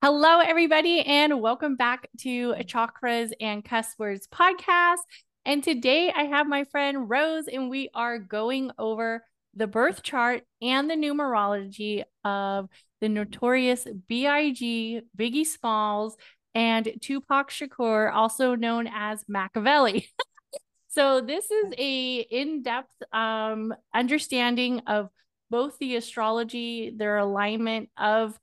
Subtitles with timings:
[0.00, 4.98] Hello, everybody, and welcome back to Chakras and Cuss Words podcast.
[5.44, 9.24] And today I have my friend Rose, and we are going over
[9.56, 12.68] the birth chart and the numerology of
[13.00, 16.16] the notorious B.I.G., Biggie Smalls,
[16.54, 20.08] and Tupac Shakur, also known as Machiavelli.
[20.90, 25.08] so this is a in-depth um, understanding of
[25.50, 28.38] both the astrology, their alignment of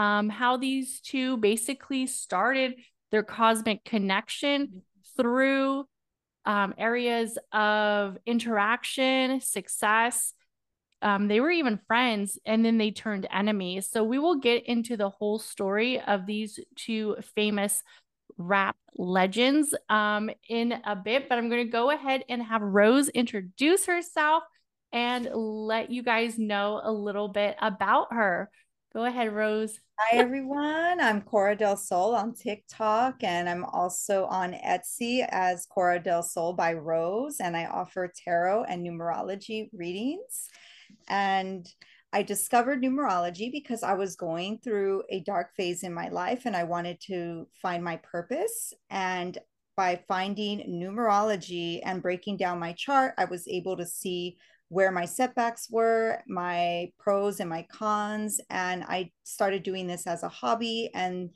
[0.00, 2.76] um, how these two basically started
[3.10, 4.80] their cosmic connection
[5.14, 5.84] through
[6.46, 10.32] um, areas of interaction, success.
[11.02, 13.90] Um, they were even friends and then they turned enemies.
[13.90, 17.82] So we will get into the whole story of these two famous
[18.38, 23.10] rap legends um, in a bit, but I'm going to go ahead and have Rose
[23.10, 24.44] introduce herself
[24.92, 28.50] and let you guys know a little bit about her.
[28.92, 29.78] Go ahead, Rose.
[30.00, 31.00] Hi, everyone.
[31.00, 36.54] I'm Cora Del Sol on TikTok, and I'm also on Etsy as Cora Del Sol
[36.54, 40.48] by Rose, and I offer tarot and numerology readings.
[41.06, 41.72] And
[42.12, 46.56] I discovered numerology because I was going through a dark phase in my life and
[46.56, 48.74] I wanted to find my purpose.
[48.90, 49.38] And
[49.76, 54.36] by finding numerology and breaking down my chart, I was able to see
[54.70, 58.40] where my setbacks were, my pros and my cons.
[58.48, 60.90] And I started doing this as a hobby.
[60.94, 61.30] And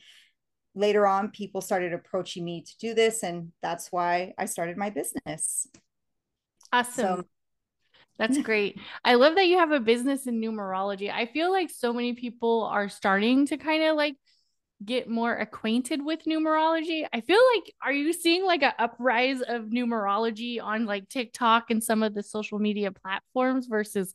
[0.76, 3.24] later on, people started approaching me to do this.
[3.24, 5.66] And that's why I started my business.
[6.72, 6.94] Awesome.
[6.94, 7.24] So,
[8.18, 8.78] that's great.
[9.04, 11.12] I love that you have a business in numerology.
[11.12, 14.14] I feel like so many people are starting to kind of like
[14.82, 17.06] get more acquainted with numerology.
[17.12, 21.82] I feel like are you seeing like a uprise of numerology on like TikTok and
[21.82, 24.12] some of the social media platforms versus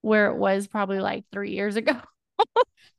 [0.00, 1.94] where it was probably like 3 years ago?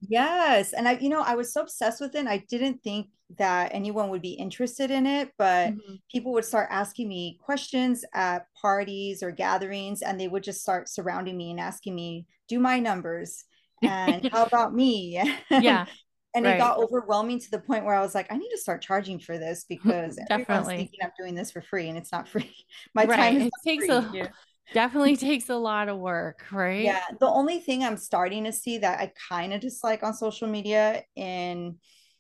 [0.02, 2.28] yes, and I you know, I was so obsessed with it.
[2.28, 5.96] I didn't think that anyone would be interested in it, but mm-hmm.
[6.12, 10.90] people would start asking me questions at parties or gatherings and they would just start
[10.90, 13.46] surrounding me and asking me, "Do my numbers?"
[13.84, 15.22] and how about me?
[15.50, 15.86] yeah
[16.36, 16.56] and right.
[16.56, 19.20] it got overwhelming to the point where I was like, I need to start charging
[19.20, 22.54] for this because definitely thinking I'm doing this for free and it's not free.
[22.96, 23.18] My right.
[23.18, 23.96] time it takes free.
[23.96, 24.28] a yeah.
[24.74, 26.84] definitely takes a lot of work, right?
[26.84, 27.04] Yeah.
[27.20, 31.04] The only thing I'm starting to see that I kind of dislike on social media
[31.16, 31.78] in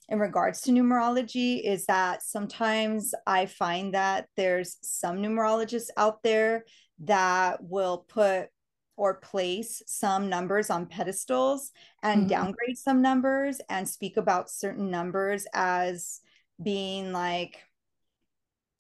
[0.09, 6.65] in regards to numerology is that sometimes I find that there's some numerologists out there
[7.05, 8.49] that will put
[8.95, 11.71] or place some numbers on pedestals
[12.03, 12.29] and mm-hmm.
[12.29, 16.21] downgrade some numbers and speak about certain numbers as
[16.61, 17.63] being like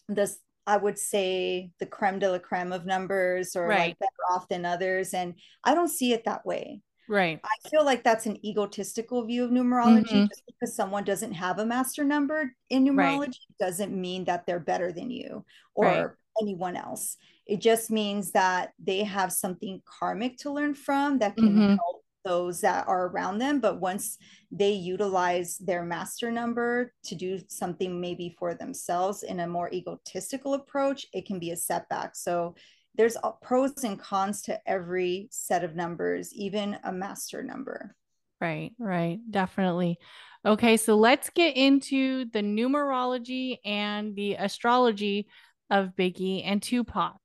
[0.07, 3.89] this I would say the creme de la creme of numbers or right.
[3.89, 5.13] like better off than others.
[5.13, 6.81] And I don't see it that way.
[7.09, 7.39] Right.
[7.43, 10.07] I feel like that's an egotistical view of numerology.
[10.07, 10.27] Mm-hmm.
[10.27, 13.59] Just because someone doesn't have a master number in numerology right.
[13.59, 15.43] doesn't mean that they're better than you
[15.75, 16.07] or right.
[16.41, 17.17] anyone else.
[17.45, 21.75] It just means that they have something karmic to learn from that can mm-hmm.
[21.75, 23.59] help those that are around them.
[23.59, 24.17] But once
[24.51, 30.53] they utilize their master number to do something maybe for themselves in a more egotistical
[30.53, 32.15] approach, it can be a setback.
[32.15, 32.55] So
[32.95, 37.95] there's pros and cons to every set of numbers, even a master number.
[38.39, 39.97] Right, right, definitely.
[40.45, 45.27] Okay, so let's get into the numerology and the astrology
[45.69, 47.17] of Biggie and Tupac.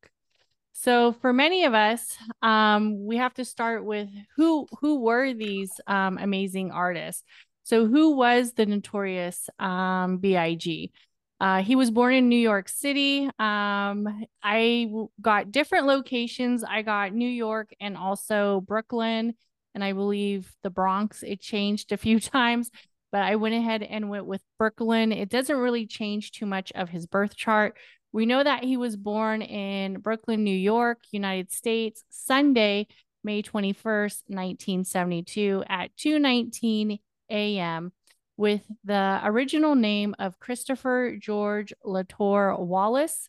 [0.80, 5.72] So for many of us, um, we have to start with who who were these
[5.88, 7.24] um, amazing artists.
[7.64, 10.92] So who was the notorious um, Big?
[11.40, 13.24] Uh, he was born in New York City.
[13.40, 14.88] Um, I
[15.20, 16.62] got different locations.
[16.62, 19.34] I got New York and also Brooklyn,
[19.74, 21.24] and I believe the Bronx.
[21.24, 22.70] It changed a few times,
[23.10, 25.10] but I went ahead and went with Brooklyn.
[25.10, 27.76] It doesn't really change too much of his birth chart.
[28.18, 32.88] We know that he was born in Brooklyn, New York, United States, Sunday,
[33.22, 36.98] May 21st, 1972 at 2:19
[37.30, 37.92] a.m.
[38.37, 43.28] with the original name of Christopher George Latore Wallace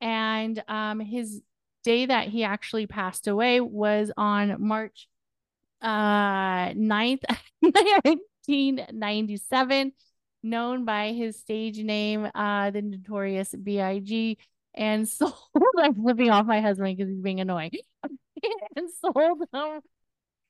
[0.00, 1.40] and um, his
[1.84, 5.08] day that he actually passed away was on March
[5.80, 7.22] uh 9th
[7.60, 9.92] 1997
[10.46, 14.38] known by his stage name, uh, the notorious B.I.G.,
[14.74, 15.34] and sold.
[15.78, 17.72] I'm flipping off my husband because he's being annoying.
[18.76, 19.80] and sold them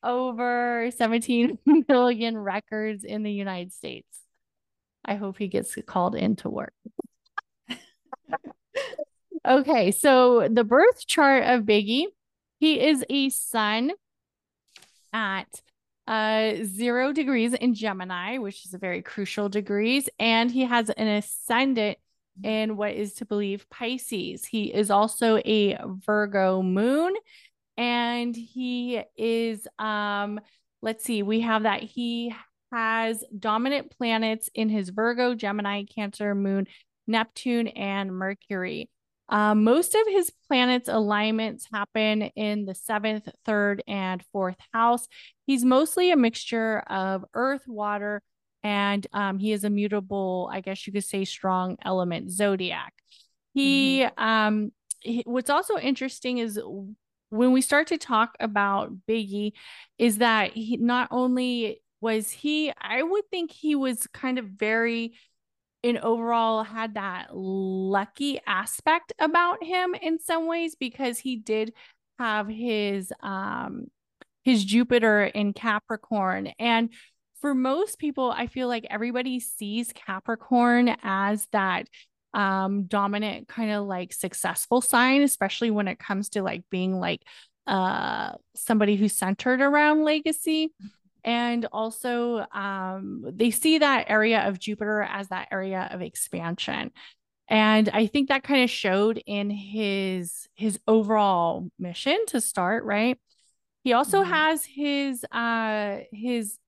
[0.02, 1.58] over 17
[1.88, 4.06] million records in the United States.
[5.04, 6.74] I hope he gets called into work.
[9.46, 12.06] okay, so the birth chart of Biggie,
[12.58, 13.92] he is a sun
[15.12, 15.62] at
[16.06, 21.08] uh, zero degrees in Gemini, which is a very crucial degrees, and he has an
[21.08, 21.98] ascendant
[22.42, 24.44] in what is to believe Pisces.
[24.44, 27.14] He is also a Virgo moon,
[27.76, 30.40] and he is um,
[30.82, 32.34] let's see, we have that he
[32.72, 36.66] has dominant planets in his Virgo, Gemini, Cancer, Moon,
[37.06, 38.88] Neptune, and Mercury.
[39.28, 45.06] Um, most of his planets' alignments happen in the seventh, third, and fourth house.
[45.46, 48.22] He's mostly a mixture of earth, water,
[48.62, 52.94] and um, he is a mutable, I guess you could say, strong element zodiac.
[53.54, 54.22] He, mm-hmm.
[54.22, 56.60] um, he, what's also interesting is
[57.30, 59.52] when we start to talk about Biggie,
[59.98, 65.14] is that he not only was he, I would think he was kind of very
[65.86, 71.72] in overall had that lucky aspect about him in some ways because he did
[72.18, 73.86] have his um
[74.42, 76.48] his Jupiter in Capricorn.
[76.58, 76.90] And
[77.40, 81.86] for most people I feel like everybody sees Capricorn as that
[82.34, 87.22] um dominant kind of like successful sign especially when it comes to like being like
[87.68, 90.72] uh somebody who's centered around legacy
[91.26, 96.92] and also, um, they see that area of Jupiter as that area of expansion.
[97.48, 103.18] And I think that kind of showed in his his overall mission to start, right?
[103.82, 104.32] He also mm-hmm.
[104.32, 106.58] has his uh his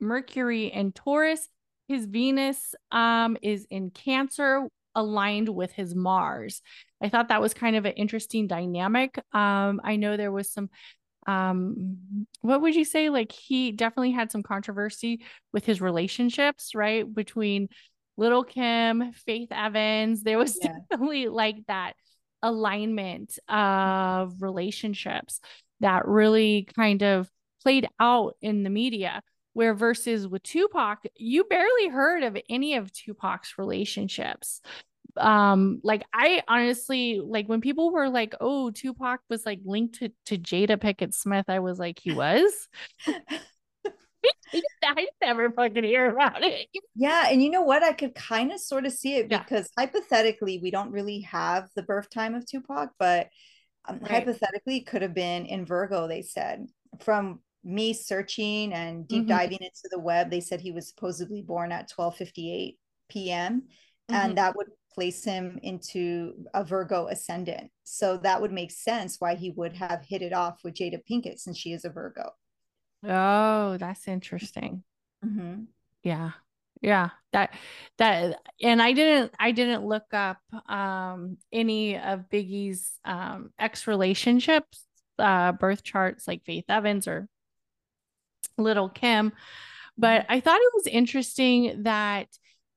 [0.00, 1.48] Mercury in Taurus.
[1.88, 6.62] His Venus um is in Cancer aligned with his Mars.
[7.00, 9.16] I thought that was kind of an interesting dynamic.
[9.32, 10.70] Um, I know there was some
[11.28, 15.20] um what would you say like he definitely had some controversy
[15.52, 17.68] with his relationships right between
[18.16, 20.72] little kim faith evans there was yeah.
[20.90, 21.92] definitely like that
[22.42, 25.40] alignment of relationships
[25.80, 27.28] that really kind of
[27.62, 29.22] played out in the media
[29.52, 34.62] where versus with tupac you barely heard of any of tupac's relationships
[35.18, 40.10] um like i honestly like when people were like oh tupac was like linked to,
[40.26, 42.68] to jada pinkett smith i was like he was
[44.82, 46.68] I never fucking hear about it.
[46.94, 47.82] Yeah, and you know what?
[47.82, 49.84] I could kind of sort of see it because yeah.
[49.84, 53.28] hypothetically, we don't really have the birth time of Tupac, but
[53.86, 54.10] um, right.
[54.10, 56.08] hypothetically, could have been in Virgo.
[56.08, 56.66] They said
[57.00, 59.28] from me searching and deep mm-hmm.
[59.28, 62.78] diving into the web, they said he was supposedly born at twelve fifty eight
[63.08, 63.62] p.m.
[64.10, 64.14] Mm-hmm.
[64.14, 64.68] and that would
[64.98, 67.70] place him into a Virgo ascendant.
[67.84, 71.38] So that would make sense why he would have hit it off with Jada Pinkett
[71.38, 72.32] since she is a Virgo.
[73.04, 74.82] Oh, that's interesting.
[75.24, 75.66] Mm-hmm.
[76.02, 76.32] Yeah.
[76.80, 77.10] Yeah.
[77.32, 77.54] That,
[77.98, 84.84] that, and I didn't, I didn't look up um, any of Biggie's um, ex relationships,
[85.20, 87.28] uh, birth charts like Faith Evans or
[88.56, 89.32] Little Kim.
[89.96, 90.32] But mm-hmm.
[90.32, 92.26] I thought it was interesting that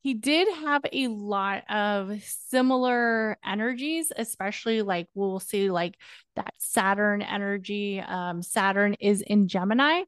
[0.02, 5.96] he did have a lot of similar energies, especially like we'll see like
[6.36, 8.00] that Saturn energy.
[8.00, 10.04] Um, Saturn is in Gemini,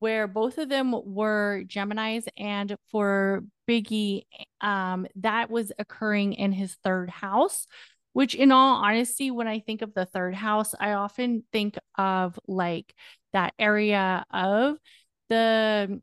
[0.00, 4.22] where both of them were Geminis, and for Biggie,
[4.60, 7.66] um, that was occurring in his third house.
[8.14, 12.38] Which, in all honesty, when I think of the third house, I often think of
[12.48, 12.94] like
[13.34, 14.78] that area of
[15.28, 16.00] the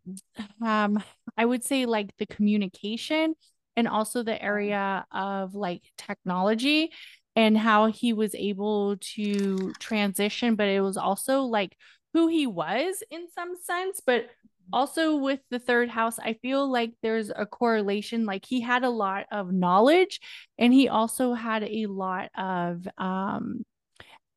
[0.62, 1.02] um
[1.38, 3.34] i would say like the communication
[3.76, 6.92] and also the area of like technology
[7.36, 11.76] and how he was able to transition but it was also like
[12.14, 14.30] who he was in some sense but
[14.72, 18.90] also with the third house i feel like there's a correlation like he had a
[18.90, 20.20] lot of knowledge
[20.58, 23.64] and he also had a lot of um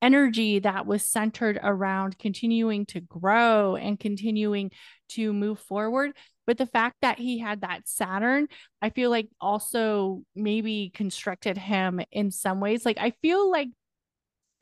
[0.02, 4.70] energy that was centered around continuing to grow and continuing
[5.10, 6.12] to move forward.
[6.46, 8.48] But the fact that he had that Saturn,
[8.80, 12.86] I feel like also maybe constructed him in some ways.
[12.86, 13.68] Like, I feel like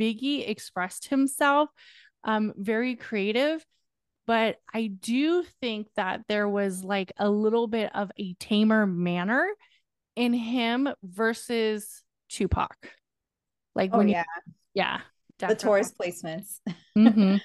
[0.00, 1.68] Biggie expressed himself
[2.24, 3.64] um, very creative.
[4.26, 9.46] But I do think that there was like a little bit of a tamer manner
[10.16, 12.74] in him versus Tupac.
[13.74, 14.24] Like, oh, when yeah.
[14.46, 15.00] You, yeah.
[15.38, 15.54] Definitely.
[15.54, 16.60] The Taurus placements.
[16.96, 17.36] mm-hmm.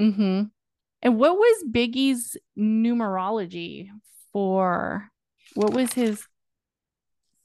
[0.00, 0.42] Mm-hmm.
[1.02, 3.88] And what was Biggie's numerology
[4.32, 5.08] for?
[5.54, 6.24] What was his?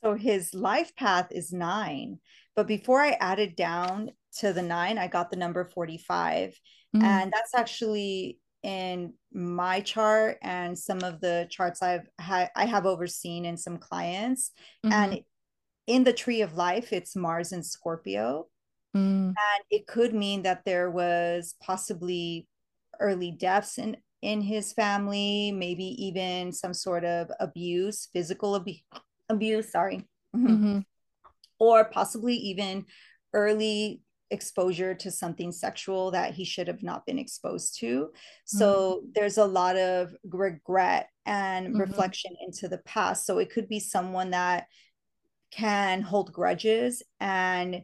[0.03, 2.19] So his life path is nine,
[2.55, 6.60] but before I added down to the nine, I got the number 45.
[6.95, 7.05] Mm-hmm.
[7.05, 12.86] And that's actually in my chart and some of the charts I've had I have
[12.86, 14.51] overseen in some clients.
[14.86, 14.93] Mm-hmm.
[14.93, 15.22] And
[15.88, 18.48] in the tree of life, it's Mars and Scorpio.
[18.95, 19.27] Mm.
[19.27, 22.48] And it could mean that there was possibly
[23.03, 29.69] early deaths in in his family, maybe even some sort of abuse, physical ab- abuse,
[29.69, 30.07] sorry.
[30.33, 30.48] Mm-hmm.
[30.48, 30.79] Mm-hmm.
[31.60, 32.86] Or possibly even
[33.33, 38.12] early exposure to something sexual that he should have not been exposed to.
[38.45, 39.10] So mm-hmm.
[39.13, 41.81] there's a lot of regret and mm-hmm.
[41.81, 43.25] reflection into the past.
[43.25, 44.67] So it could be someone that
[45.51, 47.83] can hold grudges and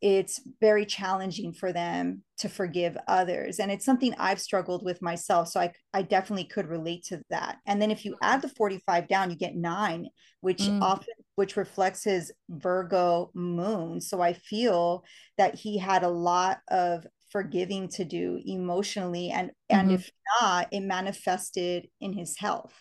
[0.00, 3.60] it's very challenging for them to forgive others.
[3.60, 7.58] And it's something i've struggled with myself so i, I definitely could relate to that.
[7.66, 10.08] And then if you add the 45 down you get nine
[10.40, 10.80] which mm.
[10.80, 14.00] often which reflects his virgo moon.
[14.00, 15.04] So i feel
[15.36, 19.78] that he had a lot of forgiving to do emotionally and mm-hmm.
[19.78, 22.74] and if not it manifested in his health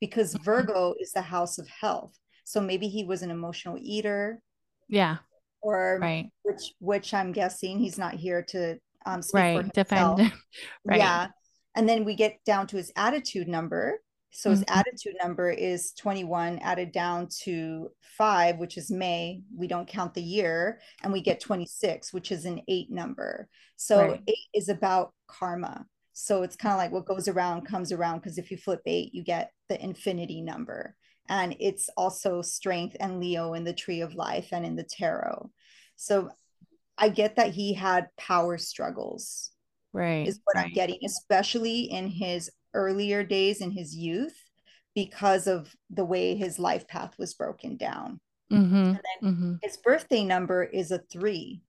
[0.00, 0.44] because mm-hmm.
[0.44, 2.14] virgo is the house of health.
[2.44, 4.40] So maybe he was an emotional eater.
[4.88, 5.18] Yeah
[5.60, 6.30] or right.
[6.42, 9.64] which which I'm guessing he's not here to um speak right.
[9.64, 10.32] for defend.
[10.84, 10.98] right.
[10.98, 11.28] Yeah.
[11.74, 14.00] And then we get down to his attitude number.
[14.30, 14.78] So his mm-hmm.
[14.78, 19.40] attitude number is 21 added down to 5, which is May.
[19.56, 23.48] We don't count the year and we get 26, which is an 8 number.
[23.76, 24.22] So right.
[24.26, 25.86] 8 is about karma.
[26.12, 29.14] So it's kind of like what goes around comes around because if you flip 8,
[29.14, 30.94] you get the infinity number
[31.28, 35.50] and it's also strength and leo in the tree of life and in the tarot
[35.96, 36.28] so
[36.96, 39.50] i get that he had power struggles
[39.92, 40.66] right is what right.
[40.66, 44.36] i'm getting especially in his earlier days in his youth
[44.94, 48.20] because of the way his life path was broken down
[48.52, 48.74] mm-hmm.
[48.74, 49.54] and then mm-hmm.
[49.62, 51.62] his birthday number is a three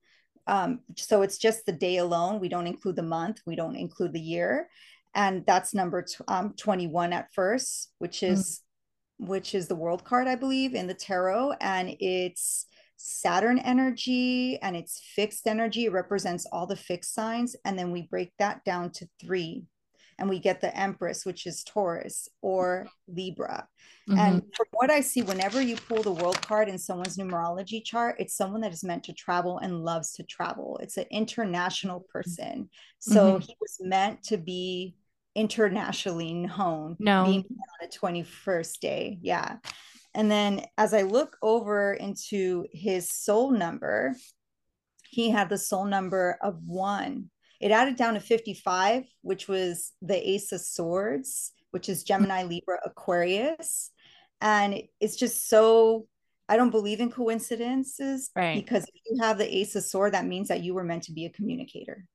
[0.47, 4.13] um, so it's just the day alone we don't include the month we don't include
[4.13, 4.67] the year
[5.15, 8.61] and that's number t- um, 21 at first which is
[9.19, 11.53] which is the world card, I believe, in the tarot.
[11.61, 12.65] And it's
[13.01, 15.85] Saturn energy and it's fixed energy.
[15.85, 17.55] It represents all the fixed signs.
[17.63, 19.63] And then we break that down to three.
[20.17, 23.69] And we get the Empress, which is Taurus or Libra.
[24.09, 24.19] Mm-hmm.
[24.19, 28.17] And from what I see, whenever you pull the world card in someone's numerology chart,
[28.19, 30.77] it's someone that is meant to travel and loves to travel.
[30.83, 32.69] It's an international person.
[32.99, 33.39] So mm-hmm.
[33.39, 34.95] he was meant to be
[35.39, 37.23] internationally known no.
[37.23, 39.17] being on the 21st day.
[39.21, 39.57] Yeah.
[40.13, 44.15] And then as I look over into his soul number,
[45.09, 47.29] he had the soul number of one.
[47.61, 52.49] It added down to 55, which was the Ace of Swords, which is Gemini, mm.
[52.49, 53.91] Libra, Aquarius.
[54.41, 56.07] And it's just so,
[56.47, 58.29] I don't believe in coincidences.
[58.35, 58.55] Right.
[58.55, 61.13] Because if you have the Ace of Sword, that means that you were meant to
[61.13, 62.05] be a communicator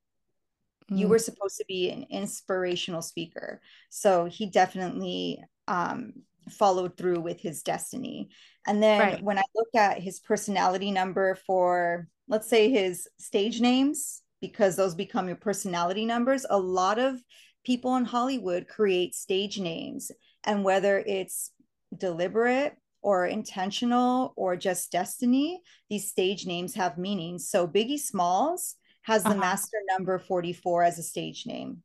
[0.91, 0.97] mm.
[0.97, 6.13] you were supposed to be an inspirational speaker so he definitely um,
[6.49, 8.29] followed through with his destiny
[8.67, 9.23] and then right.
[9.23, 14.95] when i look at his personality number for let's say his stage names because those
[14.95, 17.19] become your personality numbers a lot of
[17.65, 20.11] people in hollywood create stage names
[20.43, 21.51] and whether it's
[21.97, 28.75] deliberate or intentional or just destiny these stage names have meanings so biggie smalls
[29.05, 29.39] has the uh-huh.
[29.39, 31.83] master number 44 as a stage name.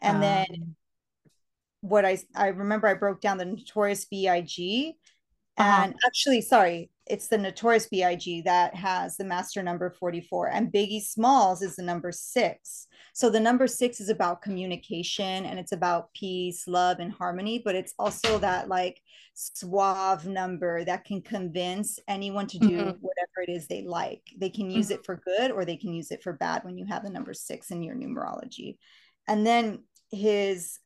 [0.00, 0.76] And um, then
[1.80, 4.94] what I I remember I broke down the notorious BIG
[5.58, 5.82] uh-huh.
[5.84, 11.02] and actually sorry, it's the notorious BIG that has the master number 44 and Biggie
[11.02, 12.86] Smalls is the number 6.
[13.12, 17.74] So the number 6 is about communication and it's about peace, love and harmony, but
[17.74, 19.00] it's also that like
[19.34, 22.98] suave number that can convince anyone to do mm-hmm.
[23.00, 24.22] whatever it is they like.
[24.36, 25.00] They can use mm-hmm.
[25.00, 27.34] it for good or they can use it for bad when you have the number
[27.34, 28.78] 6 in your numerology.
[29.28, 30.78] And then his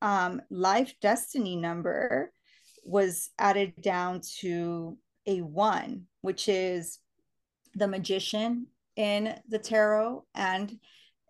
[0.00, 2.32] um, life destiny number
[2.84, 4.96] was added down to
[5.26, 6.98] a one, which is
[7.74, 8.66] the magician
[8.96, 10.78] in the tarot, and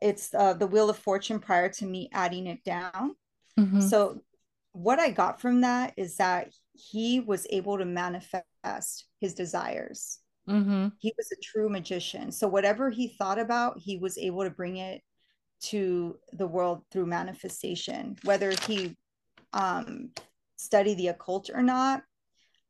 [0.01, 3.17] it's uh, the Wheel of Fortune prior to me adding it down.
[3.59, 3.81] Mm-hmm.
[3.81, 4.23] So,
[4.73, 10.19] what I got from that is that he was able to manifest his desires.
[10.49, 10.89] Mm-hmm.
[10.99, 12.31] He was a true magician.
[12.31, 15.03] So, whatever he thought about, he was able to bring it
[15.63, 18.95] to the world through manifestation, whether he
[19.53, 20.11] um,
[20.57, 22.03] studied the occult or not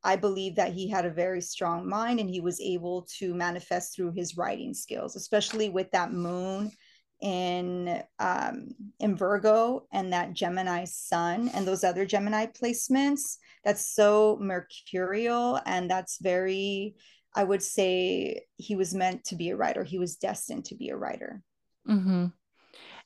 [0.07, 3.93] I believe that he had a very strong mind and he was able to manifest
[3.93, 6.71] through his writing skills, especially with that moon
[7.19, 8.69] in um,
[9.01, 13.35] in Virgo and that Gemini sun and those other Gemini placements.
[13.65, 16.95] That's so mercurial and that's very,
[17.35, 19.83] I would say, he was meant to be a writer.
[19.83, 21.43] He was destined to be a writer.
[21.85, 22.27] Mm-hmm.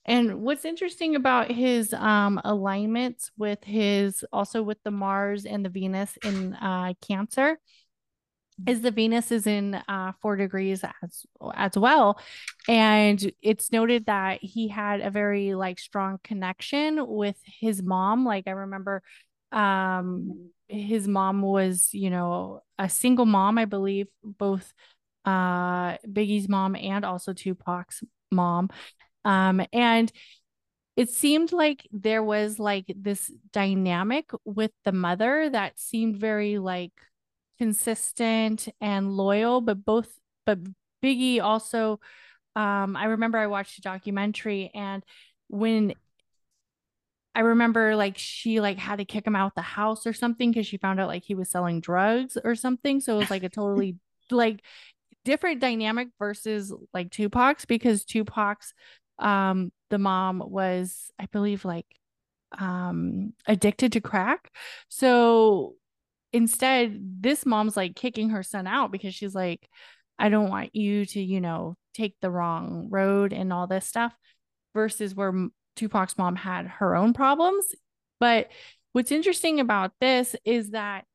[0.05, 5.69] And what's interesting about his um, alignments with his also with the Mars and the
[5.69, 7.59] Venus in uh, Cancer
[8.67, 12.19] is the Venus is in uh, four degrees as as well,
[12.67, 18.25] and it's noted that he had a very like strong connection with his mom.
[18.25, 19.01] Like I remember,
[19.51, 24.73] um, his mom was you know a single mom, I believe, both
[25.25, 28.69] uh Biggie's mom and also Tupac's mom,
[29.25, 30.11] um, and
[30.95, 36.91] it seemed like there was like this dynamic with the mother that seemed very like
[37.57, 40.11] consistent and loyal, but both,
[40.45, 40.59] but
[41.03, 41.99] Biggie also,
[42.55, 45.03] um, I remember I watched a documentary and
[45.47, 45.93] when
[47.33, 50.67] I remember like she like had to kick him out the house or something because
[50.67, 52.99] she found out like he was selling drugs or something.
[52.99, 53.95] So it was like a totally
[54.31, 54.61] like
[55.23, 58.73] different dynamic versus like Tupac's because Tupac's
[59.21, 61.87] um the mom was I believe like
[62.57, 64.51] um addicted to crack.
[64.89, 65.75] So
[66.33, 69.67] instead this mom's like kicking her son out because she's like
[70.17, 74.15] i don't want you to you know take the wrong road and all this stuff
[74.73, 75.33] versus where
[75.75, 77.65] tupac's mom had her own problems
[78.19, 78.49] but
[78.93, 81.05] what's interesting about this is that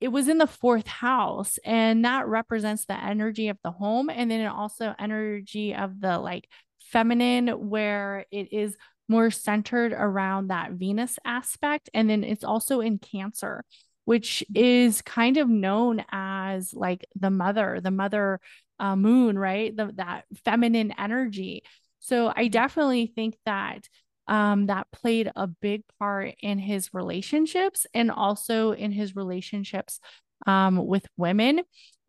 [0.00, 4.30] it was in the fourth house and that represents the energy of the home and
[4.30, 6.48] then it also energy of the like
[6.92, 8.76] feminine where it is
[9.08, 13.64] more centered around that venus aspect and then it's also in cancer
[14.04, 18.40] which is kind of known as like the mother, the mother
[18.78, 19.76] uh, moon, right?
[19.76, 21.62] The, that feminine energy.
[22.00, 23.88] So I definitely think that
[24.26, 30.00] um, that played a big part in his relationships and also in his relationships
[30.46, 31.60] um, with women.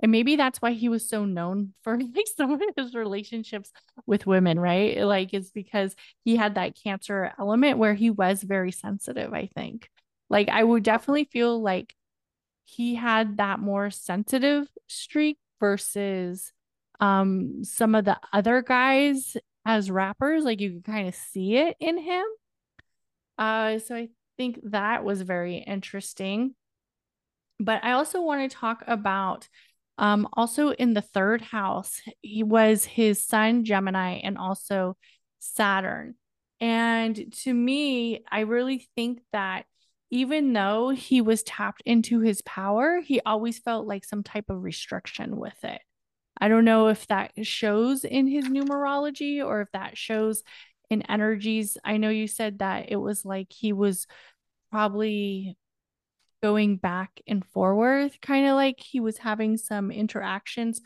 [0.03, 3.71] And maybe that's why he was so known for like some of his relationships
[4.05, 4.99] with women, right?
[4.99, 5.95] Like it's because
[6.25, 9.89] he had that cancer element where he was very sensitive, I think.
[10.29, 11.95] Like I would definitely feel like
[12.65, 16.51] he had that more sensitive streak versus
[16.99, 21.75] um some of the other guys as rappers like you could kind of see it
[21.79, 22.23] in him
[23.37, 24.07] uh so i
[24.37, 26.53] think that was very interesting
[27.59, 29.47] but i also want to talk about
[29.97, 34.95] um also in the third house he was his sun gemini and also
[35.39, 36.15] saturn
[36.59, 39.65] and to me i really think that
[40.13, 44.61] even though he was tapped into his power, he always felt like some type of
[44.61, 45.81] restriction with it.
[46.39, 50.43] I don't know if that shows in his numerology or if that shows
[50.91, 51.79] in energies.
[51.83, 54.05] I know you said that it was like he was
[54.69, 55.57] probably
[56.43, 60.81] going back and forth, kind of like he was having some interactions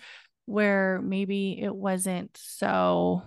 [0.46, 3.24] where maybe it wasn't so,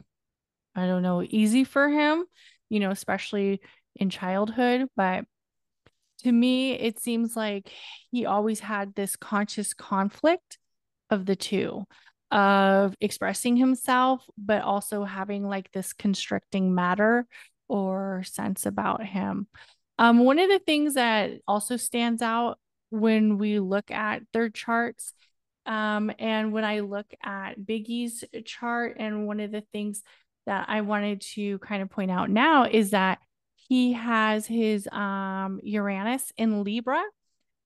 [0.77, 2.25] I don't know, easy for him,
[2.69, 3.61] you know, especially
[3.97, 4.87] in childhood.
[4.97, 5.25] But
[6.23, 7.73] to me, it seems like
[8.12, 10.57] he always had this conscious conflict
[11.11, 11.85] of the two
[12.31, 17.27] of expressing himself, but also having like this constricting matter
[17.66, 19.49] or sense about him.
[20.01, 22.59] Um, one of the things that also stands out
[22.89, 25.13] when we look at their charts,
[25.67, 30.03] um, and when I look at Biggie's chart, and one of the things
[30.47, 33.19] that I wanted to kind of point out now is that
[33.57, 37.03] he has his um, Uranus in Libra,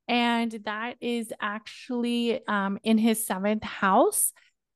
[0.08, 4.32] and that is actually um, in his seventh house.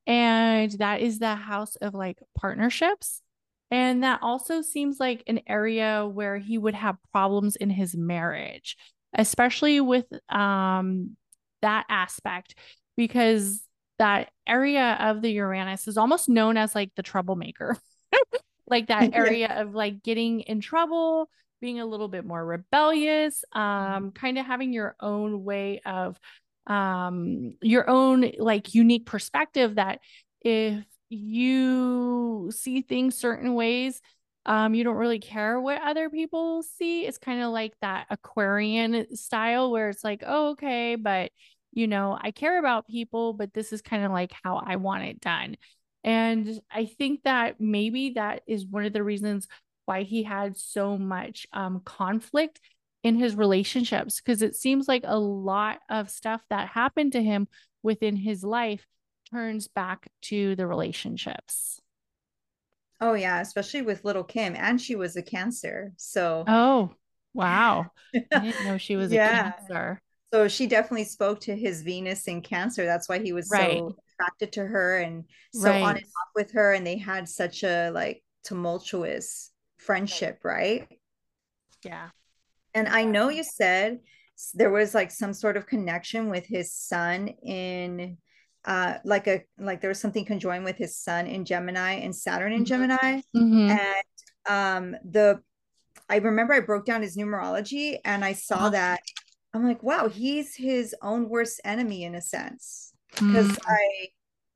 [0.06, 3.20] And that is the house of like partnerships.
[3.70, 8.76] And that also seems like an area where he would have problems in his marriage,
[9.14, 11.16] especially with um,
[11.60, 12.54] that aspect,
[12.96, 13.62] because
[13.98, 17.76] that area of the Uranus is almost known as like the troublemaker.
[18.70, 21.28] like that area of like getting in trouble
[21.60, 26.18] being a little bit more rebellious um kind of having your own way of
[26.66, 29.98] um your own like unique perspective that
[30.42, 34.00] if you see things certain ways
[34.46, 37.06] um you don't really care what other people see.
[37.06, 41.30] It's kind of like that aquarian style where it's like oh, okay but
[41.72, 45.04] you know i care about people but this is kind of like how i want
[45.04, 45.56] it done.
[46.04, 49.48] And I think that maybe that is one of the reasons
[49.84, 52.60] why he had so much um, conflict
[53.02, 57.48] in his relationships, because it seems like a lot of stuff that happened to him
[57.82, 58.86] within his life
[59.30, 61.80] turns back to the relationships.
[63.00, 64.56] Oh, yeah, especially with little Kim.
[64.56, 65.92] And she was a cancer.
[65.96, 66.94] So, oh,
[67.32, 67.86] wow.
[68.32, 69.48] I didn't know she was yeah.
[69.48, 70.02] a cancer.
[70.32, 72.84] So she definitely spoke to his Venus in Cancer.
[72.84, 73.78] That's why he was right.
[73.78, 75.82] so attracted to her and so right.
[75.82, 80.88] on and off with her and they had such a like tumultuous friendship right
[81.84, 82.08] yeah
[82.74, 84.00] and i know you said
[84.54, 88.16] there was like some sort of connection with his sun in
[88.64, 92.52] uh, like a like there was something conjoined with his sun in Gemini and Saturn
[92.52, 93.70] in Gemini, Mhm.
[93.70, 94.04] and
[94.48, 95.40] um, the
[96.08, 98.70] I remember I broke down his numerology and I saw Uh-huh.
[98.70, 99.00] that
[99.54, 103.58] I'm like, wow, he's his own worst enemy in a sense because Mm.
[103.66, 104.08] I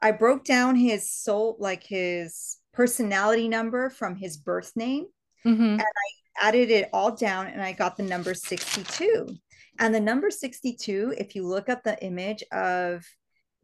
[0.09, 5.07] I broke down his soul like his personality number from his birth name
[5.45, 5.73] Mhm.
[5.73, 9.37] And I added it all down and I got the number 62.
[9.79, 13.05] And the number 62, if you look up the image of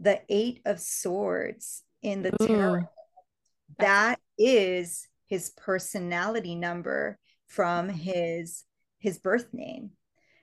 [0.00, 2.88] the Eight of Swords in the tarot, Ooh.
[3.78, 8.64] that is his personality number from his
[8.98, 9.90] his birth name.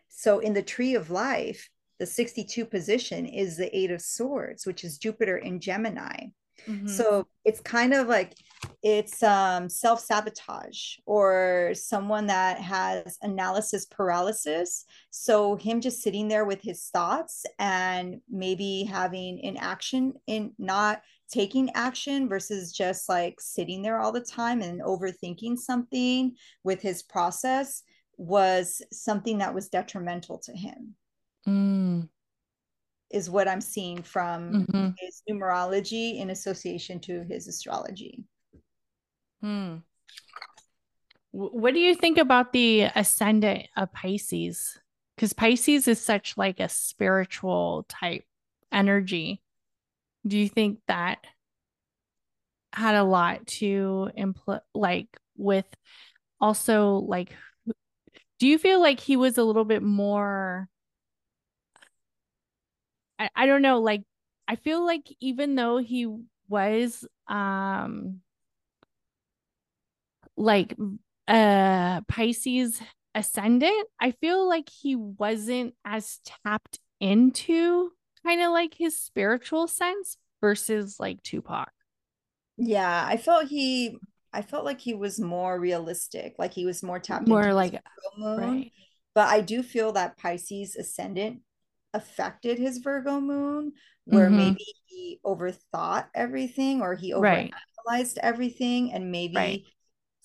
[0.08, 4.84] So in the tree of life, the 62 position is the Eight of Swords, which
[4.84, 6.28] is Jupiter in Gemini.
[6.68, 6.90] Mhm.
[6.90, 8.34] So it's kind of like
[8.84, 14.86] it's um, self sabotage or someone that has analysis paralysis.
[15.10, 21.72] So him just sitting there with his thoughts and maybe having inaction in not taking
[21.74, 27.82] action versus just like sitting there all the time and overthinking something with his process
[28.18, 30.96] was something that was detrimental to him
[31.48, 32.10] Mm.
[33.12, 34.96] is what I'm seeing from Mhm.
[34.98, 38.24] his numerology in association to his astrology.
[39.46, 39.76] Hmm.
[41.32, 44.80] What do you think about the ascendant of Pisces?
[45.16, 48.24] Because Pisces is such like a spiritual type
[48.72, 49.44] energy.
[50.26, 51.20] Do you think that
[52.74, 55.68] had a lot to impl like with
[56.42, 57.30] also like
[58.40, 60.68] do you feel like he was a little bit more
[63.20, 64.02] I, I don't know, like
[64.48, 66.08] I feel like even though he
[66.50, 68.22] was um
[70.38, 70.76] like
[71.28, 72.82] uh Pisces
[73.16, 77.92] ascendant, I feel like he wasn't as tapped into
[78.26, 81.72] kind of like his spiritual sense versus like Tupac.
[82.58, 84.02] Yeah, I felt he
[84.34, 87.82] I felt like he was more realistic, like he was more tapped More into like
[88.18, 88.66] moon.
[88.66, 88.72] right.
[89.14, 91.42] But I do feel that Pisces ascendant
[91.94, 93.74] affected his Virgo moon,
[94.06, 94.32] where Mhm.
[94.32, 97.58] maybe he overthought everything or he Right.
[97.88, 98.94] overanalyzed everything.
[98.94, 99.66] And maybe, Right.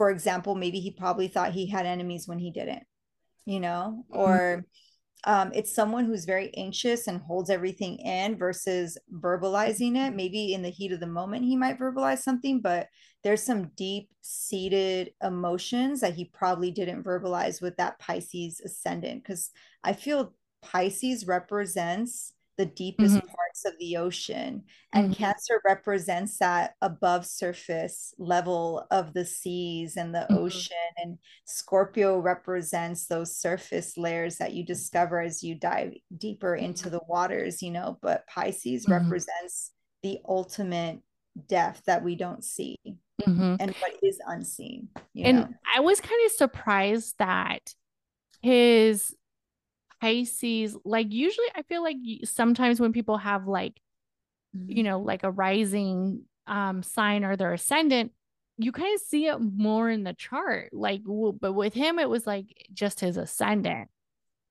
[0.00, 2.84] For example, maybe he probably thought he had enemies when he didn't,
[3.44, 4.16] you know, Mhm.
[4.16, 4.64] or
[5.24, 10.14] um, it's someone who's very anxious and holds everything in versus verbalizing it.
[10.14, 12.88] Maybe in the heat of the moment, he might verbalize something, but
[13.22, 19.22] there's some deep seated emotions that he probably didn't verbalize with that Pisces ascendant.
[19.22, 19.50] Because
[19.84, 20.32] I feel
[20.62, 23.26] Pisces represents the deepest Mhm.
[23.26, 25.16] parts of the ocean, and Mhm.
[25.16, 30.36] Cancer represents that above surface level of the seas and the Mhm.
[30.36, 30.76] ocean.
[30.98, 37.00] And Scorpio represents those surface layers that you discover as you dive deeper into the
[37.08, 37.98] waters, you know.
[38.02, 38.90] But Pisces Mhm.
[38.90, 41.00] represents the ultimate
[41.48, 42.76] depth that we don't see
[43.22, 43.56] Mhm.
[43.58, 45.54] and what is unseen, you And know.
[45.74, 47.74] I was kind of surprised that
[48.42, 49.16] his
[50.00, 53.80] Pisces, like usually I feel like sometimes when people have like,
[54.66, 58.12] you know, like a rising um sign or their ascendant,
[58.58, 60.70] you kind of see it more in the chart.
[60.72, 63.88] Like, but with him, it was like just his ascendant,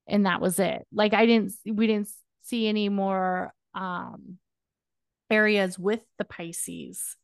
[0.08, 0.88] and that was it.
[0.92, 2.10] Like I didn't, we didn't
[2.44, 4.38] see any more um
[5.30, 7.16] areas with the Pisces.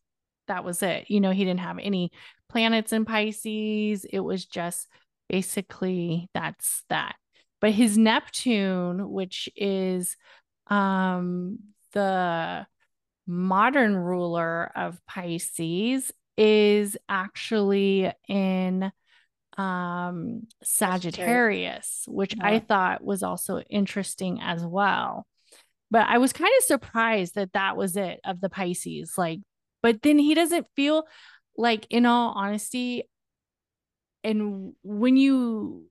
[0.48, 1.06] That was it.
[1.10, 2.12] You know, he didn't have any
[2.50, 4.06] planets in Pisces.
[4.06, 4.88] It was just
[5.30, 7.16] basically that's that.
[7.66, 10.18] But his Neptune, which is
[10.68, 11.58] um
[11.94, 12.68] the
[13.26, 18.92] modern ruler of Pisces, is actually in
[19.58, 25.26] um Sagittarius, which I thought was also interesting as well
[25.90, 29.14] but I was kind of surprised that that was it of the Pisces.
[29.18, 29.40] Like,
[29.82, 31.06] but then he doesn't feel
[31.58, 33.10] like, in all honesty,
[34.24, 35.86] and when you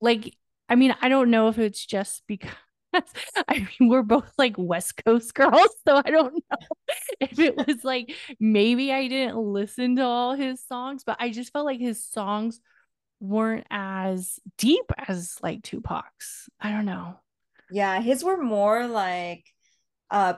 [0.00, 0.34] like,
[0.72, 2.50] I mean, I don't know if it's just because
[3.46, 6.56] I mean, we're both like West Coast girls, so I don't know
[7.20, 11.52] if it was like maybe I didn't listen to all his songs, but I just
[11.52, 12.58] felt like his songs
[13.20, 16.48] weren't as deep as like Tupac's.
[16.58, 17.16] I don't know.
[17.70, 19.44] Yeah, his were more like
[20.10, 20.34] uh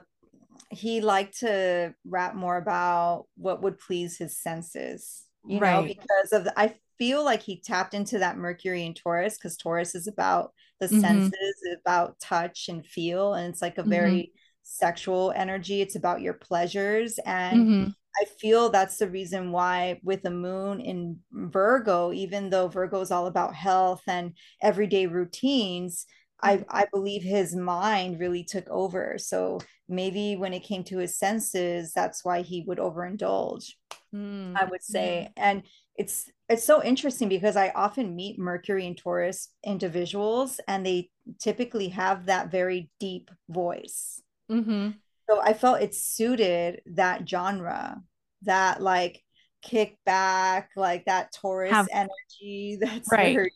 [0.70, 5.86] he liked to rap more about what would please his senses, you know, Right.
[5.86, 9.94] because of the, I feel like he tapped into that Mercury in Taurus because Taurus
[9.94, 11.00] is about the Mhm.
[11.00, 13.88] senses, about touch and feel, and it's like a Mhm.
[13.88, 15.80] very sexual energy.
[15.80, 17.18] It's about your pleasures.
[17.26, 17.94] And Mhm.
[18.20, 23.10] I feel that's the reason why, with the moon in Virgo, even though Virgo is
[23.10, 26.06] all about health and everyday routines,
[26.40, 26.64] I, mm-hmm.
[26.68, 29.18] I believe his mind really took over.
[29.18, 33.72] So maybe when it came to his senses, that's why he would overindulge.
[34.14, 34.56] Mm.
[34.56, 35.30] I would say.
[35.36, 35.64] And
[35.96, 41.88] it's it's so interesting because I often meet Mercury and Taurus individuals, and they typically
[41.88, 44.20] have that very deep voice.
[44.50, 44.90] Mm-hmm.
[45.28, 48.02] So I felt it suited that genre,
[48.42, 49.22] that like
[49.62, 53.34] kick back, like that Taurus have, energy that's right.
[53.34, 53.52] very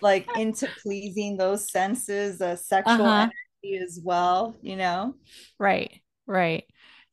[0.00, 3.30] like into pleasing those senses, a sexual uh-huh.
[3.64, 5.14] energy as well, you know?
[5.58, 6.64] Right, right.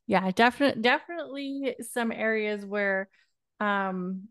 [0.05, 3.09] Yeah, definitely definitely some areas where
[3.59, 4.27] um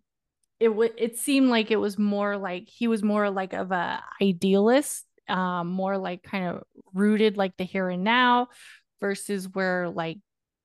[0.61, 4.03] it would it seemed like it was more like he was more like of a
[4.21, 8.49] idealist, um, more like kind of rooted like the here and now
[9.01, 10.19] versus where like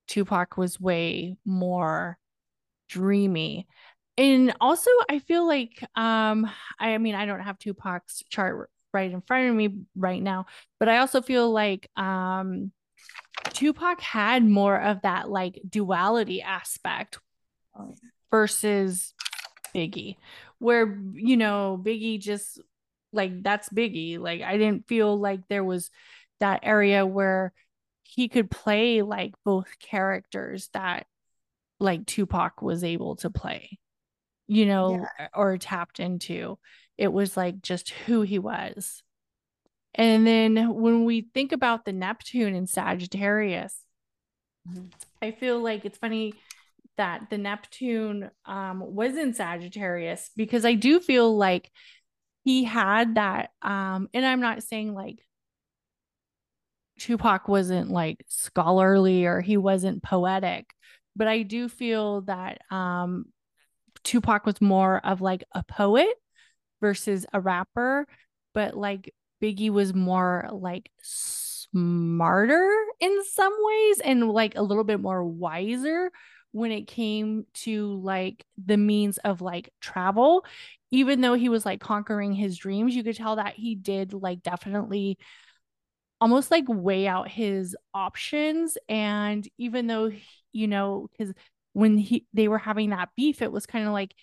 [0.08, 2.18] Tupac was way more
[2.88, 3.66] dreamy.
[4.16, 9.20] And also i feel like um i mean i don't have tupac's chart right in
[9.22, 10.46] front of me right now
[10.78, 12.70] but i also feel like um
[13.52, 17.18] tupac had more of that like duality aspect
[18.30, 19.14] versus
[19.74, 20.16] biggie
[20.58, 22.60] where you know biggie just
[23.12, 25.90] like that's biggie like i didn't feel like there was
[26.40, 27.52] that area where
[28.02, 31.06] he could play like both characters that
[31.80, 33.78] like tupac was able to play
[34.46, 35.28] you know, yeah.
[35.34, 36.58] or tapped into.
[36.98, 39.02] It was like just who he was.
[39.94, 43.76] And then when we think about the Neptune in Sagittarius,
[44.68, 44.86] mm-hmm.
[45.22, 46.34] I feel like it's funny
[46.96, 51.70] that the Neptune um, was in Sagittarius because I do feel like
[52.44, 53.50] he had that.
[53.62, 55.18] Um, and I'm not saying like
[56.98, 60.66] Tupac wasn't like scholarly or he wasn't poetic,
[61.16, 63.26] but I do feel that um,
[64.04, 66.14] Tupac was more of like a poet
[66.80, 68.06] versus a rapper,
[68.52, 72.70] but like Biggie was more like smarter
[73.00, 76.10] in some ways and like a little bit more wiser
[76.54, 80.44] when it came to like the means of like travel
[80.90, 84.42] even though he was like conquering his dreams you could tell that he did like
[84.42, 85.18] definitely
[86.20, 90.10] almost like weigh out his options and even though
[90.52, 91.34] you know because
[91.74, 94.14] when he they were having that beef, it was kind of like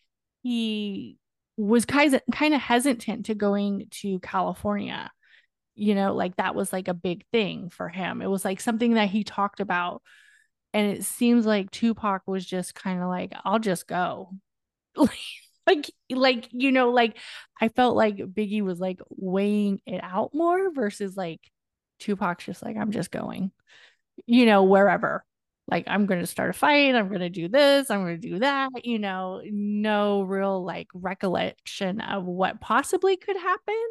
[0.42, 1.18] he
[1.58, 5.12] was kind of kind of hesitant to going to California.
[5.76, 8.22] You know, like that was like a big thing for him.
[8.22, 10.02] It was like something that he talked about.
[10.74, 14.32] And it seems like Tupac was just kind of like, I'll just go.
[15.68, 17.18] like like you know like
[17.60, 21.40] i felt like biggie was like weighing it out more versus like
[22.00, 23.52] tupac's just like i'm just going
[24.26, 25.24] you know wherever
[25.68, 28.30] like i'm going to start a fight i'm going to do this i'm going to
[28.30, 33.84] do that you know no real like recollection of what possibly could happen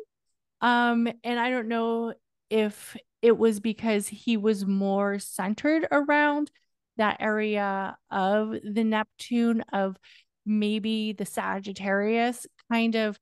[0.61, 2.13] um and i don't know
[2.51, 6.51] if it was because he was more centered around
[6.97, 9.97] that area of the neptune of
[10.47, 13.19] maybe the sagittarius kind of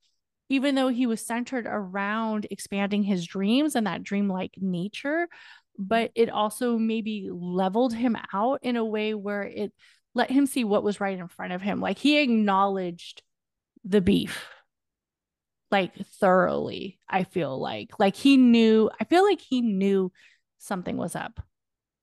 [0.50, 5.28] even though he was centered around expanding his dreams and that dreamlike nature
[5.78, 9.72] but it also maybe leveled him out in a way where it
[10.14, 11.80] let him see what was right in front of him.
[11.80, 13.22] Like he acknowledged
[13.84, 14.48] the beef
[15.70, 17.98] like thoroughly, I feel like.
[17.98, 20.10] Like he knew, I feel like he knew
[20.58, 21.40] something was up.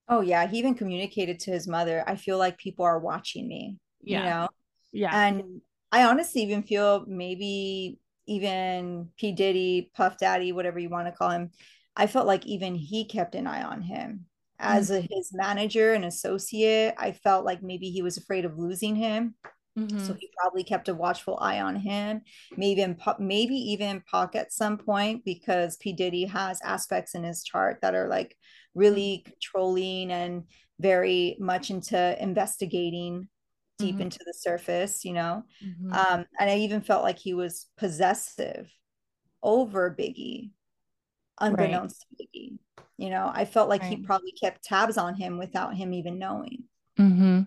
[0.08, 3.78] Oh yeah, he even communicated to his mother, I feel like people are watching me.
[4.02, 4.20] Yeah.
[4.20, 4.48] You know?
[4.92, 5.28] Yeah.
[5.28, 9.32] And I honestly even feel maybe even P.
[9.32, 11.52] Diddy, Puff Daddy, whatever you want to call him,
[11.96, 14.26] I felt like even he kept an eye on him
[14.60, 15.06] as mm-hmm.
[15.12, 16.94] a, his manager and associate.
[16.98, 19.36] I felt like maybe he was afraid of losing him.
[19.78, 20.06] Mm-hmm.
[20.06, 22.22] So he probably kept a watchful eye on him,
[22.56, 27.44] maybe even maybe even Pac at some point because P Diddy has aspects in his
[27.44, 28.38] chart that are like
[28.76, 29.32] really mm-hmm.
[29.32, 30.44] controlling and
[30.80, 33.28] very much into investigating
[33.78, 34.04] deep mm-hmm.
[34.04, 35.44] into the surface, you know.
[35.66, 35.94] Mm-hmm.
[35.94, 38.70] Um, and I even felt like he was possessive
[39.42, 40.52] over Biggie
[41.40, 42.28] unbeknownst right.
[42.34, 42.58] to Biggie.
[42.98, 43.98] You know, I felt like right.
[43.98, 46.64] he probably kept tabs on him without him even knowing.
[46.98, 47.42] Mm-hmm.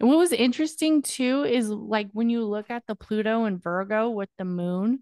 [0.00, 4.08] And what was interesting too is like when you look at the Pluto and Virgo
[4.08, 5.00] with the moon,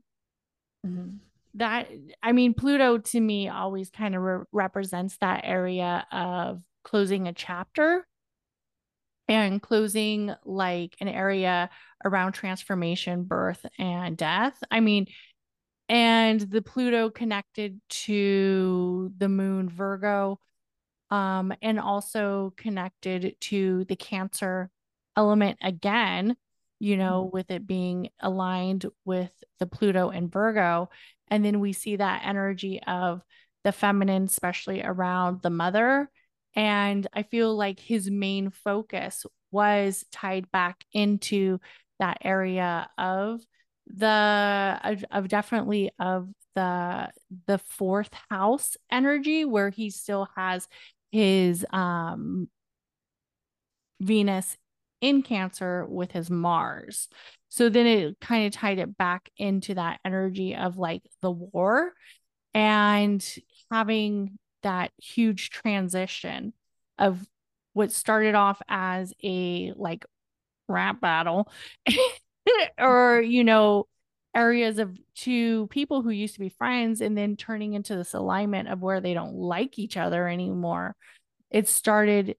[0.84, 1.18] mm-hmm.
[1.54, 1.88] That
[2.22, 7.32] I mean, Pluto to me always kind of re- represents that area of closing a
[7.32, 8.06] chapter
[9.28, 11.68] and closing like an area
[12.04, 14.62] around transformation, birth, and death.
[14.70, 15.06] I mean,
[15.88, 20.38] and the Pluto connected to the moon Virgo,
[21.10, 24.70] um, and also connected to the Cancer
[25.16, 26.36] element again,
[26.78, 27.36] you know, mm-hmm.
[27.36, 30.90] with it being aligned with the Pluto and Virgo.
[31.30, 33.22] And then we see that energy of
[33.64, 36.10] the feminine, especially around the mother.
[36.54, 41.58] And I feel like his main focus was tied back into
[41.98, 43.40] that area of
[43.86, 47.08] the of, definitely of the
[47.46, 50.68] the fourth house energy where he still has
[51.10, 52.48] his um
[54.00, 54.56] Venus
[55.00, 57.08] in Cancer with his Mars.
[57.48, 61.92] So then it kind of tied it back into that energy of like the war
[62.54, 63.24] and
[63.70, 66.52] having that huge transition
[66.98, 67.24] of
[67.72, 70.04] what started off as a like
[70.68, 71.50] rap battle
[72.78, 73.86] or you know
[74.34, 78.68] areas of two people who used to be friends and then turning into this alignment
[78.68, 80.94] of where they don't like each other anymore.
[81.50, 82.36] It started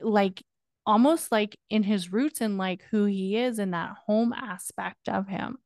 [0.00, 0.42] like
[0.86, 5.28] almost like in his roots and like who he is in that home aspect of
[5.28, 5.56] him.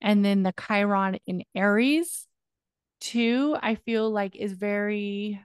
[0.00, 2.26] And then the chiron in aries
[3.00, 5.40] too i feel like is very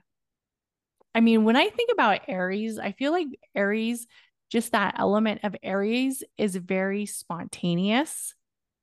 [1.14, 4.08] i mean when i think about aries i feel like aries
[4.54, 8.36] just that element of Aries is very spontaneous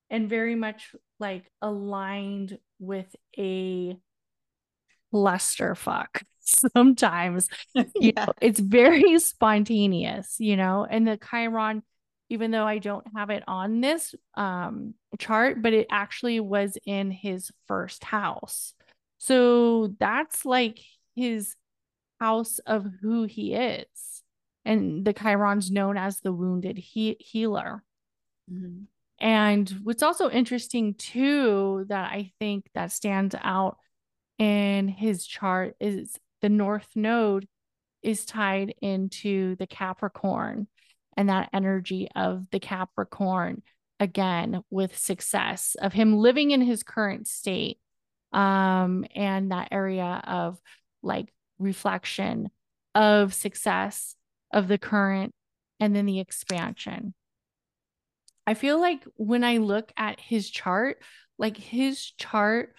[0.10, 3.96] and very much like aligned with a
[5.14, 6.24] clusterfuck
[6.74, 7.84] sometimes yeah.
[7.96, 11.84] you know it's very spontaneous you know and the chiron
[12.30, 17.12] even though i don't have it on this um chart but it actually was in
[17.12, 18.74] his first house
[19.18, 20.80] so that's like
[21.16, 21.56] his
[22.20, 23.88] house of who he is
[24.66, 27.84] and the Chiron's known as the wounded he- healer.
[28.52, 28.84] Mm-hmm.
[29.20, 33.78] And what's also interesting too that I think that stands out
[34.40, 37.48] in his chart is the North Node
[38.02, 40.68] is tied into the Capricorn
[41.16, 43.62] and that energy of the Capricorn
[44.00, 47.78] again with success of him living in his current state
[48.34, 50.58] um and that area of
[51.04, 52.50] like reflection
[52.96, 54.16] of success
[54.52, 55.34] of the current
[55.80, 57.14] and then the expansion.
[58.46, 60.98] I feel like when I look at his chart,
[61.38, 62.74] like his chart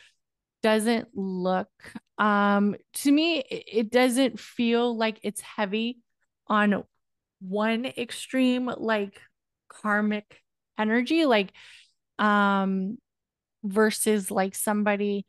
[0.63, 1.71] doesn't look
[2.23, 5.99] um to me it doesn't feel like it's heavy
[6.47, 6.85] on
[7.41, 9.21] one extreme like
[9.69, 10.41] karmic
[10.79, 11.53] energy like
[12.19, 12.97] um
[13.65, 15.27] versus like somebody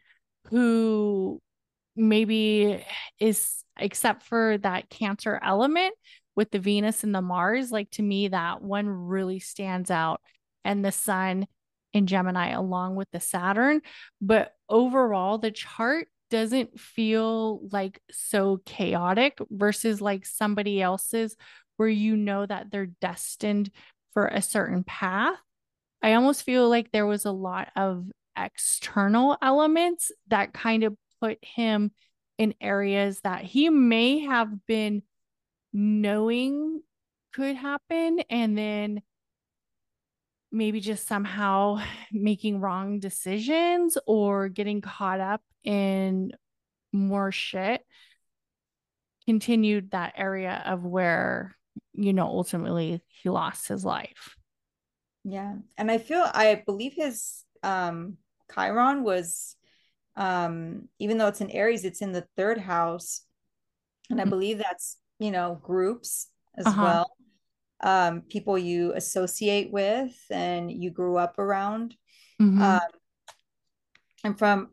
[0.49, 1.41] who
[1.95, 2.86] maybe
[3.19, 5.93] is except for that cancer element
[6.36, 10.21] with the Venus and the Mars, like to me, that one really stands out.
[10.65, 11.45] And the Sun
[11.91, 13.82] in Gemini, along with the Saturn.
[14.21, 21.37] But overall, the chart doesn't feel like so chaotic versus like somebody else's
[21.77, 23.69] where you know that they're destined
[24.13, 25.37] for a certain path.
[26.01, 31.37] I almost feel like there was a lot of external elements that kind of put
[31.43, 31.91] him
[32.39, 35.03] in areas that he may have been
[35.71, 36.81] knowing
[37.31, 39.03] could happen and then
[40.53, 41.81] maybe just somehow
[42.13, 46.31] making wrong decisions or getting caught up in
[46.93, 47.81] more shit
[49.25, 51.55] continued that area of where
[51.93, 54.35] you know ultimately he lost his life
[55.23, 58.17] yeah and i feel i believe his um
[58.53, 59.55] chiron was
[60.17, 63.21] um even though it's in aries it's in the third house
[64.09, 64.29] and i mm.
[64.29, 66.83] believe that's you know groups as uh-huh.
[66.83, 67.11] well
[67.83, 71.95] um, people you associate with and you grew up around
[72.41, 72.61] mm-hmm.
[72.61, 72.79] um,
[74.23, 74.69] and from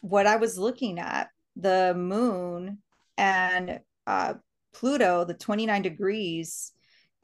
[0.00, 2.78] what i was looking at the moon
[3.16, 4.34] and uh,
[4.72, 6.72] pluto the 29 degrees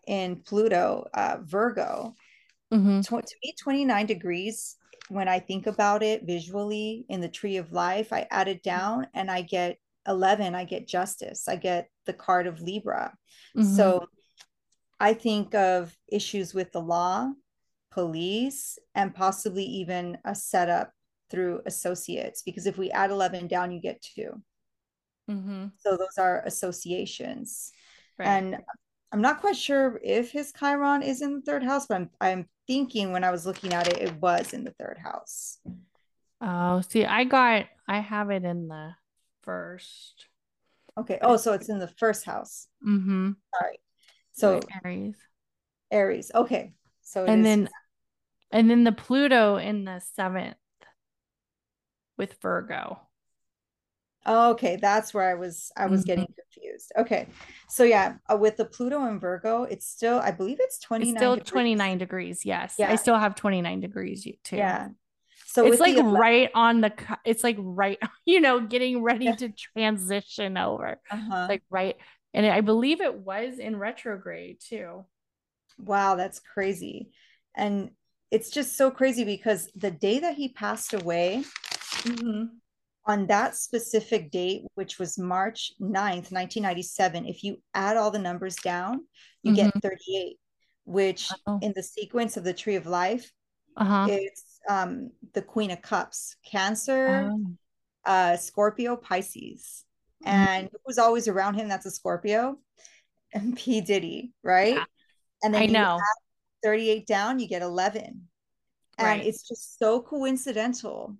[0.06, 2.14] in pluto uh, virgo
[2.72, 3.00] mm-hmm.
[3.00, 4.76] to, to me 29 degrees
[5.08, 9.06] when i think about it visually in the tree of life i add it down
[9.14, 13.12] and i get 11 i get justice i get the card of libra
[13.56, 13.74] mm-hmm.
[13.74, 14.06] so
[15.00, 17.30] i think of issues with the law
[17.90, 20.92] police and possibly even a setup
[21.30, 24.42] through associates because if we add 11 down you get 2
[25.30, 25.66] mm-hmm.
[25.76, 27.72] so those are associations
[28.18, 28.28] right.
[28.28, 28.56] and
[29.12, 32.46] i'm not quite sure if his chiron is in the third house but i'm, I'm
[32.66, 35.58] thinking when i was looking at it it was in the third house
[36.40, 38.94] oh see i got i have it in the
[39.42, 40.26] first.
[40.98, 41.18] Okay.
[41.22, 42.68] Oh, so it's in the first house.
[42.86, 43.32] Mm-hmm.
[43.58, 43.78] Sorry.
[44.40, 45.16] So Aries.
[45.90, 46.30] Aries.
[46.34, 46.72] Okay.
[47.02, 47.44] So and is...
[47.44, 47.68] then
[48.52, 50.56] and then the Pluto in the seventh
[52.16, 53.00] with Virgo.
[54.26, 55.72] Okay, that's where I was.
[55.76, 56.06] I was mm-hmm.
[56.06, 56.92] getting confused.
[56.98, 57.26] Okay,
[57.68, 60.18] so yeah, uh, with the Pluto and Virgo, it's still.
[60.18, 61.16] I believe it's twenty nine.
[61.16, 62.44] Still twenty nine degrees.
[62.44, 62.92] Yes, yeah.
[62.92, 64.56] I still have twenty nine degrees too.
[64.56, 64.88] Yeah,
[65.46, 66.92] So it's like 11- right on the
[67.24, 69.36] it's like right, you know, getting ready yeah.
[69.36, 71.00] to transition over.
[71.10, 71.46] Uh-huh.
[71.48, 71.96] Like right.
[72.32, 75.04] And I believe it was in retrograde too.
[75.78, 77.10] Wow, that's crazy.
[77.56, 77.90] And
[78.30, 81.42] it's just so crazy because the day that he passed away,
[82.02, 82.44] mm-hmm.
[83.06, 88.56] on that specific date, which was March 9th, 1997, if you add all the numbers
[88.56, 89.00] down,
[89.42, 89.70] you mm-hmm.
[89.70, 90.36] get 38,
[90.84, 91.30] which
[91.62, 93.30] in the sequence of the tree of life,
[93.76, 94.06] uh-huh.
[94.08, 97.44] it's um, the Queen of Cups, Cancer, oh.
[98.04, 99.84] uh, Scorpio, Pisces.
[100.24, 100.36] Mm-hmm.
[100.36, 102.58] And who was always around him that's a Scorpio?
[103.32, 103.80] And P.
[103.80, 104.74] Diddy, right?
[104.74, 104.84] Yeah.
[105.42, 106.00] And then I know
[106.62, 108.28] 38 down, you get 11.
[108.98, 109.24] And right.
[109.24, 111.16] it's just so coincidental.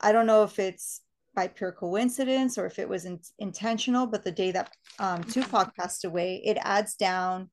[0.00, 1.02] I don't know if it's
[1.34, 5.74] by pure coincidence or if it was in, intentional, but the day that um, Tupac
[5.76, 7.50] passed away, it adds down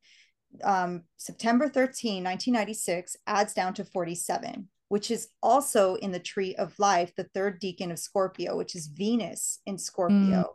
[0.63, 6.77] um, September 13, 1996, adds down to 47, which is also in the tree of
[6.79, 10.15] life, the third decan of Scorpio, which is Venus in Scorpio.
[10.15, 10.45] Mm.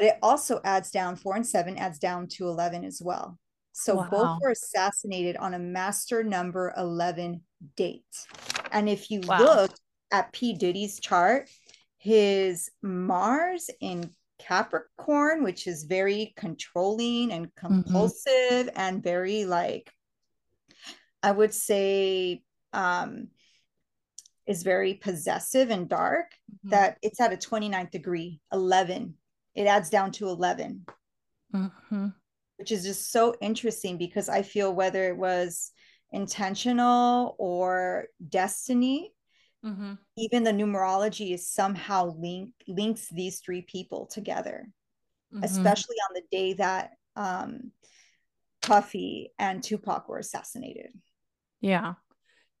[0.00, 3.38] But it also adds down four and seven, adds down to 11 as well.
[3.72, 4.08] So wow.
[4.10, 7.42] both were assassinated on a master number 11
[7.76, 8.02] date.
[8.72, 9.40] And if you wow.
[9.40, 9.72] look
[10.10, 10.54] at P.
[10.54, 11.50] Diddy's chart,
[11.98, 17.66] his Mars in Capricorn, which is very controlling and mm-hmm.
[17.66, 18.80] compulsive mm-hmm.
[18.80, 19.92] and very like,
[21.22, 22.42] I would say,
[22.72, 23.28] um,
[24.46, 26.70] is very possessive and dark, mm-hmm.
[26.70, 29.14] that it's at a 29th degree, 11.
[29.54, 30.86] It adds down to 11.
[31.54, 32.08] Mm-hmm
[32.60, 35.72] which is just so interesting because I feel whether it was
[36.12, 39.14] intentional or destiny,
[39.64, 39.94] mm-hmm.
[40.18, 44.68] even the numerology is somehow link links these three people together,
[45.32, 45.42] mm-hmm.
[45.42, 47.72] especially on the day that um,
[48.60, 50.90] Puffy and Tupac were assassinated.
[51.62, 51.94] Yeah.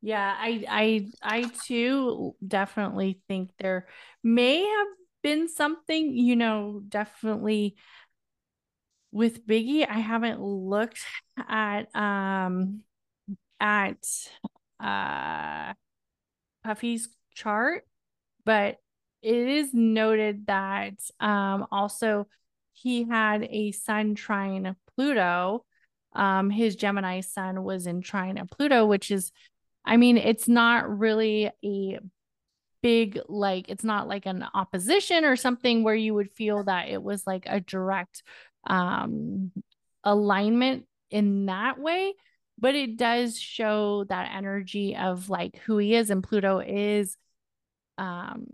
[0.00, 3.86] Yeah, I I I too definitely think there
[4.24, 4.86] may have
[5.22, 7.76] been something, you know, definitely
[9.12, 11.00] with Biggie, I haven't looked
[11.36, 12.82] at um
[13.58, 13.98] at
[14.78, 15.74] uh
[16.64, 17.86] Puffy's chart,
[18.44, 18.76] but
[19.22, 22.26] it is noted that um also
[22.72, 25.64] he had a sun trine Pluto.
[26.14, 29.32] Um his Gemini sun was in trine of Pluto, which is
[29.84, 31.98] I mean, it's not really a
[32.82, 37.02] big like it's not like an opposition or something where you would feel that it
[37.02, 38.22] was like a direct
[38.66, 39.52] um,
[40.04, 42.14] alignment in that way
[42.58, 47.16] but it does show that energy of like who he is and pluto is
[47.98, 48.46] um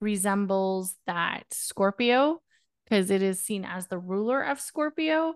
[0.00, 2.40] resembles that scorpio
[2.84, 5.34] because it is seen as the ruler of scorpio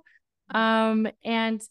[0.50, 1.62] um and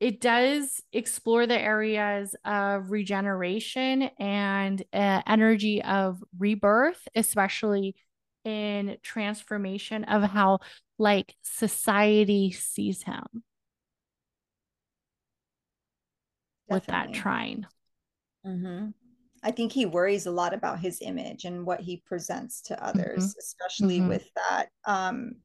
[0.00, 7.96] it does explore the areas of regeneration and uh, energy of rebirth especially
[8.44, 10.58] in transformation of how
[10.98, 13.42] like society sees him
[16.68, 16.74] Definitely.
[16.74, 17.66] with that trine.
[18.46, 18.88] Mm-hmm.
[19.42, 23.30] I think he worries a lot about his image and what he presents to others,
[23.30, 23.38] mm-hmm.
[23.38, 24.08] especially mm-hmm.
[24.08, 25.36] with that um,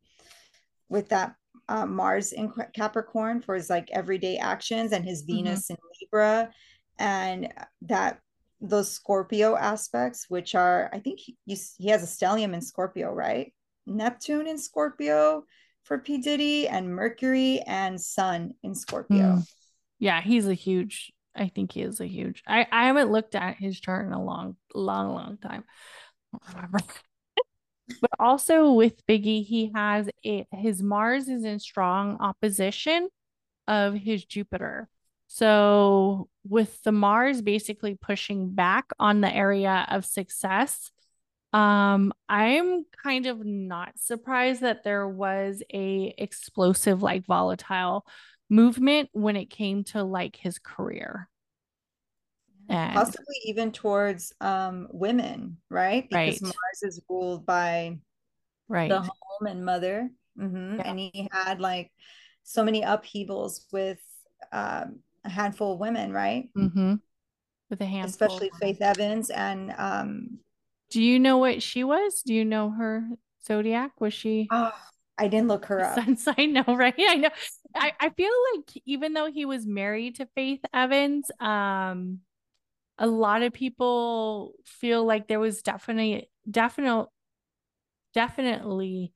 [0.89, 1.35] with that
[1.69, 5.35] uh, Mars in Capricorn for his like everyday actions and his mm-hmm.
[5.35, 6.51] Venus in Libra,
[6.99, 7.53] and
[7.83, 8.19] that
[8.61, 13.53] those Scorpio aspects, which are, I think he, he has a stellium in Scorpio, right?
[13.85, 15.43] Neptune in Scorpio
[15.83, 16.19] for P.
[16.19, 19.17] Diddy and Mercury and Sun in Scorpio.
[19.17, 19.51] Mm.
[19.99, 23.57] Yeah, he's a huge, I think he is a huge, I, I haven't looked at
[23.57, 25.65] his chart in a long, long, long time.
[28.01, 33.09] But also with Biggie, he has a, his Mars is in strong opposition
[33.67, 34.89] of his Jupiter.
[35.27, 40.91] So, with the Mars basically pushing back on the area of success,
[41.53, 48.05] um, I'm kind of not surprised that there was a explosive, like volatile
[48.49, 51.29] movement when it came to like his career.
[52.73, 56.07] And, Possibly even towards um women, right?
[56.09, 56.41] Because right.
[56.41, 57.97] Mars is ruled by
[58.67, 60.09] right the home and mother.
[60.39, 60.77] Mm-hmm.
[60.77, 60.81] Yeah.
[60.85, 61.91] And he had like
[62.43, 63.99] so many upheavals with
[64.51, 66.49] um a handful of women, right?
[66.57, 66.95] Mm-hmm.
[67.69, 69.29] With a handful, especially Faith Evans.
[69.29, 70.39] And um,
[70.89, 72.21] do you know what she was?
[72.25, 73.07] Do you know her
[73.45, 73.99] zodiac?
[73.99, 74.47] Was she?
[74.51, 74.73] Oh,
[75.17, 75.95] I didn't look her up.
[75.95, 76.93] Since I know, right?
[76.97, 77.29] I know.
[77.75, 82.19] I, I feel like even though he was married to Faith Evans, um,
[83.03, 87.07] a lot of people feel like there was definitely, definitely,
[88.13, 89.11] definitely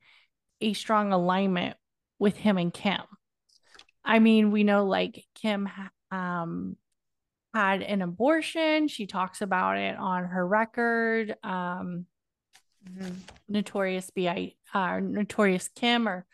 [0.60, 1.74] a strong alignment
[2.18, 3.00] with him and Kim.
[4.04, 5.70] I mean, we know like Kim
[6.10, 6.76] um
[7.54, 8.88] had an abortion.
[8.88, 11.34] She talks about it on her record.
[11.42, 12.04] Um,
[12.86, 13.14] mm-hmm.
[13.48, 14.52] Notorious B.I.
[14.74, 16.26] Uh, Notorious Kim or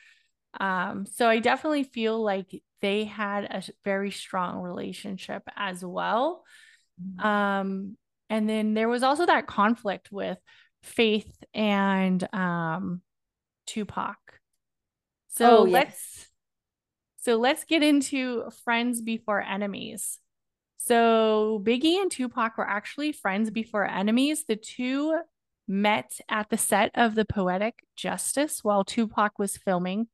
[0.59, 6.45] um, so I definitely feel like they had a very strong relationship as well.
[7.03, 7.27] Mm-hmm.
[7.27, 7.97] Um,
[8.31, 10.39] and then there was also that conflict with
[10.83, 13.01] Faith and um,
[13.67, 14.17] Tupac.
[15.29, 15.73] So oh, yes.
[15.73, 16.29] let's
[17.23, 20.19] so let's get into friends before enemies.
[20.77, 24.45] So Biggie and Tupac were actually friends before enemies.
[24.47, 25.19] The two
[25.67, 30.09] met at the set of The Poetic Justice while Tupac was filming.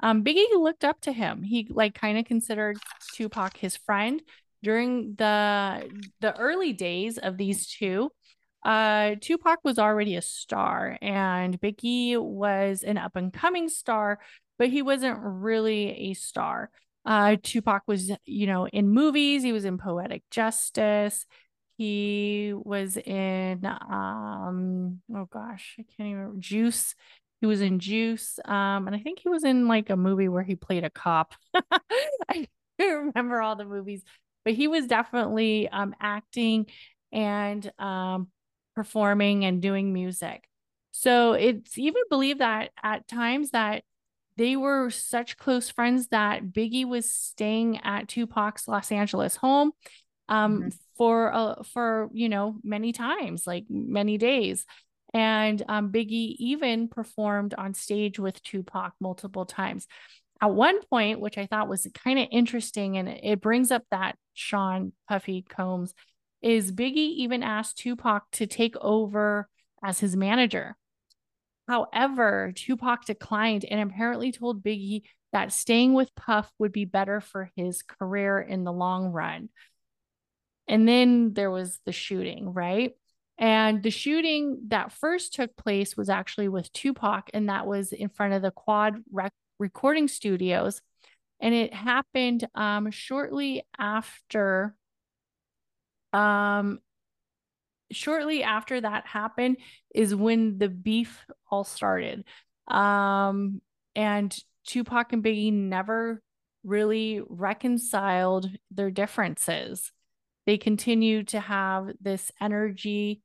[0.00, 1.42] Um, Biggie looked up to him.
[1.42, 2.78] He like kind of considered
[3.14, 4.20] Tupac his friend
[4.62, 5.88] during the
[6.20, 8.10] the early days of these two.
[8.64, 14.18] Uh, Tupac was already a star, and Biggie was an up and coming star,
[14.58, 16.70] but he wasn't really a star.
[17.06, 19.42] Uh, Tupac was, you know, in movies.
[19.42, 21.24] He was in Poetic Justice.
[21.78, 26.94] He was in, um, oh gosh, I can't even Juice.
[27.40, 30.42] He was in Juice, um, and I think he was in like a movie where
[30.42, 31.32] he played a cop.
[32.28, 32.46] I
[32.78, 34.02] remember all the movies,
[34.44, 36.66] but he was definitely um acting
[37.12, 38.28] and um
[38.74, 40.48] performing and doing music.
[40.92, 43.84] So it's even believed that at times that
[44.36, 49.72] they were such close friends that Biggie was staying at Tupac's Los Angeles home
[50.28, 50.68] um, mm-hmm.
[50.96, 54.64] for uh, for you know many times, like many days.
[55.12, 59.86] And um, Biggie even performed on stage with Tupac multiple times.
[60.40, 64.16] At one point, which I thought was kind of interesting, and it brings up that
[64.34, 65.92] Sean Puffy Combs,
[66.40, 69.48] is Biggie even asked Tupac to take over
[69.82, 70.76] as his manager.
[71.68, 77.50] However, Tupac declined and apparently told Biggie that staying with Puff would be better for
[77.54, 79.50] his career in the long run.
[80.66, 82.92] And then there was the shooting, right?
[83.38, 88.08] And the shooting that first took place was actually with Tupac, and that was in
[88.08, 90.80] front of the Quad rec- recording studios.
[91.38, 94.74] And it happened um, shortly after
[96.12, 96.80] um,
[97.92, 99.58] shortly after that happened
[99.94, 102.24] is when the beef all started.
[102.68, 103.60] Um,
[103.94, 104.36] and
[104.66, 106.20] Tupac and Biggie never
[106.64, 109.92] really reconciled their differences.
[110.46, 113.22] They continued to have this energy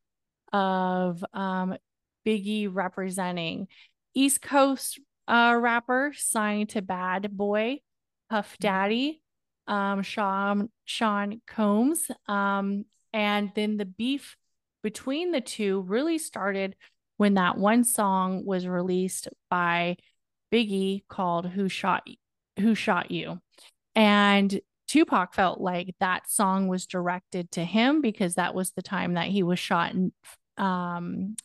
[0.53, 1.75] of um,
[2.25, 3.67] Biggie representing
[4.13, 7.79] East Coast uh, rapper signed to Bad Boy,
[8.29, 8.61] Puff mm-hmm.
[8.61, 9.21] Daddy,
[9.67, 14.37] um, Sean Sean Combs, um, and then the beef
[14.83, 16.75] between the two really started
[17.17, 19.97] when that one song was released by
[20.51, 22.07] Biggie called Who Shot
[22.59, 23.41] Who Shot You.
[23.95, 29.15] And Tupac felt like that song was directed to him because that was the time
[29.15, 30.11] that he was shot in,
[30.57, 31.35] um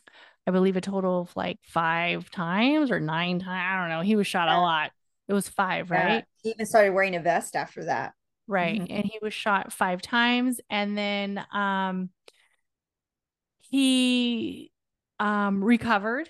[0.47, 4.01] I believe a total of like 5 times or 9 times, I don't know.
[4.01, 4.57] He was shot yeah.
[4.57, 4.91] a lot.
[5.27, 6.09] It was 5, right?
[6.09, 6.21] Yeah.
[6.43, 8.13] He even started wearing a vest after that.
[8.47, 8.81] Right.
[8.81, 8.93] Mm-hmm.
[8.93, 12.09] And he was shot 5 times and then um
[13.59, 14.71] he
[15.19, 16.27] um, recovered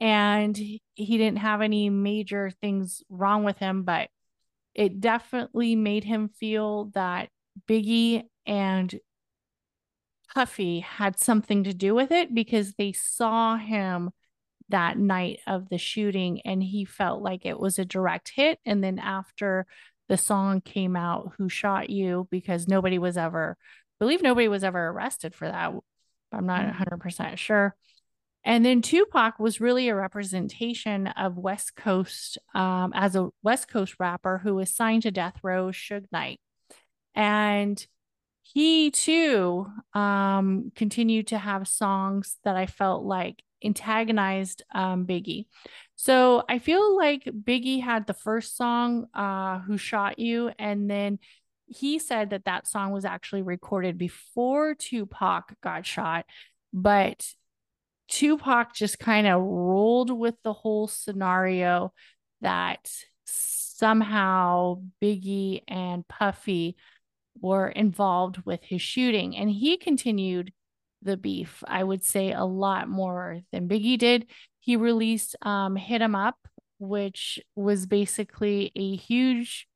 [0.00, 4.10] and he didn't have any major things wrong with him, but
[4.74, 7.28] it definitely made him feel that
[7.68, 8.94] Biggie and
[10.34, 14.10] Puffy had something to do with it because they saw him
[14.68, 18.58] that night of the shooting and he felt like it was a direct hit.
[18.64, 19.66] And then after
[20.08, 22.28] the song came out, Who Shot You?
[22.30, 25.72] because nobody was ever, I believe nobody was ever arrested for that
[26.32, 27.36] I'm not 100% mm.
[27.36, 27.76] sure.
[28.44, 33.96] And then Tupac was really a representation of West Coast um, as a West Coast
[34.00, 36.40] rapper who was signed to Death Row, Suge Knight.
[37.14, 37.86] And
[38.52, 45.46] he too um, continued to have songs that I felt like antagonized um, Biggie.
[45.94, 50.50] So I feel like Biggie had the first song, uh, Who Shot You?
[50.58, 51.18] And then
[51.66, 56.26] he said that that song was actually recorded before Tupac got shot,
[56.72, 57.26] but
[58.08, 61.94] Tupac just kind of rolled with the whole scenario
[62.42, 62.90] that
[63.24, 66.76] somehow Biggie and Puffy
[67.40, 69.36] were involved with his shooting.
[69.36, 70.52] And he continued
[71.02, 74.26] the beef, I would say, a lot more than Biggie did.
[74.60, 76.36] He released um, Hit 'Em Up,
[76.78, 79.66] which was basically a huge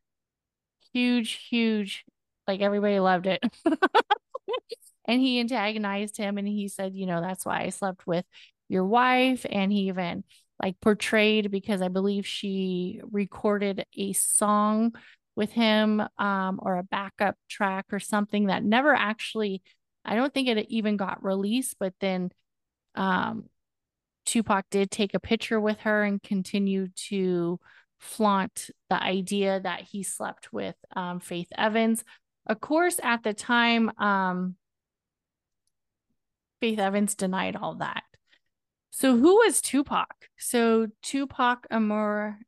[0.96, 2.04] huge, huge,
[2.48, 3.42] like everybody loved it.
[5.06, 8.24] and he antagonized him and he said, you know, that's why I slept with
[8.68, 9.44] your wife.
[9.48, 10.24] And he even
[10.62, 14.94] like portrayed because I believe she recorded a song
[15.36, 19.62] with him um, or a backup track or something that never actually,
[20.04, 22.30] I don't think it even got released, but then
[22.94, 23.44] um,
[24.24, 27.60] Tupac did take a picture with her and continued to
[27.98, 32.02] flaunt the idea that he slept with um, Faith Evans.
[32.46, 34.56] Of course, at the time, um,
[36.60, 38.02] Faith Evans denied all that.
[38.90, 40.28] So, who was Tupac?
[40.38, 42.38] So, Tupac Amar,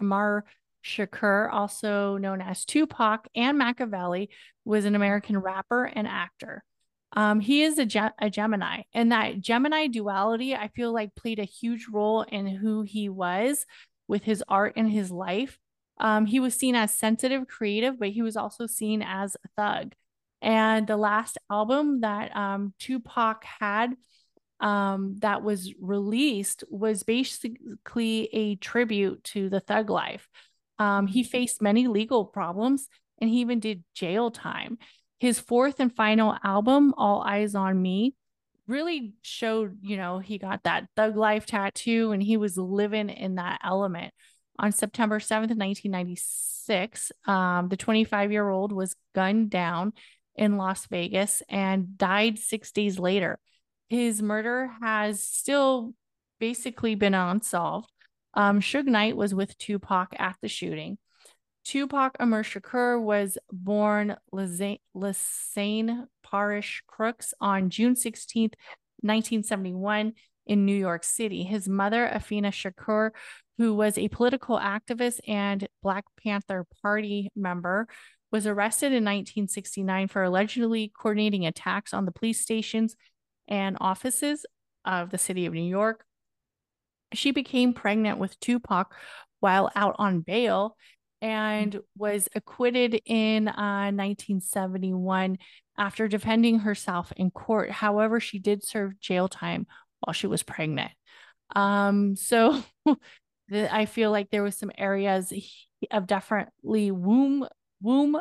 [0.00, 0.44] Amar
[0.86, 4.28] Shakur, also known as Tupac and Makaveli,
[4.64, 6.64] was an American rapper and actor.
[7.12, 11.38] Um, he is a, Ge- a Gemini, and that Gemini duality, I feel like, played
[11.38, 13.66] a huge role in who he was
[14.06, 15.58] with his art and his life.
[15.98, 19.94] Um, he was seen as sensitive, creative, but he was also seen as a thug.
[20.42, 23.96] And the last album that um, Tupac had
[24.60, 30.28] um, that was released was basically a tribute to the thug life.
[30.78, 32.88] Um, he faced many legal problems
[33.20, 34.78] and he even did jail time.
[35.18, 38.14] His fourth and final album, All Eyez on Me,
[38.66, 43.36] really showed, you know, he got that thug life tattoo and he was living in
[43.36, 44.12] that element.
[44.58, 49.92] On September 7th, 1996, um, the 25 year old was gunned down
[50.34, 53.38] in Las Vegas and died six days later.
[53.88, 55.94] His murder has still
[56.38, 57.90] basically been unsolved.
[58.36, 60.98] Um, Suge Knight was with Tupac at the shooting.
[61.64, 68.54] Tupac Amar Shakur was born Lesane Parish Crooks on June 16th,
[69.00, 70.12] 1971
[70.46, 71.42] in New York City.
[71.42, 73.10] His mother, Afeni Shakur,
[73.58, 77.88] who was a political activist and Black Panther Party member,
[78.30, 82.94] was arrested in 1969 for allegedly coordinating attacks on the police stations
[83.48, 84.44] and offices
[84.84, 86.04] of the city of New York.
[87.12, 88.94] She became pregnant with Tupac
[89.40, 90.76] while out on bail
[91.22, 95.38] and was acquitted in uh, 1971
[95.78, 97.70] after defending herself in court.
[97.70, 99.66] However, she did serve jail time
[100.00, 100.92] while she was pregnant.
[101.54, 102.62] Um, so
[103.52, 105.32] I feel like there was some areas
[105.90, 107.46] of definitely womb
[107.80, 108.16] womb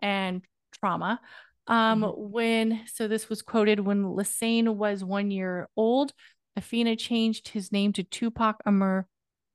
[0.00, 0.42] and
[0.72, 1.20] trauma.
[1.68, 2.32] Um, mm-hmm.
[2.32, 6.12] when so this was quoted when Lesane was one year old,
[6.58, 9.06] Afeni changed his name to Tupac Amar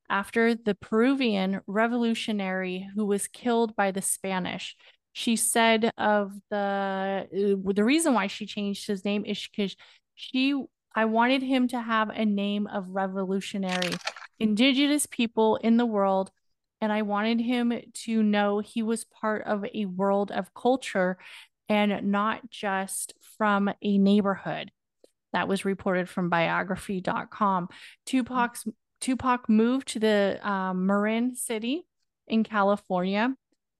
[0.09, 4.75] after the Peruvian revolutionary who was killed by the Spanish.
[5.13, 9.75] She said of the uh, the reason why she changed his name is because
[10.15, 10.61] she
[10.93, 13.95] I wanted him to have a name of revolutionary.
[14.39, 16.31] Indigenous people in the world
[16.81, 17.73] and I wanted him
[18.05, 21.17] to know he was part of a world of culture
[21.69, 24.71] and not just from a neighborhood.
[25.33, 27.69] That was reported from biography.com.
[28.05, 28.67] Tupac's
[28.99, 31.85] Tupac moved to the um, Marin City
[32.27, 33.33] in California,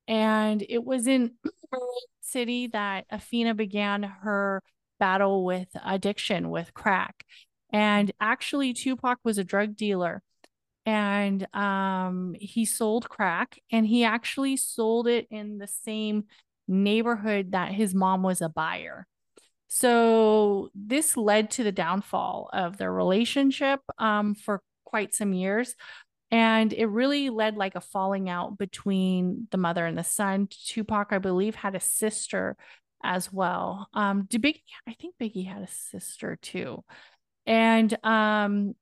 [0.07, 1.31] and it was in
[1.71, 1.87] Marin
[2.21, 4.63] City that Afeni began her
[4.99, 7.25] battle with addiction with crack.
[7.73, 10.21] And actually, Tupac was a drug dealer
[10.85, 16.25] and um, he sold crack and he actually sold it in the same
[16.67, 19.07] neighborhood that his mom was a buyer.
[19.74, 25.76] So this led to the downfall of their relationship um, for quite some years.
[26.30, 30.49] And it really led like a falling out between the mother and the son.
[30.49, 32.57] Tupac, I believe, had a sister
[33.01, 33.88] as well.
[33.93, 34.59] Um, Biggie?
[34.86, 36.84] I think Biggie had a sister too.
[37.45, 38.76] And um,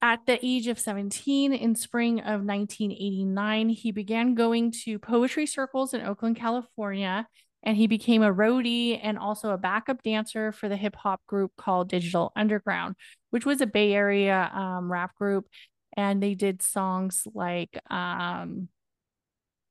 [0.00, 5.94] at the age of 17, in spring of 1989, he began going to poetry circles
[5.94, 7.28] in Oakland, California,
[7.62, 11.52] and he became a roadie and also a backup dancer for the hip hop group
[11.56, 12.96] called Digital Underground,
[13.30, 15.46] which was a Bay Area um, rap group.
[15.96, 18.68] And they did songs like um,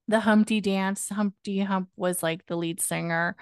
[0.07, 1.09] the Humpty Dance.
[1.09, 3.35] Humpty Hump was like the lead singer,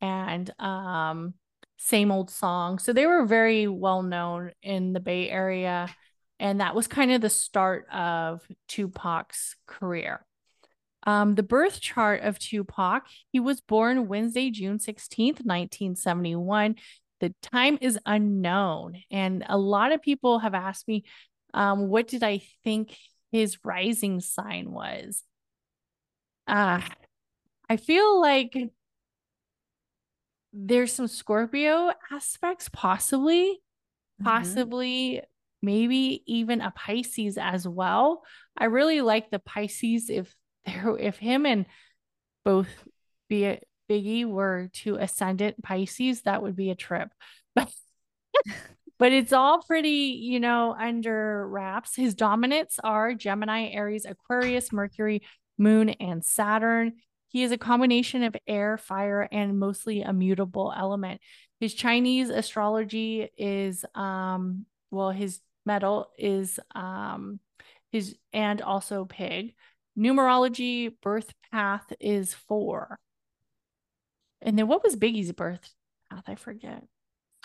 [0.00, 1.34] and um,
[1.78, 2.78] same old song.
[2.78, 5.88] So they were very well known in the Bay Area
[6.38, 10.24] and that was kind of the start of Tupac's career.
[11.06, 16.74] Um, the birth chart of Tupac, he was born Wednesday, June 16th, 1971.
[17.20, 18.96] The time is unknown.
[19.10, 21.04] And a lot of people have asked me,
[21.54, 22.96] um, what did I think
[23.30, 25.22] his rising sign was?
[26.48, 26.80] Uh,
[27.70, 28.56] I feel like
[30.52, 34.24] there's some Scorpio aspects, possibly, mm-hmm.
[34.24, 35.22] possibly
[35.62, 38.22] maybe even a Pisces as well.
[38.56, 40.34] I really like the Pisces if
[40.66, 41.66] there if him and
[42.44, 42.68] both
[43.28, 43.58] be
[43.88, 47.08] Biggie were to ascendant Pisces, that would be a trip.
[47.54, 47.72] But
[48.98, 51.94] but it's all pretty, you know, under wraps.
[51.94, 55.22] His dominants are Gemini, Aries, Aquarius, Mercury,
[55.58, 56.94] moon, and Saturn.
[57.28, 61.20] He is a combination of air, fire, and mostly a mutable element.
[61.60, 67.40] His Chinese astrology is um well his metal is um
[67.92, 69.54] his and also pig.
[69.98, 72.98] Numerology birth path is 4.
[74.42, 75.74] And then what was Biggie's birth
[76.10, 76.24] path?
[76.26, 76.84] I forget.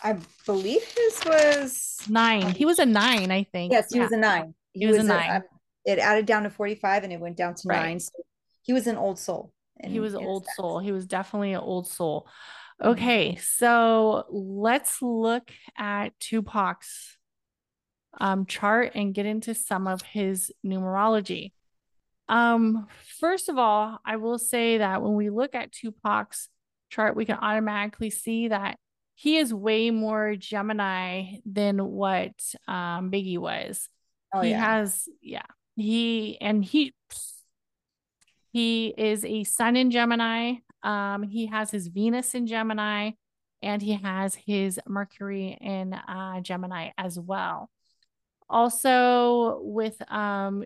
[0.04, 2.52] I believe his was 9.
[2.52, 3.72] He was a 9, I think.
[3.72, 4.06] Yes, he yeah.
[4.06, 4.54] was a 9.
[4.74, 5.30] He, he was, was, a 9.
[5.30, 5.44] A,
[5.86, 7.84] it added down to 45 and it went down to right.
[7.84, 8.00] 9.
[8.00, 8.12] So
[8.64, 9.54] he was an old soul.
[9.84, 10.80] He was an old soul.
[10.80, 12.28] He was definitely an old soul.
[12.84, 17.18] Okay, so let's look at Tupac's
[18.20, 21.54] um, chart and get into some of his numerology.
[22.32, 22.88] Um,
[23.20, 26.48] first of all, I will say that when we look at Tupac's
[26.90, 28.78] chart, we can automatically see that
[29.16, 32.32] he is way more Gemini than what
[32.70, 33.90] um, Biggie was.
[34.34, 34.60] Oh, he yeah.
[34.60, 36.94] has, yeah, he and he
[38.54, 40.56] he is a sun in Gemini.
[40.84, 43.12] Um, he has his Venus in Gemini,
[43.62, 47.70] and he has his Mercury in uh, Gemini as well.
[48.50, 50.64] Also, with um,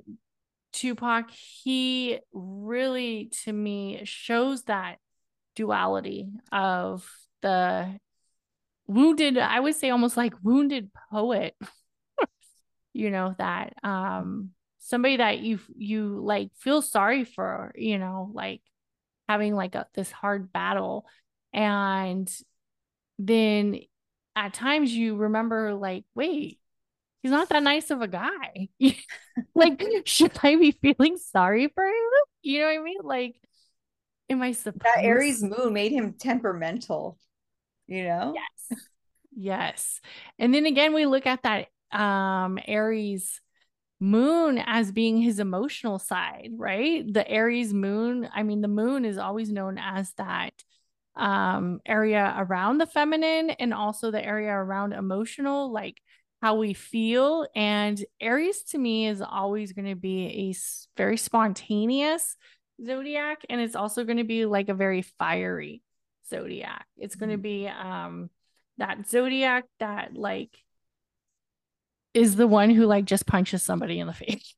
[0.75, 4.97] Tupac, he really, to me, shows that
[5.55, 7.09] duality of
[7.41, 7.97] the
[8.85, 11.55] wounded, I would say almost like wounded poet,
[12.93, 14.49] you know, that um
[14.79, 18.61] somebody that you you like feel sorry for, you know, like
[19.29, 21.05] having like a, this hard battle.
[21.53, 22.29] And
[23.17, 23.79] then
[24.35, 26.59] at times you remember like wait
[27.25, 28.69] he's not that nice of a guy.
[29.53, 31.93] Like should i be feeling sorry for him?
[32.41, 32.97] You know what i mean?
[33.03, 33.35] Like
[34.29, 37.17] am i supposed that aries moon made him temperamental
[37.85, 38.33] you know?
[38.33, 38.79] Yes.
[39.35, 40.01] Yes.
[40.39, 43.41] And then again we look at that um aries
[43.99, 47.03] moon as being his emotional side, right?
[47.11, 50.53] The Aries moon, I mean, the moon is always known as that
[51.17, 56.01] um area around the feminine and also the area around emotional, like
[56.45, 57.47] how we feel.
[57.55, 60.55] And Aries to me is always going to be a
[60.95, 62.37] very spontaneous
[62.85, 65.81] zodiac, and it's also going to be like a very fiery
[66.29, 66.85] zodiac.
[66.97, 67.41] It's going to mm-hmm.
[67.41, 68.29] be um
[68.77, 70.55] that zodiac that like
[72.13, 74.55] is the one who like just punches somebody in the face.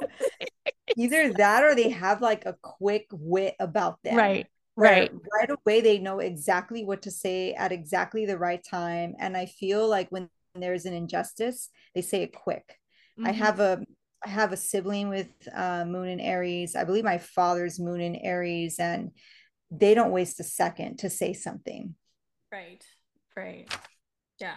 [0.96, 4.14] Either that or they have like a quick wit about them.
[4.14, 4.46] Right.
[4.76, 5.10] Right.
[5.32, 9.16] Right away, they know exactly what to say at exactly the right time.
[9.18, 12.64] And I feel like when there's an injustice, they say it quick.
[13.18, 13.26] Mm-hmm.
[13.28, 13.84] I have a
[14.24, 16.76] I have a sibling with uh, Moon and Aries.
[16.76, 19.12] I believe my father's Moon and Aries, and
[19.70, 21.94] they don't waste a second to say something.
[22.52, 22.84] Right.
[23.34, 23.66] Right.
[24.38, 24.56] Yeah.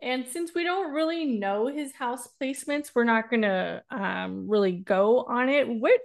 [0.00, 4.72] And since we don't really know his house placements, we're not going to um, really
[4.72, 5.68] go on it.
[5.68, 6.00] What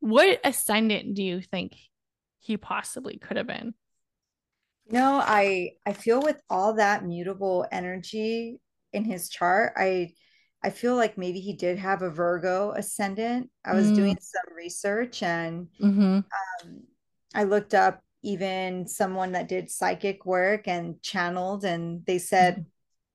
[0.00, 1.76] what ascendant do you think
[2.40, 3.74] he possibly could have been?
[4.90, 8.60] No, I I feel with all that mutable energy
[8.92, 10.12] in his chart, I
[10.62, 13.50] I feel like maybe he did have a Virgo ascendant.
[13.64, 13.94] I was mm.
[13.94, 16.20] doing some research and mm-hmm.
[16.20, 16.82] um,
[17.34, 22.56] I looked up even someone that did psychic work and channeled, and they said.
[22.56, 22.66] Mm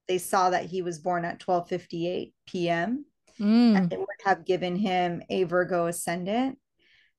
[0.08, 3.06] they saw that he was born at 12:58 p.m.
[3.40, 3.78] Mm.
[3.78, 6.60] and it would have given him a Virgo ascendant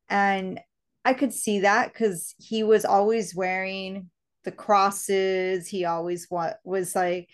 [0.09, 0.61] and
[1.05, 4.11] I could see that cuz he was always wearing
[4.45, 7.28] the crosses he always what was like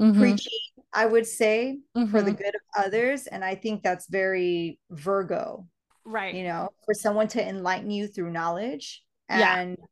[0.00, 0.18] mm-hmm.
[0.18, 0.52] preaching
[0.92, 2.10] I would say mm-hmm.
[2.10, 2.42] for the mm-hmm.
[2.42, 5.66] good of others and I think that's very Virgo
[6.04, 9.86] right you know for someone to enlighten you through knowledge and yeah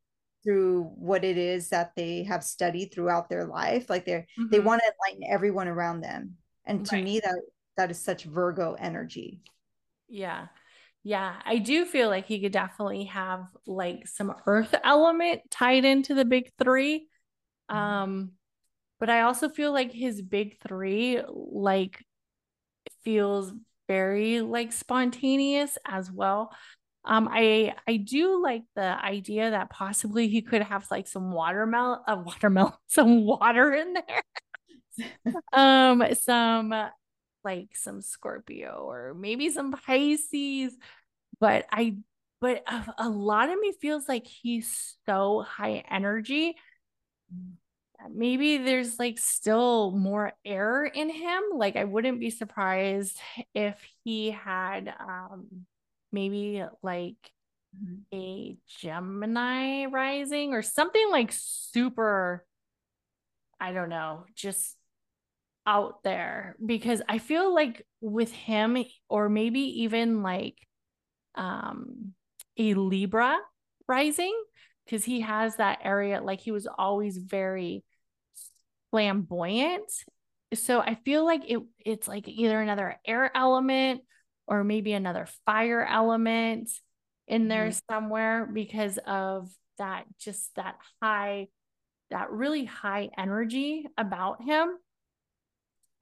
[0.45, 4.49] through what it is that they have studied throughout their life like they're mm-hmm.
[4.51, 7.05] they want to enlighten everyone around them and to right.
[7.05, 7.39] me that
[7.77, 9.41] that is such virgo energy
[10.09, 10.47] yeah
[11.09, 16.13] yeah i do feel like he could definitely have like some earth element tied into
[16.13, 16.99] the big 3
[17.71, 17.77] mm-hmm.
[17.77, 18.33] um
[19.01, 22.05] but i also feel like his big 3 like
[23.05, 23.51] feels
[23.89, 26.53] very like spontaneous as well
[27.05, 32.01] um, I I do like the idea that possibly he could have like some watermelon,
[32.07, 35.35] a uh, watermelon, some water in there.
[35.55, 36.75] um, some
[37.45, 40.77] like some Scorpio or maybe some Pisces,
[41.41, 41.97] but I
[42.41, 46.57] but a, a lot of me feels like he's so high energy.
[48.11, 51.43] Maybe there's like still more air in him.
[51.55, 53.19] Like I wouldn't be surprised
[53.55, 55.67] if he had um
[56.13, 57.17] maybe like
[58.15, 62.47] a Gemini rising or something like super,
[63.61, 64.77] I don't know, just
[65.67, 70.57] out there because I feel like with him, or maybe even like
[71.39, 72.13] um
[72.59, 73.39] a Libra
[73.89, 74.35] rising
[74.85, 77.85] because he has that area like he was always very
[78.91, 79.91] flamboyant.
[80.55, 84.03] So I feel like it it's like either another air element
[84.47, 86.71] or maybe another fire element
[87.27, 87.95] in there mm-hmm.
[87.95, 91.49] somewhere because of that just that high
[92.11, 94.71] that really high energy about him.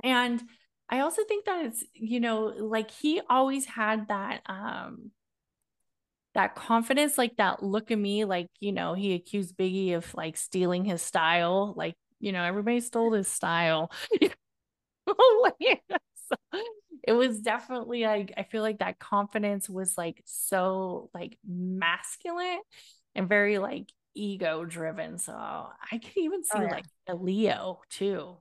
[0.05, 0.41] And
[0.89, 5.11] I also think that it's, you know, like he always had that um
[6.37, 10.37] that confidence, like that look at me, like, you know, he accused Biggie of like
[10.37, 11.73] stealing his style.
[11.77, 13.91] Like, you know, everybody stole his style.
[15.09, 15.53] Oh
[17.05, 22.59] it was definitely like I feel like that confidence was like so like masculine
[23.15, 25.19] and very like ego driven.
[25.19, 26.71] So I could even oh, see oh, yeah.
[26.71, 28.39] like a Leo too.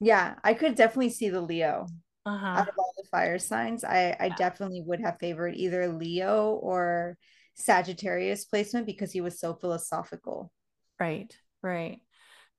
[0.00, 1.86] Yeah, I could definitely see the Leo.
[2.26, 2.46] Uh-huh.
[2.46, 4.36] Out of all the fire signs, I I yeah.
[4.36, 7.16] definitely would have favored either Leo or
[7.54, 10.52] Sagittarius placement because he was so philosophical.
[11.00, 12.00] Right, right.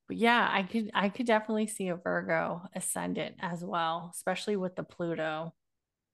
[0.08, 4.74] But yeah, I could I could definitely see a Virgo ascendant as well, especially with
[4.74, 5.54] the Pluto.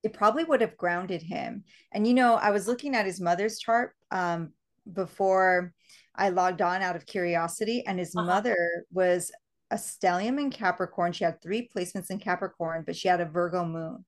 [0.02, 1.64] It probably would have grounded him.
[1.92, 4.52] And you know, I was looking at his mother's chart um
[4.92, 5.72] before
[6.14, 8.26] I logged on out of curiosity, and his uh-huh.
[8.26, 9.32] mother was
[9.70, 11.12] a stellium in Capricorn.
[11.12, 14.04] She had three placements in Capricorn, but she had a Virgo moon.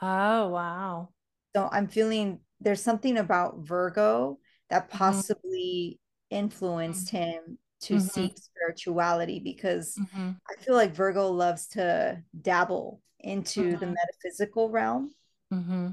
[0.00, 1.10] Oh, wow.
[1.54, 4.38] So I'm feeling there's something about Virgo
[4.70, 4.98] that mm-hmm.
[4.98, 5.98] possibly
[6.32, 6.44] mm-hmm.
[6.44, 8.06] influenced him to mm-hmm.
[8.06, 10.30] seek spirituality because mm-hmm.
[10.48, 13.94] I feel like Virgo loves to dabble into the mm-hmm.
[13.94, 15.12] metaphysical realm.
[15.52, 15.88] Mm-hmm.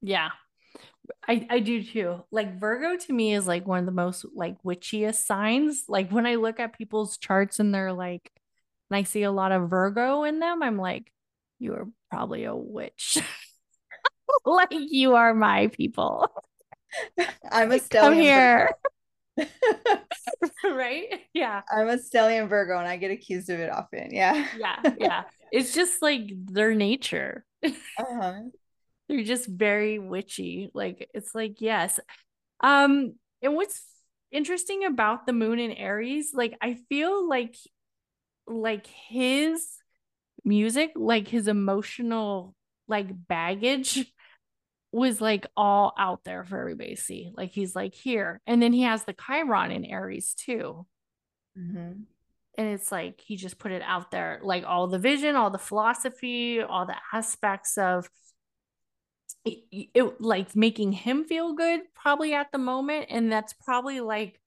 [0.00, 0.30] Yeah,
[1.26, 2.24] I, I do too.
[2.30, 5.84] Like Virgo to me is like one of the most like witchiest signs.
[5.88, 8.32] Like when I look at people's charts and they're like,
[8.90, 11.12] and I see a lot of Virgo in them, I'm like,
[11.58, 13.18] you are probably a witch.
[14.44, 16.28] like you are my people.
[17.50, 18.00] I'm a stellium.
[18.00, 18.70] Come here.
[20.64, 21.20] right?
[21.34, 21.62] Yeah.
[21.70, 24.08] I'm a stellium Virgo and I get accused of it often.
[24.12, 24.46] Yeah.
[24.56, 24.94] yeah.
[24.98, 25.22] Yeah.
[25.52, 27.44] It's just like their nature.
[27.64, 28.42] Uh-huh
[29.08, 31.98] they're just very witchy like it's like yes.
[32.60, 33.82] Um and what's
[34.30, 37.56] interesting about the moon in aries like i feel like
[38.46, 39.66] like his
[40.44, 42.54] music like his emotional
[42.88, 44.12] like baggage
[44.92, 47.30] was like all out there for everybody to see.
[47.36, 48.40] Like he's like here.
[48.46, 50.86] And then he has the chiron in aries too.
[51.58, 52.02] Mm-hmm.
[52.56, 55.58] and it's like he just put it out there like all the vision all the
[55.58, 58.08] philosophy all the aspects of
[59.44, 64.40] it, it like making him feel good probably at the moment and that's probably like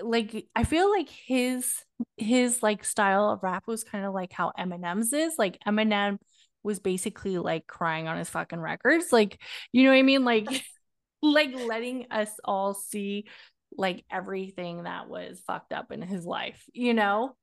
[0.00, 1.74] like I feel like his
[2.16, 5.34] his like style of rap was kind of like how Eminem's is.
[5.38, 6.18] Like Eminem
[6.62, 9.12] was basically like crying on his fucking records.
[9.12, 9.40] Like,
[9.72, 10.24] you know what I mean?
[10.24, 10.48] Like
[11.22, 13.26] like letting us all see
[13.76, 17.34] like everything that was fucked up in his life, you know?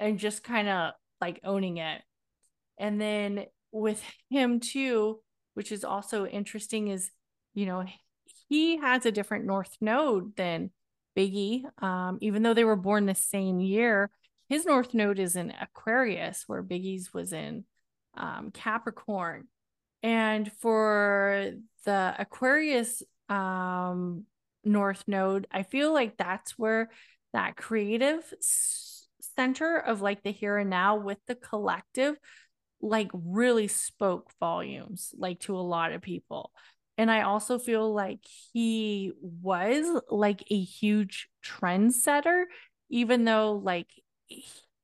[0.00, 2.02] And just kind of like owning it.
[2.78, 5.20] And then with him too,
[5.54, 7.10] which is also interesting is
[7.54, 7.84] you know
[8.48, 10.70] he has a different north node than
[11.16, 14.10] biggie um, even though they were born the same year
[14.48, 17.64] his north node is in aquarius where biggie's was in
[18.14, 19.46] um, capricorn.
[20.02, 21.52] And for
[21.84, 24.24] the aquarius um,
[24.64, 26.90] north node i feel like that's where
[27.32, 28.22] that creative
[29.36, 32.16] center of like the here and now with the collective
[32.82, 36.52] like really spoke volumes like to a lot of people.
[36.98, 38.20] And i also feel like
[38.52, 42.44] he was like a huge trendsetter
[42.90, 43.88] even though like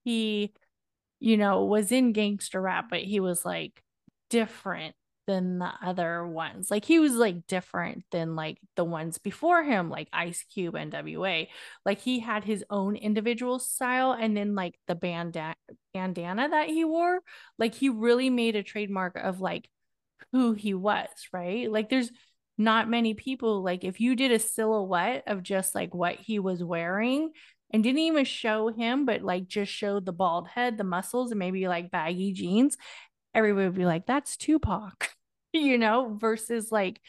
[0.05, 0.53] he
[1.20, 3.82] you know was in gangster rap but he was like
[4.30, 4.94] different
[5.29, 6.70] than the other ones.
[6.70, 10.91] Like he was like different than like the ones before him, like Ice Cube and
[10.91, 11.45] WA.
[11.85, 15.55] Like he had his own individual style, and then like the bandana
[15.93, 17.20] bandana that he wore,
[17.59, 19.68] like he really made a trademark of like
[20.33, 21.70] who he was, right?
[21.70, 22.11] Like there's
[22.57, 26.64] not many people like if you did a silhouette of just like what he was
[26.64, 27.31] wearing
[27.70, 31.39] and didn't even show him, but like just showed the bald head, the muscles, and
[31.39, 32.79] maybe like baggy jeans,
[33.35, 35.11] everybody would be like, that's Tupac.
[35.53, 37.01] you know, versus like,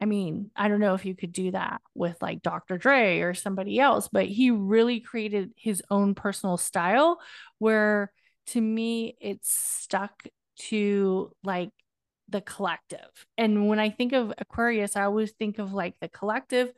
[0.00, 2.78] I mean, I don't know if you could do that with like Dr.
[2.78, 7.20] Dre or somebody else, but he really created his own personal style
[7.58, 8.10] where
[8.48, 11.70] to me it's stuck to like
[12.28, 13.26] the collective.
[13.36, 16.72] And when I think of Aquarius, I always think of like the collective,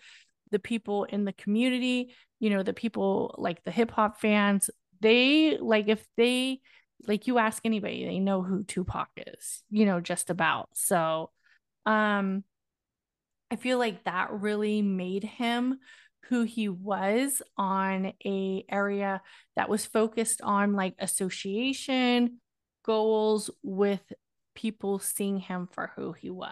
[0.51, 4.71] the people in the community, you know, the people like the hip hop fans.
[5.01, 6.61] They like if they
[7.07, 10.69] like you ask anybody, they know who Tupac is, you know, just about.
[10.75, 11.31] So,
[11.87, 12.45] um,
[13.51, 15.79] I feel like that really made him
[16.29, 19.21] who he was on a area
[19.57, 22.39] that was focused on like association
[22.85, 24.01] goals with
[24.55, 26.49] people seeing him for who he was.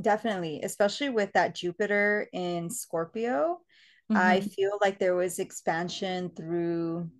[0.00, 3.60] Definitely, especially with that Jupiter in Scorpio.
[4.10, 4.16] Mm-hmm.
[4.16, 7.10] I feel like there was expansion through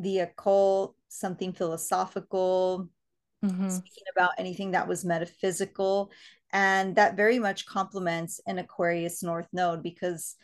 [0.00, 2.88] the occult, something philosophical,
[3.44, 3.68] mm-hmm.
[3.68, 6.10] speaking about anything that was metaphysical.
[6.52, 10.34] And that very much complements an Aquarius North Node because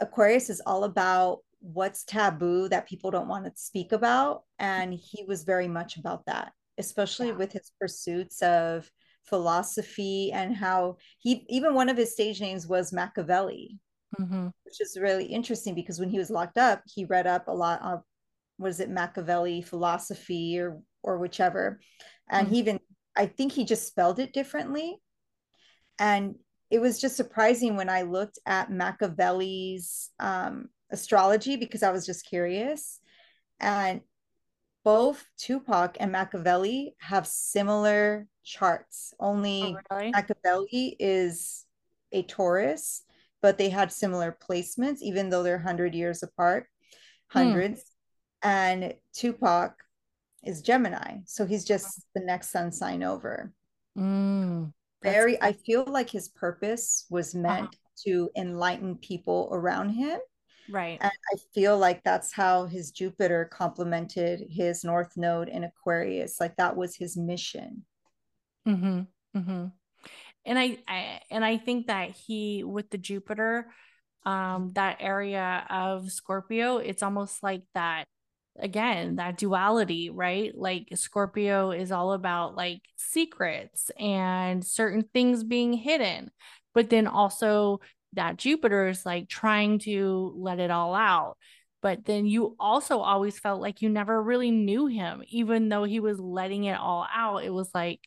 [0.00, 4.44] Aquarius is all about what's taboo that people don't want to speak about.
[4.58, 7.34] And he was very much about that, especially yeah.
[7.34, 8.90] with his pursuits of
[9.24, 13.78] philosophy and how he, even one of his stage names was Makaveli,
[14.20, 14.48] mm-hmm.
[14.64, 17.80] which is really interesting because when he was locked up, he read up a lot
[17.82, 18.02] of,
[18.58, 21.80] was it Machiavelli philosophy or, or whichever.
[22.28, 22.54] And mm-hmm.
[22.54, 22.80] he even,
[23.16, 25.00] I think he just spelled it differently
[25.98, 26.36] and
[26.70, 32.26] it was just surprising when I looked at Machiavelli's um, astrology because I was just
[32.26, 33.00] curious.
[33.60, 34.00] And
[34.84, 39.14] both Tupac and Machiavelli have similar charts.
[39.20, 40.10] Only oh, really?
[40.10, 41.64] Machiavelli is
[42.12, 43.02] a Taurus,
[43.40, 46.66] but they had similar placements, even though they're 100 years apart,
[47.30, 47.38] hmm.
[47.38, 47.84] hundreds.
[48.44, 48.48] Hmm.
[48.50, 49.74] And Tupac
[50.44, 51.18] is Gemini.
[51.26, 53.52] So he's just the next sun sign over.
[53.98, 54.72] Mm
[55.04, 57.42] very i feel like his purpose was uh-huh.
[57.42, 58.02] meant uh-huh.
[58.04, 60.18] to enlighten people around him
[60.70, 66.40] right and i feel like that's how his jupiter complemented his north node in aquarius
[66.40, 67.84] like that was his mission
[68.66, 69.02] mm-hmm
[69.38, 69.66] mm-hmm
[70.46, 73.66] and I, I and i think that he with the jupiter
[74.24, 78.06] um that area of scorpio it's almost like that
[78.58, 80.52] again that duality right?
[80.56, 86.30] Like scorpio is all about like secrets and certain things being hidden
[86.74, 87.80] but then also
[88.14, 91.36] that jupiter is like trying to let it all out.
[91.82, 96.00] But then you also always felt like you never really knew him even though he
[96.00, 97.44] was letting it all out.
[97.44, 98.00] It was like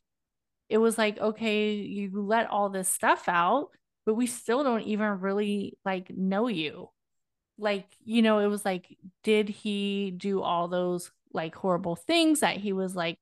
[0.69, 3.69] it was like okay you let all this stuff out
[4.05, 6.89] but we still don't even really like know you
[7.57, 12.57] like you know it was like did he do all those like horrible things that
[12.57, 13.19] he was like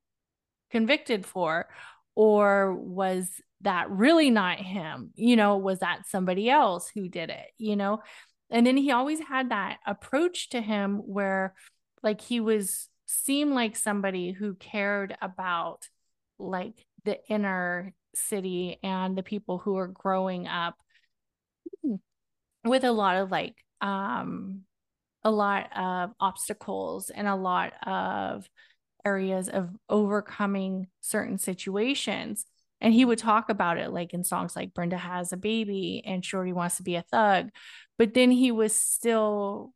[0.72, 1.68] convicted for?
[2.16, 3.30] Or was
[3.62, 5.12] that really not him?
[5.16, 8.02] You know was that somebody else who did it you know?
[8.50, 11.56] And then he always had that approach to him where
[12.04, 15.88] like he was seemed like somebody who cared about
[16.38, 20.76] like the inner city and the people who are growing up
[21.84, 21.96] hmm,
[22.64, 23.56] with a lot of like
[23.86, 24.62] um,
[25.24, 28.50] a lot of obstacles and a lot of
[29.06, 32.46] areas of overcoming certain situations.
[32.82, 36.26] And he would talk about it like in songs like Brenda Has a Baby and
[36.26, 37.50] Shorty Wants to Be a Thug.
[37.98, 39.72] But then he was still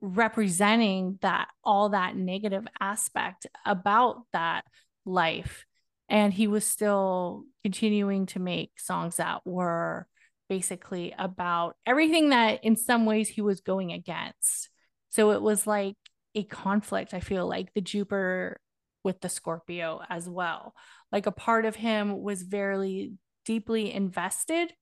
[0.00, 4.64] representing that all that negative aspect about that
[5.04, 5.64] life.
[6.08, 10.06] And he was still continuing to make songs that were
[10.48, 14.70] basically about everything that in some ways he was going against.
[15.10, 15.96] So it was like
[16.34, 18.60] a conflict, I feel like the Jupiter
[19.04, 20.74] with the Scorpio as well.
[21.12, 23.12] Like a part of him was very
[23.44, 24.72] deeply invested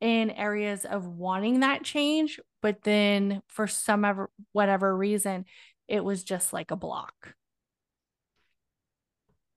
[0.00, 5.44] in areas of wanting that change, but then for some ever, whatever reason,
[5.88, 7.34] it was just like a block.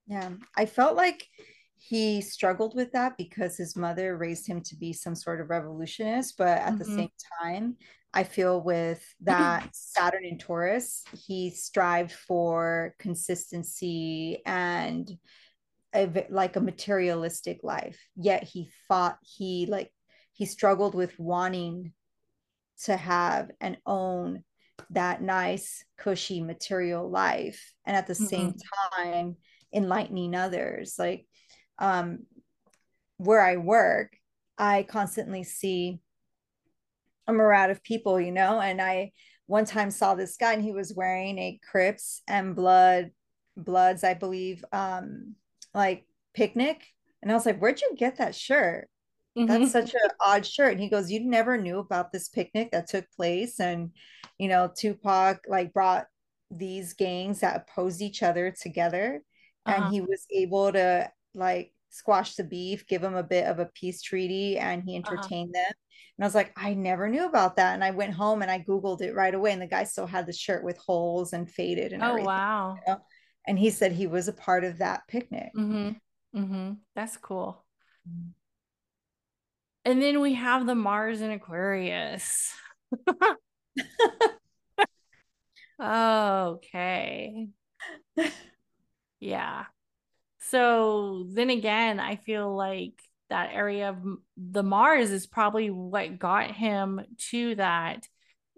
[0.06, 1.28] Yeah, I felt like
[1.88, 6.36] he struggled with that because his mother raised him to be some sort of revolutionist
[6.36, 6.78] but at mm-hmm.
[6.78, 7.10] the same
[7.40, 7.76] time
[8.12, 15.16] i feel with that saturn in taurus he strived for consistency and
[15.94, 19.90] a, like a materialistic life yet he fought he like
[20.32, 21.92] he struggled with wanting
[22.82, 24.42] to have and own
[24.90, 28.26] that nice cushy material life and at the mm-hmm.
[28.26, 28.54] same
[28.94, 29.36] time
[29.72, 31.26] enlightening others like
[31.78, 32.20] um,
[33.18, 34.16] where I work,
[34.58, 36.00] I constantly see
[37.26, 39.12] a myriad of people, you know, and I
[39.46, 43.10] one time saw this guy and he was wearing a Crips and Blood
[43.56, 45.34] Bloods, I believe, um,
[45.74, 46.84] like picnic.
[47.22, 48.88] And I was like, where'd you get that shirt?
[49.36, 49.46] Mm-hmm.
[49.46, 50.72] That's such an odd shirt.
[50.72, 53.60] And he goes, You never knew about this picnic that took place.
[53.60, 53.90] And,
[54.38, 56.06] you know, Tupac like brought
[56.50, 59.22] these gangs that opposed each other together.
[59.66, 59.82] Uh-huh.
[59.82, 63.70] And he was able to like squash the beef, give them a bit of a
[63.74, 65.12] peace treaty, and he uh-huh.
[65.12, 65.68] entertained uh-huh.
[65.68, 65.74] them.
[66.18, 67.74] And I was like, I never knew about that.
[67.74, 69.52] And I went home and I Googled it right away.
[69.52, 72.26] And the guy still had the shirt with holes and faded and oh, everything.
[72.26, 72.78] wow.
[72.86, 73.00] You know?
[73.46, 75.50] And he said he was a part of that picnic.
[75.54, 76.40] Mm-hmm.
[76.40, 76.72] Mm-hmm.
[76.94, 77.62] That's cool.
[79.84, 82.52] And then we have the Mars and Aquarius.
[85.80, 87.48] okay.
[89.20, 89.64] yeah.
[90.50, 93.96] So then again, I feel like that area of
[94.36, 98.06] the Mars is probably what got him to that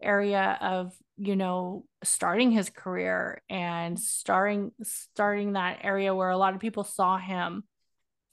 [0.01, 6.55] area of you know starting his career and starting starting that area where a lot
[6.55, 7.65] of people saw him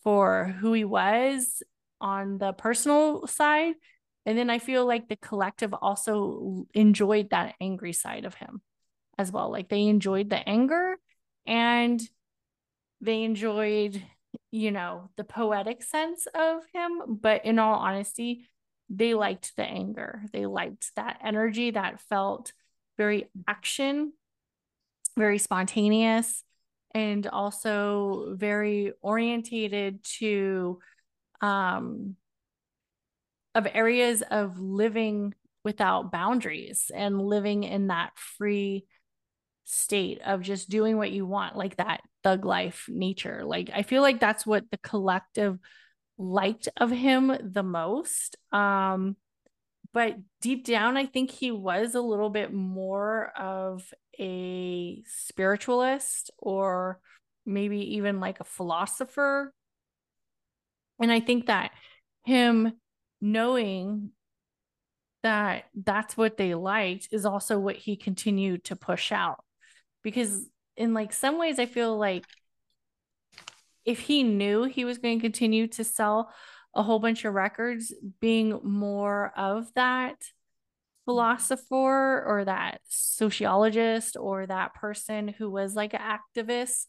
[0.03, 1.63] for who he was
[2.01, 3.73] on the personal side.
[4.27, 8.61] And then i feel like the collective also enjoyed that angry side of him
[9.17, 9.49] as well.
[9.51, 10.95] Like they enjoyed the anger
[11.45, 12.01] and
[13.01, 14.01] they enjoyed
[14.51, 18.47] you know the poetic sense of him but in all honesty
[18.89, 20.21] they liked the anger.
[20.31, 22.53] They liked that energy that felt
[22.97, 24.13] very action,
[25.17, 26.43] very spontaneous,
[26.93, 30.79] and also very orientated to
[31.41, 32.15] um,
[33.53, 35.33] of areas of living
[35.63, 38.85] without boundaries and living in that free
[39.63, 43.45] state of just doing what you want, like that thug life nature.
[43.45, 45.59] Like I feel like that's what the collective
[46.17, 48.35] liked of him the most.
[48.51, 49.15] Um,
[49.93, 56.99] but deep down, I think he was a little bit more of a spiritualist or
[57.45, 59.53] maybe even like a philosopher.
[60.99, 61.73] And I think that
[62.25, 62.73] him
[63.21, 64.09] knowing
[65.21, 69.43] that that's what they liked is also what he continued to push out.
[70.01, 70.47] Because
[70.77, 72.25] in like some ways, I feel like
[73.85, 76.31] if he knew he was going to continue to sell
[76.73, 80.15] a whole bunch of records, being more of that
[81.05, 86.87] philosopher or that sociologist or that person who was like an activist,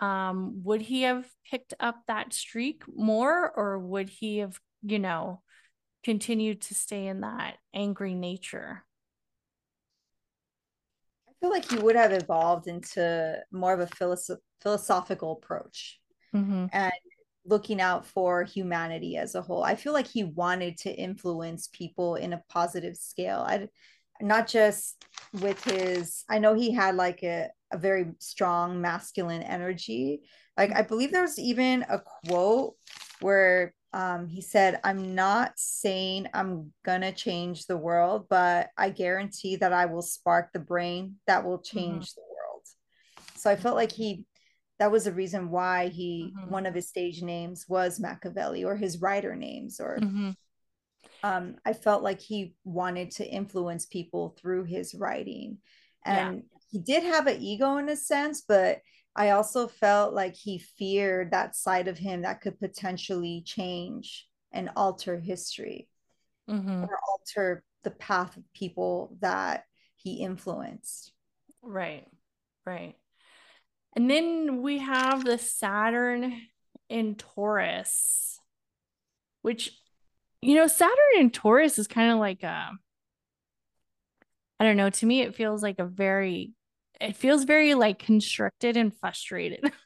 [0.00, 5.42] um, would he have picked up that streak more or would he have, you know,
[6.02, 8.84] continued to stay in that angry nature?
[11.44, 16.00] Feel like he would have evolved into more of a philosoph- philosophical approach
[16.34, 16.66] mm-hmm.
[16.72, 16.92] and
[17.44, 19.62] looking out for humanity as a whole.
[19.62, 23.44] I feel like he wanted to influence people in a positive scale.
[23.46, 23.68] I
[24.22, 25.04] not just
[25.42, 30.22] with his I know he had like a, a very strong masculine energy.
[30.56, 32.74] Like I believe there was even a quote
[33.20, 39.54] where um, he said, I'm not saying I'm gonna change the world, but I guarantee
[39.56, 41.78] that I will spark the brain that will mm-hmm.
[41.78, 42.20] change mm-hmm.
[42.20, 42.62] the world.
[43.36, 44.26] So I felt like he
[44.80, 46.50] that was the reason why he mm-hmm.
[46.50, 50.30] one of his stage names was Makaveli or his writer names or mm-hmm.
[51.22, 55.58] um, I felt like he wanted to influence people through his writing
[56.04, 56.58] and yeah.
[56.72, 58.80] he did have an ego in a sense but
[59.16, 64.70] I also felt like he feared that side of him that could potentially change and
[64.76, 65.88] alter history
[66.48, 66.84] mm-hmm.
[66.84, 69.64] or alter the path of people that
[69.96, 71.12] he influenced
[71.62, 72.06] right
[72.66, 72.96] right
[73.96, 76.40] and then we have the Saturn
[76.88, 78.40] in Taurus,
[79.42, 79.72] which,
[80.42, 82.70] you know, Saturn in Taurus is kind of like a,
[84.58, 86.53] I don't know, to me, it feels like a very,
[87.00, 89.72] it feels very like constricted and frustrated.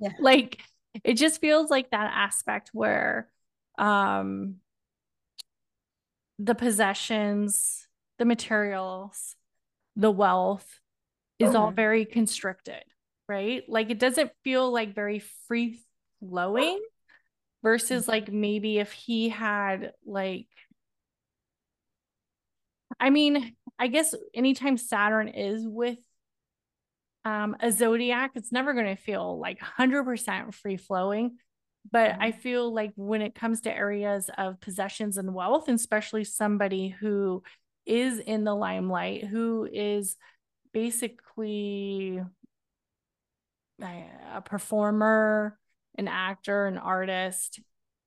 [0.00, 0.10] Yeah.
[0.18, 0.60] like
[1.04, 3.30] it just feels like that aspect where,
[3.78, 4.56] um,
[6.40, 7.86] the possessions,
[8.18, 9.36] the materials,
[9.94, 10.80] the wealth
[11.38, 11.76] is all mm-hmm.
[11.76, 12.82] very constricted
[13.28, 13.62] right?
[13.68, 15.80] Like it doesn't feel like very free
[16.20, 16.80] flowing
[17.62, 20.48] versus like maybe if he had like
[23.00, 25.98] I mean, I guess anytime Saturn is with
[27.24, 31.36] um, a zodiac, it's never going to feel like 100% free flowing.
[31.90, 32.22] But mm-hmm.
[32.22, 36.88] I feel like when it comes to areas of possessions and wealth, and especially somebody
[36.88, 37.42] who
[37.86, 40.16] is in the limelight, who is
[40.72, 42.20] basically
[43.82, 45.58] a performer,
[45.96, 47.60] an actor, an artist,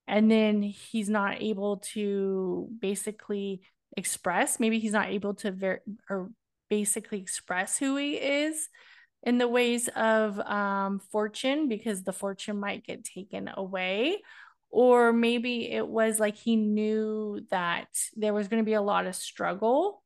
[0.08, 3.62] and then he's not able to basically
[3.96, 4.60] express.
[4.60, 6.32] Maybe he's not able to ver- or
[6.70, 8.70] basically express who he is
[9.24, 14.18] in the ways of um, fortune because the fortune might get taken away.
[14.70, 19.06] Or maybe it was like he knew that there was going to be a lot
[19.08, 20.04] of struggle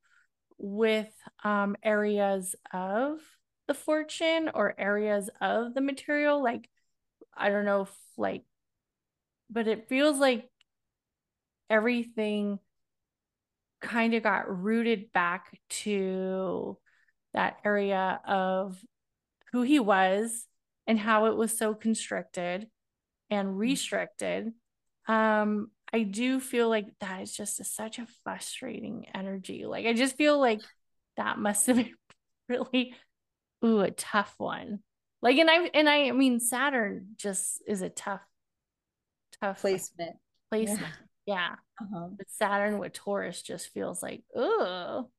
[0.58, 1.12] with
[1.44, 3.20] um, areas of
[3.68, 6.70] the fortune or areas of the material like
[7.38, 8.44] i don't know if like
[9.50, 10.50] but it feels like
[11.70, 12.60] everything
[13.80, 16.78] kind of got rooted back to
[17.34, 18.78] that area of
[19.52, 20.48] who he was
[20.88, 22.68] and how it was so constricted
[23.30, 23.58] and mm-hmm.
[23.58, 24.52] restricted
[25.08, 29.66] um I do feel like that is just a, such a frustrating energy.
[29.66, 30.62] Like I just feel like
[31.18, 31.94] that must have been
[32.48, 32.96] really
[33.64, 34.80] ooh a tough one.
[35.22, 38.22] Like and I and I, I mean Saturn just is a tough
[39.42, 40.16] tough placement.
[40.50, 40.82] Placement.
[41.26, 41.36] Yeah.
[41.36, 41.56] yeah.
[41.82, 42.08] Uh-huh.
[42.18, 45.10] But Saturn with Taurus just feels like, oh,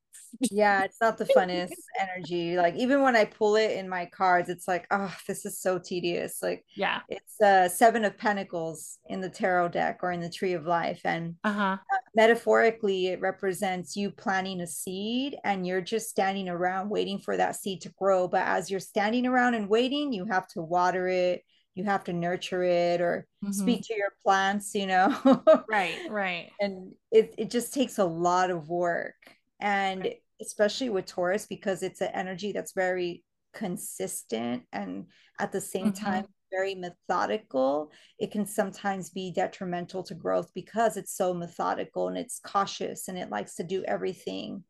[0.40, 2.56] yeah, it's not the funnest energy.
[2.56, 5.78] Like even when I pull it in my cards, it's like, oh, this is so
[5.78, 6.42] tedious.
[6.42, 10.54] Like, yeah, it's uh seven of pentacles in the tarot deck or in the tree
[10.54, 11.00] of life.
[11.04, 11.76] And uh-huh.
[11.80, 17.36] uh, metaphorically, it represents you planting a seed and you're just standing around waiting for
[17.36, 18.28] that seed to grow.
[18.28, 21.42] But as you're standing around and waiting, you have to water it,
[21.74, 23.52] you have to nurture it or mm-hmm.
[23.52, 25.42] speak to your plants, you know.
[25.70, 26.50] right, right.
[26.60, 29.14] And it, it just takes a lot of work
[29.62, 30.08] and
[30.40, 33.22] especially with taurus because it's an energy that's very
[33.54, 35.06] consistent and
[35.38, 36.04] at the same mm-hmm.
[36.04, 42.18] time very methodical it can sometimes be detrimental to growth because it's so methodical and
[42.18, 44.62] it's cautious and it likes to do everything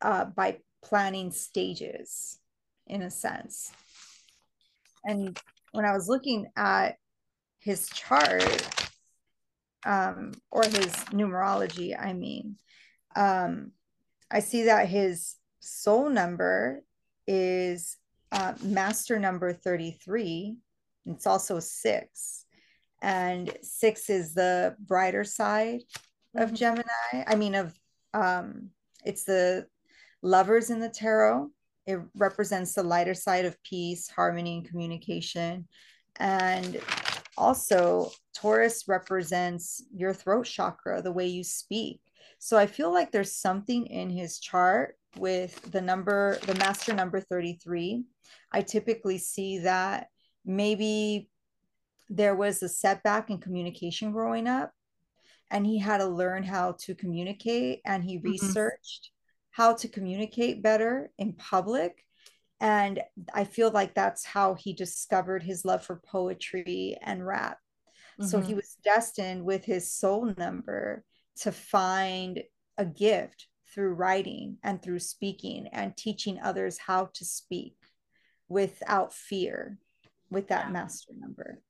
[0.00, 2.38] uh, by planning stages
[2.86, 3.72] in a sense
[5.04, 5.38] and
[5.72, 6.96] when i was looking at
[7.58, 8.66] his chart
[9.84, 12.56] um, or his numerology i mean
[13.16, 13.72] um,
[14.32, 16.82] I see that his soul number
[17.26, 17.98] is
[18.32, 20.56] uh, master number 33.
[21.06, 22.46] It's also six.
[23.02, 25.82] And six is the brighter side
[26.34, 26.56] of mm-hmm.
[26.56, 27.24] Gemini.
[27.26, 27.78] I mean, of
[28.14, 28.70] um,
[29.04, 29.66] it's the
[30.22, 31.50] lovers in the tarot.
[31.86, 35.68] It represents the lighter side of peace, harmony, and communication.
[36.16, 36.80] And
[37.36, 42.00] also, Taurus represents your throat chakra, the way you speak.
[42.38, 47.20] So I feel like there's something in his chart with the number, the master number
[47.20, 48.04] 33.
[48.50, 50.08] I typically see that
[50.44, 51.28] maybe
[52.08, 54.72] there was a setback in communication growing up
[55.50, 58.30] and he had to learn how to communicate and he mm-hmm.
[58.30, 59.10] researched
[59.50, 62.04] how to communicate better in public
[62.60, 63.00] and
[63.34, 67.58] i feel like that's how he discovered his love for poetry and rap
[68.20, 68.28] mm-hmm.
[68.28, 68.56] so he mm-hmm.
[68.56, 71.04] was destined with his soul number
[71.40, 72.42] to find
[72.78, 77.74] a gift through writing and through speaking and teaching others how to speak
[78.48, 79.78] without fear
[80.30, 80.72] with that yeah.
[80.72, 81.60] master number.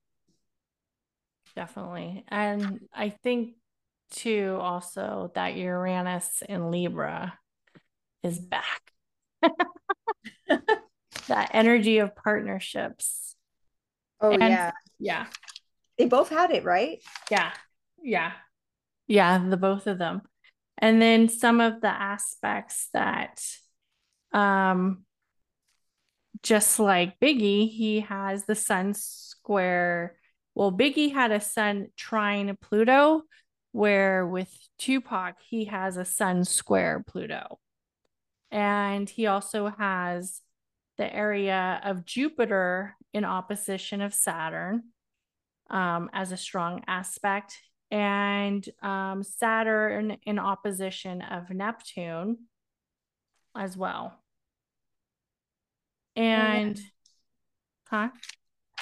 [1.54, 2.24] Definitely.
[2.28, 3.54] And I think
[4.10, 7.38] too also that Uranus in Libra
[8.22, 8.82] is back.
[11.28, 13.36] that energy of partnerships.
[14.20, 14.70] Oh and, yeah.
[14.98, 15.26] Yeah.
[15.98, 16.98] They both had it, right?
[17.30, 17.52] Yeah.
[18.02, 18.32] Yeah.
[19.06, 20.22] Yeah, the both of them.
[20.78, 23.42] And then some of the aspects that
[24.32, 25.04] um
[26.42, 30.16] just like Biggie, he has the sun square.
[30.54, 33.22] Well, Biggie had a sun trine Pluto,
[33.70, 37.58] where with Tupac, he has a sun square Pluto.
[38.50, 40.40] And he also has
[40.98, 44.84] the area of Jupiter in opposition of Saturn
[45.70, 47.58] um, as a strong aspect
[47.92, 52.38] and um, Saturn in opposition of Neptune
[53.54, 54.18] as well.
[56.16, 56.82] And, oh,
[57.92, 58.06] yeah.
[58.06, 58.08] huh?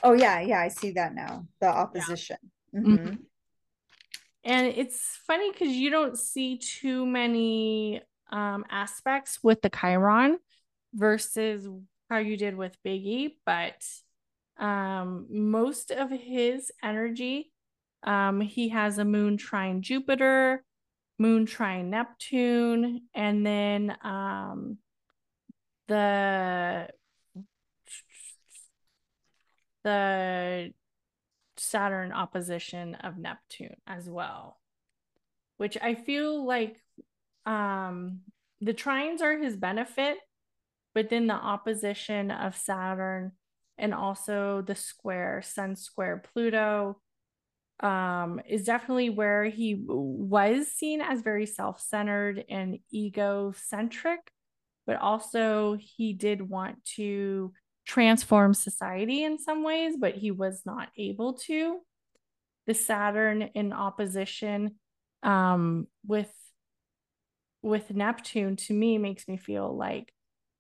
[0.05, 0.41] Oh, yeah.
[0.41, 0.61] Yeah.
[0.61, 1.45] I see that now.
[1.61, 2.37] The opposition.
[2.73, 2.81] Yeah.
[2.81, 2.95] Mm-hmm.
[2.95, 3.15] Mm-hmm.
[4.45, 8.01] And it's funny because you don't see too many
[8.31, 10.39] um, aspects with the Chiron
[10.95, 11.69] versus
[12.09, 13.85] how you did with Biggie, but
[14.57, 17.51] um, most of his energy
[18.02, 20.64] um, he has a moon trine Jupiter,
[21.18, 24.78] moon trine Neptune, and then um,
[25.89, 26.89] the
[29.82, 30.72] the
[31.56, 34.59] Saturn opposition of Neptune as well,
[35.59, 36.81] which I feel like
[37.44, 38.20] um,
[38.60, 40.18] the trines are his benefit,
[40.94, 43.32] but then the opposition of Saturn
[43.78, 47.01] and also the square, Sun square Pluto
[47.81, 54.20] um, is definitely where he was seen as very self centered and egocentric,
[54.86, 57.52] but also he did want to
[57.86, 61.81] transform society in some ways, but he was not able to.
[62.66, 64.77] The Saturn in opposition
[65.23, 66.32] um, with
[67.62, 70.12] with Neptune to me makes me feel like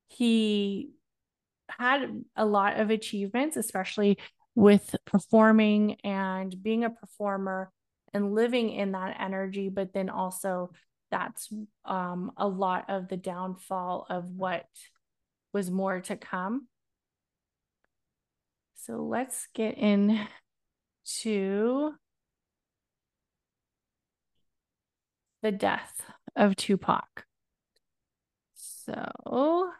[0.08, 0.90] he
[1.68, 4.18] had a lot of achievements, especially
[4.60, 7.72] with performing and being a performer
[8.12, 10.70] and living in that energy but then also
[11.10, 11.52] that's
[11.84, 14.66] um, a lot of the downfall of what
[15.52, 16.66] was more to come
[18.74, 21.92] so let's get into
[25.42, 26.02] the death
[26.36, 27.24] of Tupac.
[28.54, 29.70] So,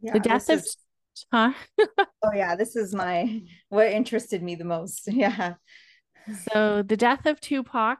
[0.00, 0.76] yeah, the death of, is...
[1.32, 1.52] huh?
[1.78, 5.02] oh, yeah, this is my what interested me the most.
[5.12, 5.54] Yeah.
[6.52, 7.98] So, the death of Tupac.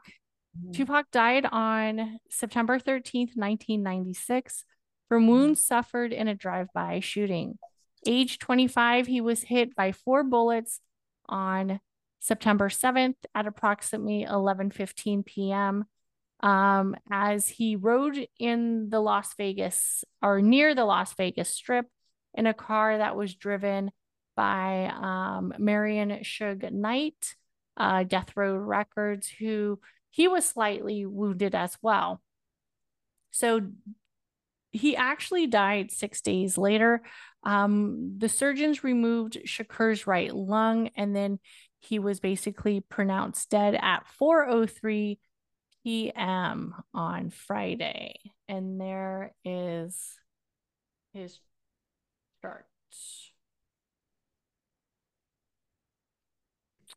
[0.56, 0.72] Mm-hmm.
[0.72, 4.64] Tupac died on September 13th, 1996,
[5.08, 7.58] from wounds suffered in a drive by shooting.
[8.06, 10.80] Age 25, he was hit by four bullets
[11.28, 11.80] on
[12.20, 15.84] September 7th at approximately 11:15 p.m.
[16.40, 21.86] Um, as he rode in the Las Vegas or near the Las Vegas Strip
[22.34, 23.90] in a car that was driven
[24.36, 27.34] by um, Marion Suge Knight,
[27.76, 29.78] uh, Death Row Records, who
[30.10, 32.20] he was slightly wounded as well.
[33.30, 33.62] So
[34.72, 37.02] he actually died six days later.
[37.44, 41.38] Um, the surgeons removed Shakur's right lung, and then
[41.80, 45.18] he was basically pronounced dead at 4:03
[45.82, 46.74] p.m.
[46.94, 48.14] on Friday.
[48.48, 50.16] And there is
[51.12, 51.38] his.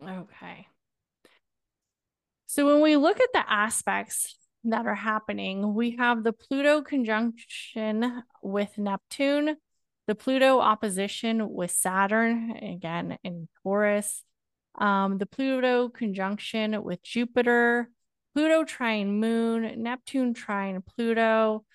[0.02, 0.68] Okay.
[2.48, 8.24] So when we look at the aspects that are happening, we have the Pluto conjunction
[8.42, 9.58] with Neptune,
[10.08, 14.24] the Pluto opposition with Saturn, again in Taurus,
[14.78, 17.90] um, the Pluto conjunction with Jupiter,
[18.34, 21.66] Pluto trine Moon, Neptune trine Pluto,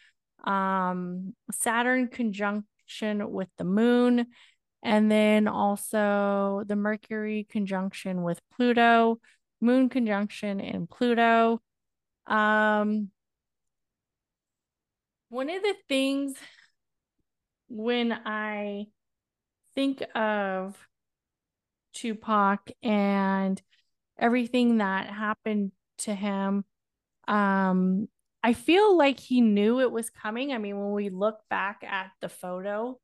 [0.45, 2.09] um, Saturn
[2.91, 4.27] conjunction with the Moon,
[4.83, 9.21] and then also the Mercury conjunction with Pluto,
[9.61, 11.61] Moon conjunction in Pluto.
[12.27, 13.11] Um,
[15.29, 16.35] one of the things
[17.69, 18.87] when I
[19.75, 20.77] think of
[21.95, 23.61] Tupac and
[24.19, 26.65] everything that happened to him,
[27.29, 28.09] um,
[28.43, 30.53] I feel like he knew it was coming.
[30.53, 32.99] I mean, when we look back at the photo,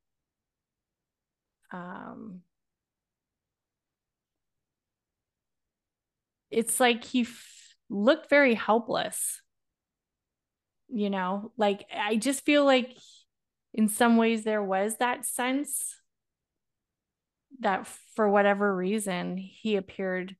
[1.71, 2.41] um,
[6.49, 9.41] it's like he f- looked very helpless.
[10.89, 12.95] You know, like I just feel like
[13.73, 15.95] in some ways there was that sense
[17.59, 20.35] that for whatever reason he appeared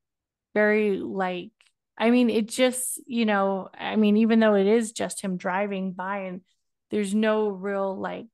[0.54, 1.52] very like
[1.98, 5.94] I mean it just, you know, I mean even though it is just him driving
[5.94, 6.42] by and
[6.90, 8.28] there's no real like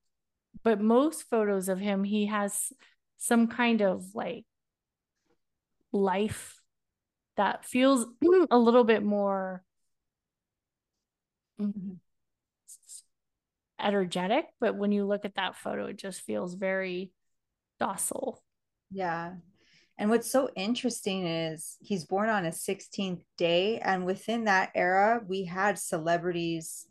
[0.64, 2.72] but most photos of him he has
[3.18, 4.46] some kind of like
[5.92, 6.60] life
[7.38, 8.06] that feels
[8.52, 9.64] a little bit more
[11.60, 11.94] mm-hmm.
[13.80, 17.12] energetic but when you look at that photo it just feels very
[17.80, 18.44] docile
[18.92, 19.34] yeah
[19.98, 25.22] and what's so interesting is he's born on a 16th day and within that era
[25.28, 26.88] we had celebrities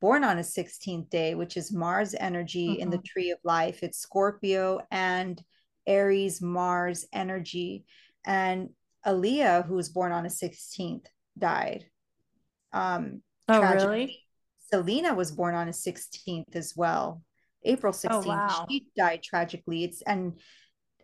[0.00, 2.82] born on a 16th day which is mars energy mm-hmm.
[2.82, 3.04] in the mm-hmm.
[3.04, 5.42] tree of life it's scorpio and
[5.86, 7.84] aries mars energy
[8.26, 8.70] and
[9.06, 11.06] Aaliyah, who was born on a 16th,
[11.38, 11.86] died.
[12.72, 13.86] Um, oh, tragically.
[13.86, 14.22] really?
[14.72, 17.22] Selena was born on a 16th as well.
[17.64, 18.08] April 16th.
[18.10, 18.66] Oh, wow.
[18.68, 19.84] She died tragically.
[19.84, 20.38] It's and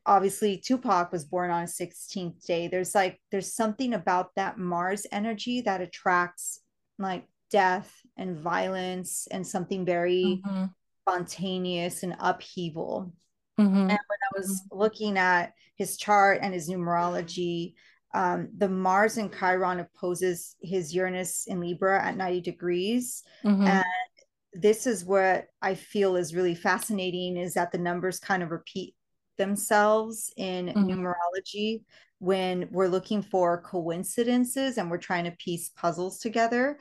[0.06, 2.68] obviously Tupac was born on a 16th day.
[2.68, 6.60] There's like there's something about that Mars energy that attracts
[6.98, 10.64] like death and violence and something very mm-hmm.
[11.02, 13.12] spontaneous and upheaval.
[13.60, 13.76] Mm-hmm.
[13.76, 14.78] And when I was mm-hmm.
[14.78, 17.74] looking at his chart and his numerology,
[18.14, 23.22] um, the Mars in Chiron opposes his Uranus in Libra at 90 degrees.
[23.44, 23.66] Mm-hmm.
[23.66, 23.84] And
[24.54, 28.94] this is what I feel is really fascinating is that the numbers kind of repeat
[29.38, 30.90] themselves in mm-hmm.
[30.90, 31.82] numerology
[32.18, 36.78] when we're looking for coincidences and we're trying to piece puzzles together.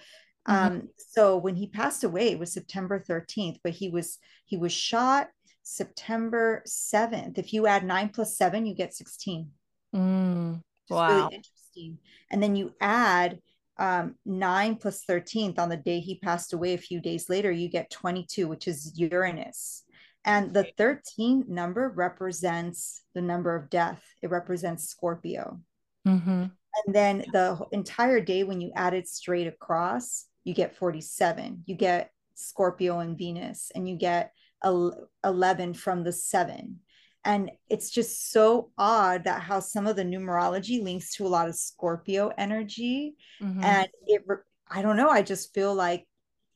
[0.47, 0.65] Mm-hmm.
[0.65, 4.71] Um, so when he passed away, it was September 13th, but he was he was
[4.71, 5.29] shot
[5.63, 7.37] September 7th.
[7.37, 9.49] If you add nine plus seven, you get 16.
[9.95, 10.61] Mm.
[10.89, 11.07] Wow.
[11.07, 11.97] Really interesting.
[12.29, 13.39] And then you add
[13.77, 17.67] um, 9 plus 13th on the day he passed away a few days later, you
[17.67, 19.83] get 22, which is Uranus.
[20.23, 25.59] And the 13 number represents the number of death, it represents Scorpio.
[26.07, 26.45] Mm-hmm.
[26.85, 31.63] And then the entire day, when you add it straight across, you get 47.
[31.65, 34.31] You get Scorpio and Venus, and you get
[34.63, 36.79] 11 from the seven.
[37.23, 41.49] And it's just so odd that how some of the numerology links to a lot
[41.49, 43.15] of Scorpio energy.
[43.41, 43.63] Mm-hmm.
[43.63, 44.23] And it,
[44.69, 46.07] I don't know, I just feel like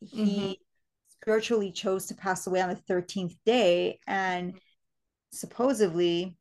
[0.02, 0.52] he mm-hmm.
[1.26, 4.00] Spiritually chose to pass away on the 13th day.
[4.06, 4.60] And
[5.32, 6.38] supposedly,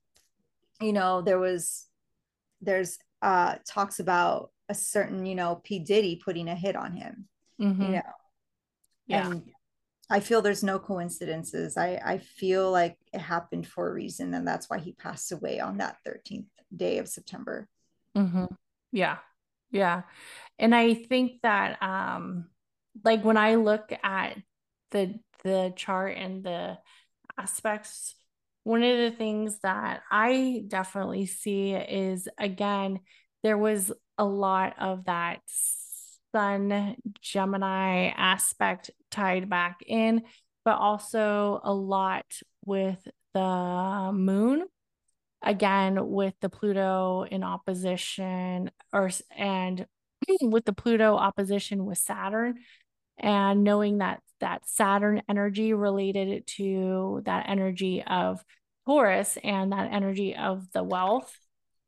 [0.78, 1.86] you know, there was,
[2.60, 5.78] there's uh talks about a certain, you know, P.
[5.78, 7.28] Diddy putting a hit on him.
[7.58, 7.82] mm-hmm.
[7.82, 8.02] you know.
[9.06, 9.30] Yeah.
[9.30, 9.42] And
[10.10, 11.78] I feel there's no coincidences.
[11.78, 15.60] I, I feel like it happened for a reason, and that's why he passed away
[15.60, 16.44] on that 13th
[16.76, 17.68] day of September.
[18.14, 18.46] Mm-hmm.
[18.92, 19.16] Yeah.
[19.70, 20.02] Yeah.
[20.58, 22.48] And I think that um
[23.02, 24.36] like when I look at
[24.90, 26.78] the the chart and the
[27.38, 28.14] aspects,
[28.64, 33.00] one of the things that I definitely see is again,
[33.42, 35.40] there was a lot of that
[36.32, 40.22] sun Gemini aspect tied back in,
[40.64, 42.26] but also a lot
[42.64, 44.64] with the moon.
[45.42, 49.86] Again, with the Pluto in opposition, or and
[50.40, 52.54] with the Pluto opposition with Saturn,
[53.18, 58.44] and knowing that that Saturn energy related to that energy of
[58.86, 61.34] Taurus and that energy of the wealth,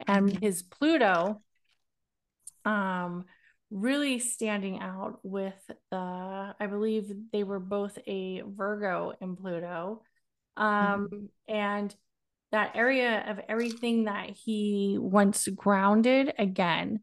[0.07, 0.45] and mm-hmm.
[0.45, 1.43] his Pluto
[2.67, 3.25] um
[3.71, 5.55] really standing out with
[5.91, 10.03] the i believe they were both a virgo and pluto
[10.57, 11.25] um mm-hmm.
[11.49, 11.95] and
[12.53, 17.01] that area of everything that he once grounded again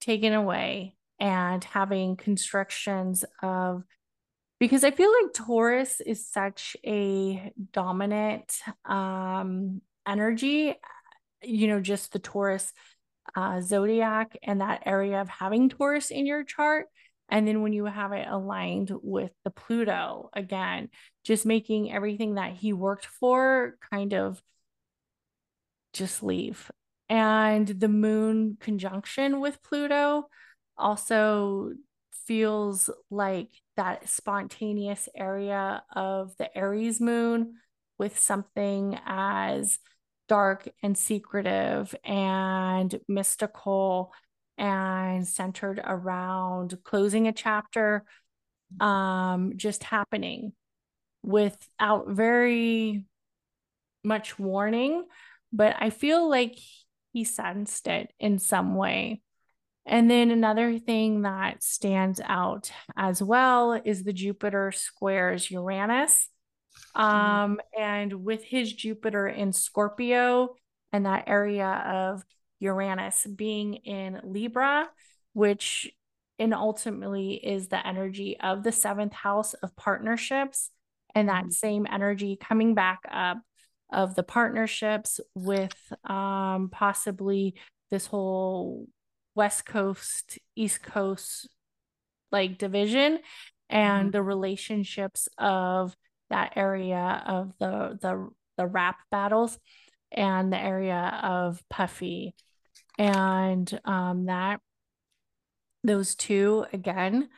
[0.00, 3.84] taken away and having constructions of
[4.58, 10.74] because i feel like taurus is such a dominant um energy
[11.42, 12.72] you know just the taurus
[13.34, 16.86] uh, zodiac and that area of having Taurus in your chart.
[17.28, 20.88] And then when you have it aligned with the Pluto, again,
[21.24, 24.42] just making everything that he worked for kind of
[25.92, 26.70] just leave.
[27.08, 30.28] And the moon conjunction with Pluto
[30.80, 31.72] also
[32.26, 37.54] feels like that spontaneous area of the Aries moon
[37.98, 39.78] with something as
[40.28, 44.12] dark and secretive and mystical
[44.56, 48.04] and centered around closing a chapter
[48.78, 50.52] um just happening
[51.24, 53.04] without very
[54.04, 55.04] much warning.
[55.52, 56.56] But i feel like
[57.12, 59.20] he sensed it in some way
[59.86, 66.28] and then another thing that stands out as well is the jupiter squares uranus
[66.96, 67.06] Mm-hmm.
[67.06, 67.82] Um, mm-hmm.
[67.82, 70.54] and with his Jupiter in Scorpio
[70.92, 72.22] and that area of
[72.58, 74.88] Uranus being in Libra,
[75.32, 75.90] which
[76.38, 80.70] and ultimately is the energy of the seventh house of partnerships,
[81.14, 81.50] and that mm-hmm.
[81.50, 83.38] same energy coming back up
[83.92, 85.74] of the partnerships with
[86.04, 87.54] um, possibly
[87.90, 88.86] this whole
[89.34, 91.48] West Coast, East Coast
[92.32, 93.18] like division
[93.68, 94.10] and mm-hmm.
[94.10, 95.96] the relationships of
[96.28, 99.58] that area of the the the rap battles
[100.12, 102.34] and the area of Puffy
[102.98, 104.60] and um that
[105.82, 107.28] those two again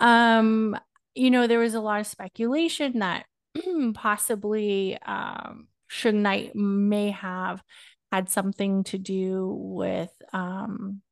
[0.00, 0.78] um
[1.14, 3.26] you know there was a lot of speculation that
[3.94, 7.62] possibly um Suge Knight may have
[8.12, 11.02] had something to do with um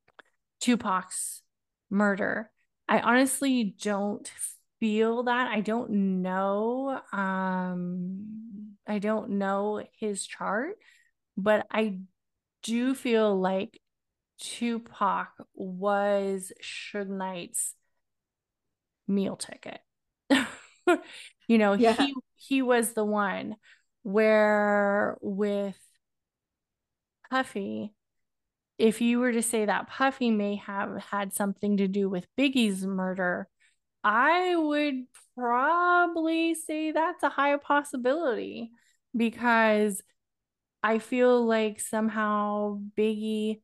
[0.59, 1.41] Tupac's
[1.89, 2.49] murder.
[2.87, 4.29] I honestly don't
[4.79, 5.47] feel that.
[5.47, 7.01] I don't know.
[7.11, 10.75] Um, I don't know his chart,
[11.35, 11.99] but I
[12.63, 13.79] do feel like
[14.39, 17.73] Tupac was Suge Knight's
[19.07, 19.79] meal ticket.
[21.47, 21.93] you know, yeah.
[21.93, 23.55] he he was the one
[24.03, 25.77] where with
[27.29, 27.93] Puffy,
[28.77, 32.85] if you were to say that Puffy may have had something to do with Biggie's
[32.85, 33.47] murder,
[34.03, 35.05] I would
[35.35, 38.71] probably say that's a high possibility
[39.15, 40.01] because
[40.83, 43.61] I feel like somehow Biggie,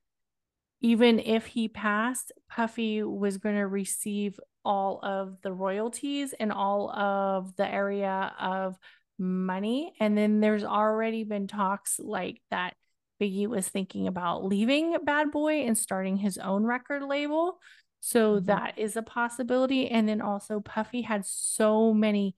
[0.82, 6.90] even if he passed, Puffy was going to receive all of the royalties and all
[6.90, 8.78] of the area of
[9.20, 9.94] money.
[10.00, 12.76] And then there's already been talks like that
[13.22, 17.60] Biggie was thinking about leaving Bad Boy and starting his own record label.
[18.00, 18.46] So mm-hmm.
[18.46, 19.88] that is a possibility.
[19.88, 22.36] And then also, Puffy had so many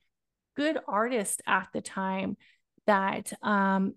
[0.55, 2.37] good artists at the time
[2.85, 3.95] that, um,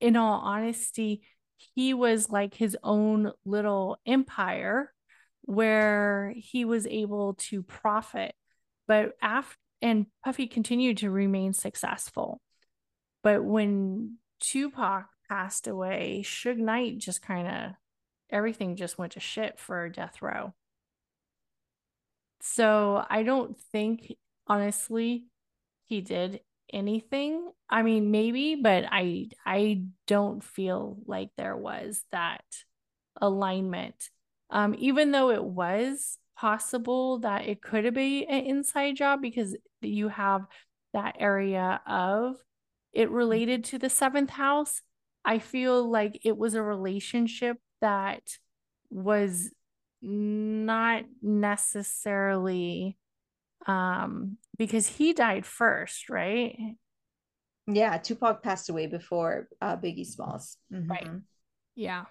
[0.00, 1.22] in all honesty,
[1.74, 4.92] he was like his own little empire
[5.42, 8.34] where he was able to profit.
[8.88, 12.40] But after, and Puffy continued to remain successful.
[13.22, 17.72] But when Tupac passed away, Suge Knight just kind of
[18.28, 20.52] everything just went to shit for Death Row.
[22.42, 24.14] So I don't think,
[24.46, 25.24] honestly,
[25.84, 26.40] he did
[26.70, 27.50] anything.
[27.70, 32.44] I mean, maybe, but I I don't feel like there was that
[33.18, 34.10] alignment.
[34.50, 39.56] Um, even though it was possible that it could have be an inside job because
[39.80, 40.46] you have
[40.92, 42.36] that area of
[42.92, 44.82] it related to the seventh house.
[45.24, 48.22] I feel like it was a relationship that
[48.90, 49.50] was
[50.00, 52.96] not necessarily
[53.66, 56.56] um because he died first, right?
[57.66, 60.58] Yeah, Tupac passed away before uh, Biggie Smalls.
[60.72, 60.90] Mm-hmm.
[60.90, 61.08] Right.
[61.76, 62.04] Yeah.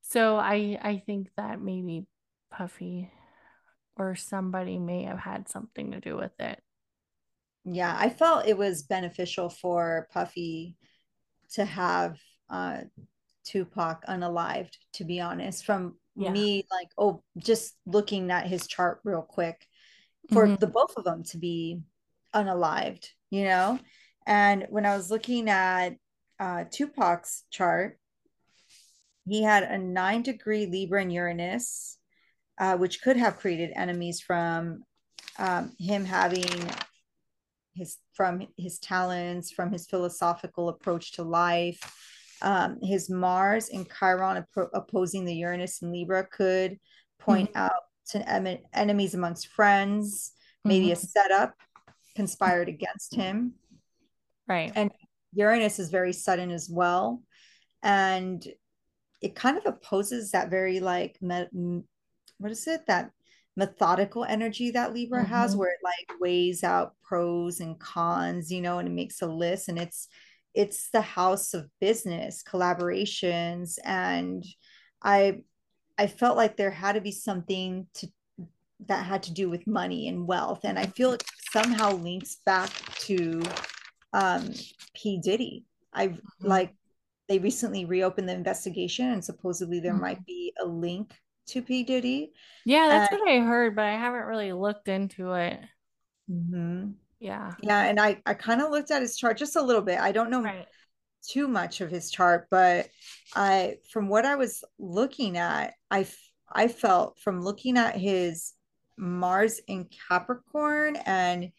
[0.00, 2.06] So I I think that maybe
[2.50, 3.10] Puffy
[3.96, 6.60] or somebody may have had something to do with it.
[7.64, 10.76] Yeah, I felt it was beneficial for Puffy
[11.54, 12.18] to have
[12.50, 12.78] uh
[13.44, 16.30] Tupac unalived, to be honest, from yeah.
[16.30, 19.66] me like oh just looking at his chart real quick
[20.32, 20.56] for mm-hmm.
[20.56, 21.80] the both of them to be
[22.34, 23.78] unalived, you know?
[24.26, 25.90] And when I was looking at
[26.40, 27.98] uh, Tupac's chart,
[29.26, 31.98] he had a nine degree Libra in Uranus,
[32.58, 34.82] uh, which could have created enemies from
[35.38, 36.44] um, him having
[37.74, 41.80] his from his talents, from his philosophical approach to life.
[42.42, 44.44] Um, his Mars and Chiron
[44.74, 46.78] opposing the Uranus and Libra could
[47.18, 47.58] point mm-hmm.
[47.58, 50.32] out to em- enemies amongst friends,
[50.64, 50.92] maybe mm-hmm.
[50.92, 51.54] a setup
[52.14, 53.54] conspired against him.
[54.48, 54.72] Right.
[54.74, 54.90] And
[55.32, 57.22] Uranus is very sudden as well.
[57.82, 58.46] And
[59.20, 61.82] it kind of opposes that very like me-
[62.38, 63.10] what is it that
[63.56, 65.32] methodical energy that libra mm-hmm.
[65.32, 69.26] has where it like weighs out pros and cons you know and it makes a
[69.26, 70.08] list and it's
[70.56, 74.44] it's the house of business collaborations and
[75.02, 75.38] i
[75.98, 78.08] i felt like there had to be something to
[78.86, 81.22] that had to do with money and wealth and i feel it
[81.52, 83.40] somehow links back to
[84.12, 84.52] um
[84.94, 86.46] p diddy i mm-hmm.
[86.46, 86.74] like
[87.28, 90.02] they recently reopened the investigation and supposedly there mm-hmm.
[90.02, 91.12] might be a link
[91.48, 91.84] to P.
[91.84, 92.32] Diddy.
[92.64, 95.60] Yeah, that's and, what I heard, but I haven't really looked into it.
[96.30, 96.90] Mm-hmm.
[97.20, 97.54] Yeah.
[97.62, 97.84] Yeah.
[97.84, 99.98] And I, I kind of looked at his chart just a little bit.
[99.98, 100.66] I don't know right.
[101.26, 102.88] too much of his chart, but
[103.34, 106.06] I, from what I was looking at, I,
[106.52, 108.52] I felt from looking at his
[108.98, 111.50] Mars in Capricorn and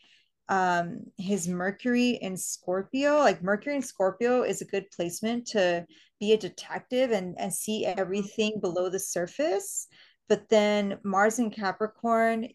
[0.49, 5.85] um his mercury in scorpio like mercury in scorpio is a good placement to
[6.19, 9.87] be a detective and and see everything below the surface
[10.29, 12.47] but then mars in capricorn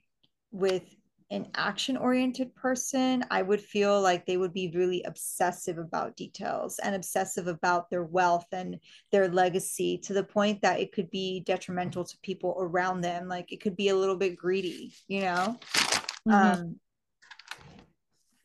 [0.53, 0.83] with
[1.33, 6.79] an action oriented person i would feel like they would be really obsessive about details
[6.79, 8.79] and obsessive about their wealth and
[9.11, 13.51] their legacy to the point that it could be detrimental to people around them like
[13.51, 15.59] it could be a little bit greedy you know
[16.29, 16.33] mm-hmm.
[16.33, 16.77] um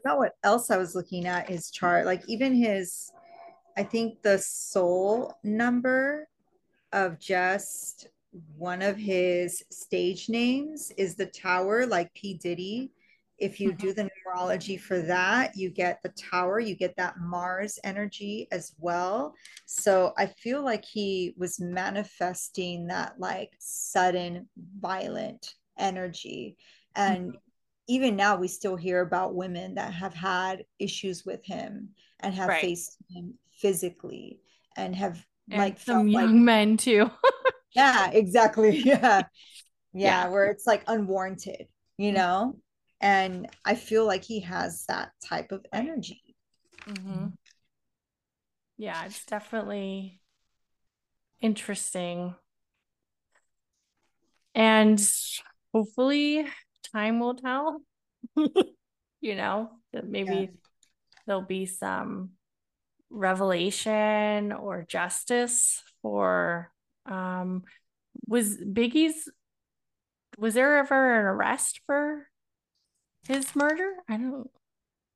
[0.07, 2.05] forgot what else I was looking at his chart.
[2.05, 3.11] Like even his,
[3.75, 6.27] I think the soul number
[6.93, 8.07] of just
[8.57, 12.35] one of his stage names is the tower, like P.
[12.35, 12.91] Diddy.
[13.37, 13.87] If you mm-hmm.
[13.87, 18.73] do the numerology for that, you get the tower, you get that Mars energy as
[18.79, 19.35] well.
[19.65, 24.49] So I feel like he was manifesting that like sudden,
[24.79, 26.57] violent energy.
[26.95, 27.37] And mm-hmm
[27.87, 31.89] even now we still hear about women that have had issues with him
[32.19, 32.61] and have right.
[32.61, 34.39] faced him physically
[34.75, 37.09] and have and like some young like, men too.
[37.73, 38.77] yeah, exactly.
[38.85, 38.97] Yeah.
[39.01, 39.23] yeah.
[39.93, 41.67] Yeah, where it's like unwarranted,
[41.97, 42.17] you mm-hmm.
[42.17, 42.59] know?
[43.01, 46.21] And I feel like he has that type of energy.
[46.87, 47.27] Mm-hmm.
[48.77, 50.21] Yeah, it's definitely
[51.41, 52.35] interesting.
[54.53, 54.99] And
[55.73, 56.45] hopefully
[56.93, 57.81] time will tell.
[58.35, 60.45] you know, that maybe yeah.
[61.25, 62.31] there'll be some
[63.09, 66.71] revelation or justice for
[67.07, 67.63] um
[68.27, 69.29] was Biggie's
[70.37, 72.27] was there ever an arrest for
[73.27, 73.93] his murder?
[74.07, 74.49] I don't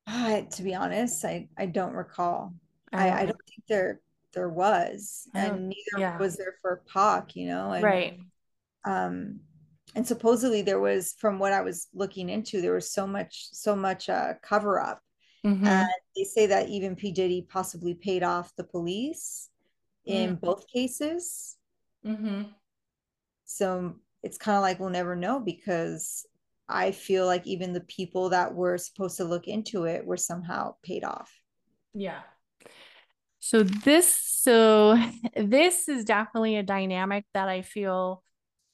[0.08, 2.54] uh, to be honest, I I don't recall.
[2.92, 4.02] I, I, I don't think there
[4.34, 6.18] there was, and neither yeah.
[6.18, 7.72] was there for Pac, you know.
[7.72, 8.20] And, right.
[8.84, 9.42] Um,
[9.96, 13.76] and supposedly there was from what i was looking into there was so much so
[13.76, 15.02] much uh, cover up
[15.46, 15.66] mm-hmm.
[15.66, 19.50] and they say that even p diddy possibly paid off the police
[20.06, 20.46] in mm-hmm.
[20.46, 21.58] both cases
[22.06, 22.44] mm-hmm.
[23.46, 26.26] so it's kind of like we'll never know because
[26.70, 30.74] i feel like even the people that were supposed to look into it were somehow
[30.84, 31.32] paid off.
[31.94, 32.22] Yeah.
[33.40, 34.08] So this
[34.42, 34.98] so
[35.36, 38.24] this is definitely a dynamic that i feel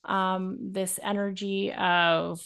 [0.06, 2.40] um, this energy of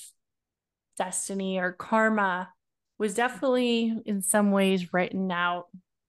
[0.98, 2.50] destiny or karma
[2.98, 5.66] was definitely in some ways written out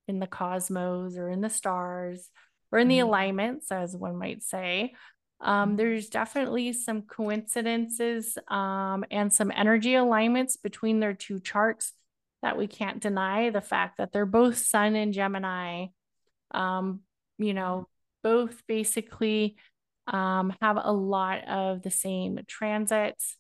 [0.08, 2.30] in the cosmos or in the stars
[2.72, 3.08] or in the mm-hmm.
[3.08, 4.94] alignments, as one might say.
[5.40, 11.92] Um, there's definitely some coincidences um, and some energy alignments between their two charts
[12.42, 13.50] that we can't deny.
[13.50, 15.86] The fact that they're both Sun and Gemini,
[16.52, 17.00] um,
[17.38, 17.88] you know,
[18.22, 19.56] both basically
[20.06, 23.36] um, have a lot of the same transits.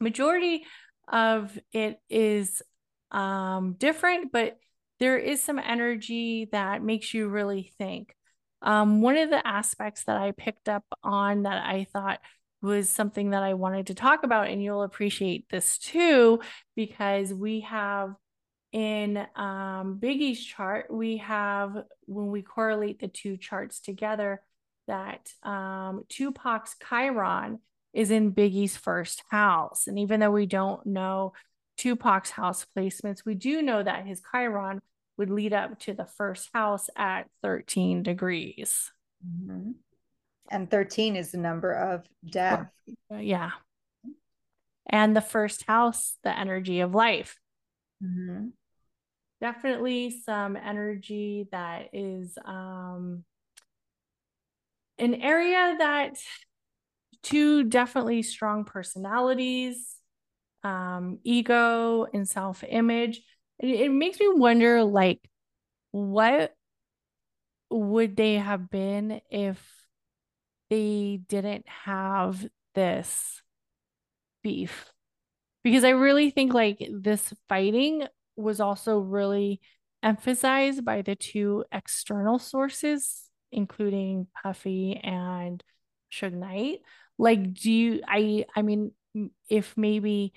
[0.00, 0.64] Majority
[1.08, 2.62] of it is
[3.10, 4.56] um, different, but
[4.98, 8.14] there is some energy that makes you really think.
[8.62, 12.20] Um, one of the aspects that I picked up on that I thought
[12.62, 16.40] was something that I wanted to talk about, and you'll appreciate this too,
[16.74, 18.14] because we have
[18.72, 24.42] in um, Biggie's chart, we have when we correlate the two charts together,
[24.86, 27.60] that um, Tupac's Chiron
[27.92, 29.86] is in Biggie's first house.
[29.86, 31.32] And even though we don't know
[31.76, 34.80] Tupac's house placements, we do know that his Chiron
[35.16, 38.92] would lead up to the first house at 13 degrees.
[39.26, 39.74] Mhm.
[40.50, 42.70] And 13 is the number of death.
[43.10, 43.52] Uh, Yeah.
[44.88, 47.40] And the first house, the energy of life.
[48.02, 48.52] Mhm.
[49.40, 53.24] Definitely some energy that is um,
[54.98, 56.16] an area that
[57.22, 59.96] two definitely strong personalities,
[60.66, 63.22] um, ego, and self image.
[63.58, 65.20] It, it makes me wonder like,
[65.92, 66.54] what
[67.70, 69.64] would they have been if
[70.70, 72.44] they didn't have
[72.74, 73.42] this
[74.42, 74.90] beef?
[75.62, 78.06] Because I really think like this fighting
[78.36, 79.60] was also really
[80.02, 85.62] emphasized by the two external sources, including Puffy and
[86.12, 86.80] Suge Knight.
[87.18, 88.92] Like, do you, I, I mean,
[89.48, 90.32] if maybe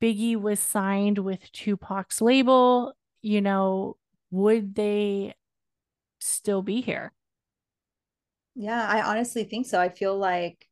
[0.00, 3.96] Biggie was signed with Tupac's label, you know,
[4.30, 5.34] would they
[6.20, 7.12] still be here?
[8.54, 9.80] Yeah, I honestly think so.
[9.80, 10.66] I feel like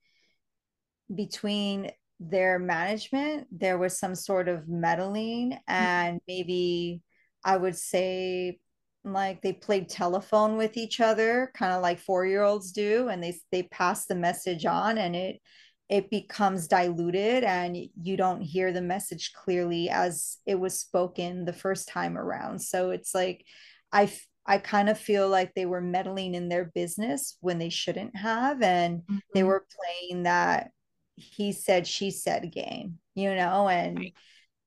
[1.14, 1.90] between
[2.20, 7.02] their management, there was some sort of meddling, and maybe
[7.44, 8.58] I would say
[9.04, 13.62] like they played telephone with each other, kind of like four-year-olds do, and they they
[13.64, 15.40] pass the message on, and it
[15.88, 21.52] it becomes diluted, and you don't hear the message clearly as it was spoken the
[21.52, 22.60] first time around.
[22.60, 23.44] So it's like
[23.92, 24.12] I
[24.46, 28.62] I kind of feel like they were meddling in their business when they shouldn't have,
[28.62, 29.02] and
[29.34, 29.44] they Mhm.
[29.44, 30.70] were playing that
[31.16, 34.14] he said she said game, you know, and Right.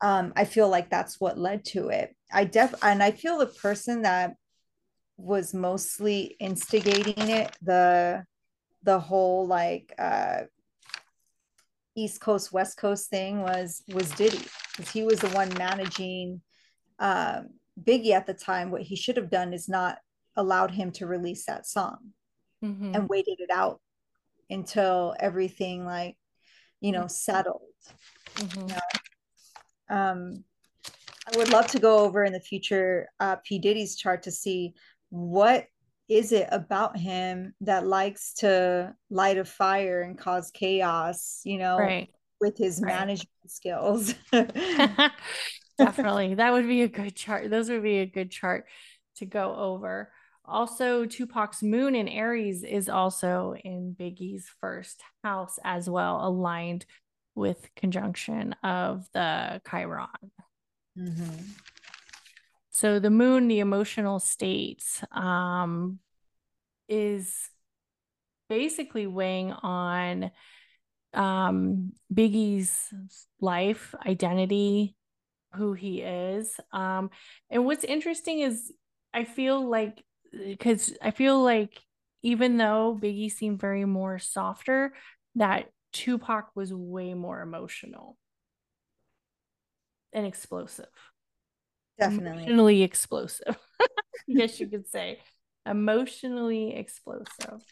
[0.01, 2.15] um, I feel like that's what led to it.
[2.33, 4.35] I def and I feel the person that
[5.17, 8.25] was mostly instigating it, the
[8.83, 10.41] the whole like uh
[11.95, 14.39] East Coast West Coast thing was was Diddy
[14.75, 16.41] because he was the one managing
[16.99, 17.49] um,
[17.81, 18.71] Biggie at the time.
[18.71, 19.97] What he should have done is not
[20.35, 22.13] allowed him to release that song
[22.63, 22.95] Mhm.
[22.95, 23.81] and waited it out
[24.49, 26.17] until everything like
[26.79, 27.61] you know settled.
[28.35, 28.79] Mhm.
[29.89, 30.45] Um,
[31.33, 34.73] I would love to go over in the future uh, P Diddy's chart to see
[35.09, 35.67] what
[36.11, 41.77] is it about him that likes to light a fire and cause chaos, you know,
[41.77, 42.09] Right.
[42.41, 42.89] with his Right.
[42.89, 44.13] management skills.
[45.77, 46.35] Definitely.
[46.35, 47.49] That would be a good chart.
[47.49, 48.65] Those would be a good chart
[49.15, 50.11] to go over.
[50.43, 56.85] Also, Tupac's moon in Aries is also in Biggie's first house as well, aligned
[57.35, 60.07] with conjunction of the Chiron.
[60.97, 61.45] Mhm.
[62.81, 65.99] So the moon, the emotional state, um,
[66.89, 67.47] is
[68.49, 70.31] basically weighing on
[71.13, 72.91] um, Biggie's
[73.39, 74.95] life, identity,
[75.53, 76.59] who he is.
[76.73, 77.11] Um,
[77.51, 78.73] and what's interesting is
[79.13, 80.03] I feel like
[80.33, 81.79] because I feel like
[82.23, 84.93] even though Biggie seemed very more softer,
[85.35, 88.17] that Tupac was way more emotional
[90.13, 91.10] and explosive.
[91.99, 92.43] Definitely.
[92.43, 93.57] Emotionally explosive.
[94.29, 95.19] I guess you could say.
[95.65, 97.63] Emotionally explosive.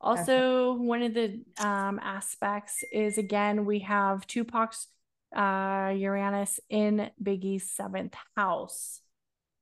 [0.00, 4.86] Also, one of the um, aspects is again, we have Tupac's
[5.34, 9.00] uh, Uranus in Biggie's seventh house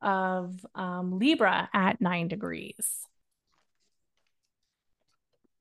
[0.03, 3.07] of um, Libra at nine degrees.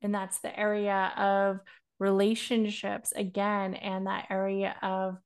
[0.02, 1.60] And that's the area of
[1.98, 5.16] relationships again, and that area of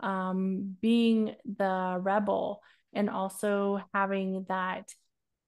[0.00, 2.62] um, being the rebel
[2.92, 4.92] and also having that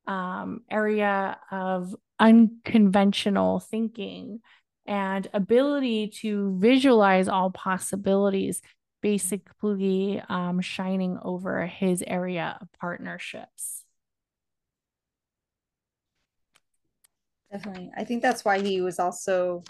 [0.06, 4.40] um, area of unconventional thinking
[4.86, 8.60] and ability to visualize all possibilities,
[9.00, 13.84] basically um, shining over his area of partnerships.
[17.50, 17.90] Definitely.
[17.96, 19.62] I think that's why he was also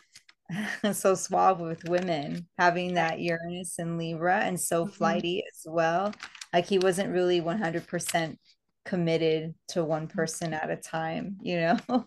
[0.92, 4.92] so suave with women, having that Uranus and Libra and so Mhm.
[4.92, 6.12] flighty as well.
[6.52, 8.38] Like he wasn't really 100%
[8.84, 12.06] committed to one person at a time, you know?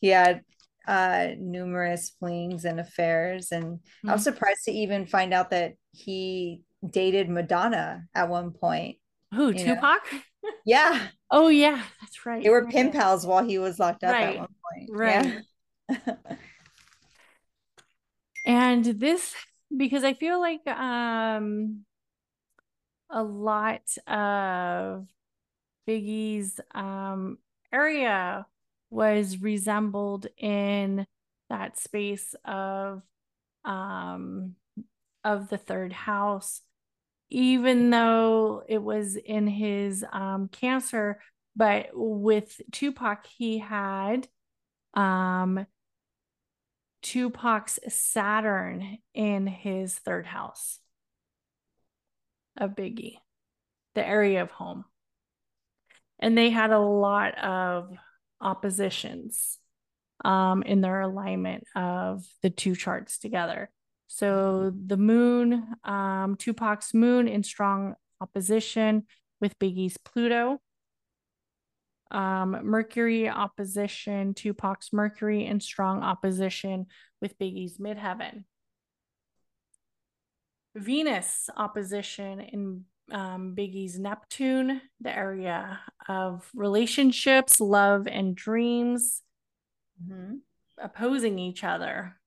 [0.00, 0.42] he had
[0.86, 4.24] uh numerous flings and affairs and I was Mhm.
[4.24, 8.96] surprised to even find out that he dated Madonna at one point,
[9.34, 9.74] Who, you know?
[9.74, 10.00] Tupac?
[10.64, 12.42] Yeah, Oh yeah, that's right.
[12.42, 14.90] they were pen pals while he was locked up at one point.
[14.90, 15.42] right.
[15.88, 16.06] Yeah.
[18.44, 19.34] And this
[19.76, 21.84] because I feel like um
[23.10, 25.06] a lot of
[25.88, 27.38] Biggie's um
[27.72, 28.46] area
[28.90, 31.06] was resembled in
[31.48, 33.02] that space of
[33.64, 34.54] um
[35.24, 36.62] of the third house.
[37.30, 41.20] Even though it was in his um cancer
[41.56, 44.28] but with Tupac he had
[44.94, 45.66] um
[47.02, 50.78] Tupac's Saturn in his third house
[52.56, 53.16] of Biggie,
[53.94, 54.84] the area of home.
[56.18, 57.90] And they had a lot of
[58.40, 59.58] oppositions
[60.24, 63.70] um, in their alignment of the two charts together.
[64.06, 69.06] So the moon, um, Tupac's moon in strong opposition
[69.40, 70.60] with Biggie's Pluto.
[72.10, 76.86] Um, Mercury opposition, to Tupac's Mercury in strong opposition
[77.20, 78.44] with Biggie's midheaven.
[80.74, 89.22] Venus opposition in um, Biggie's Neptune, the area of relationships, love, and dreams
[90.02, 90.40] Mhm.
[90.78, 92.18] opposing each other.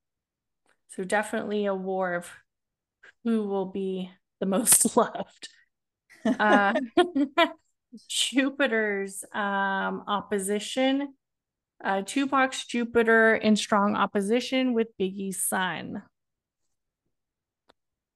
[0.89, 2.29] So, definitely a war of
[3.23, 5.49] who will be the most loved.
[6.39, 6.73] Uh,
[8.07, 11.13] Jupiter's um, opposition,
[11.83, 16.03] uh, Tupac's Jupiter in strong opposition with Biggie's Sun.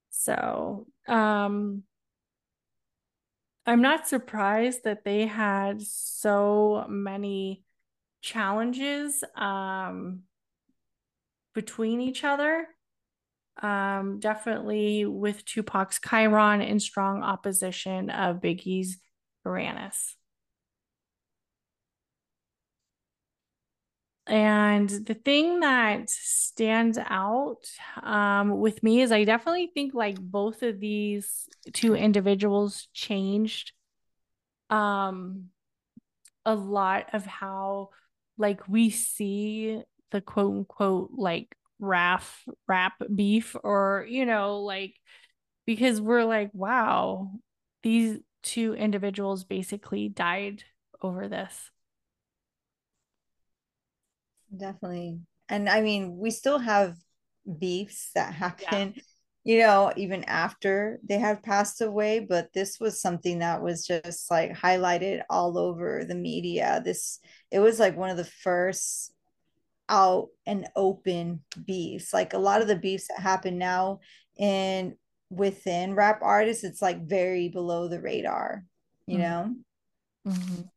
[0.09, 1.83] So, um,
[3.65, 7.63] I'm not surprised that they had so many
[8.21, 10.21] challenges um,
[11.53, 12.67] between each other.
[13.61, 18.99] Um, definitely with Tupac's Chiron in strong opposition of Biggie's
[19.47, 20.15] Uranus.
[24.27, 27.61] And the thing that stands out
[28.03, 33.71] um, with me is I definitely think like both of these two individuals changed
[34.69, 35.45] um,
[36.45, 37.89] a lot of how
[38.37, 44.95] like we see the quote unquote like raf rap beef or you know like
[45.65, 47.31] because we're like wow
[47.83, 50.63] these two individuals basically died
[51.01, 51.71] over this
[54.55, 55.19] Definitely.
[55.49, 56.95] And I mean, we still have
[57.59, 58.95] beefs that happen,
[59.43, 64.29] you know, even after they have passed away, but this was something that was just
[64.31, 66.81] like highlighted all over the media.
[66.83, 67.19] This,
[67.51, 69.13] it was like one of the first
[69.89, 72.13] out and open beefs.
[72.13, 73.99] Like a lot of the beefs that happen now
[74.37, 74.95] in
[75.29, 78.63] within rap artists, it's like very below the radar,
[79.05, 79.21] you Mhm.
[79.21, 79.55] know?
[80.27, 80.69] Mhm.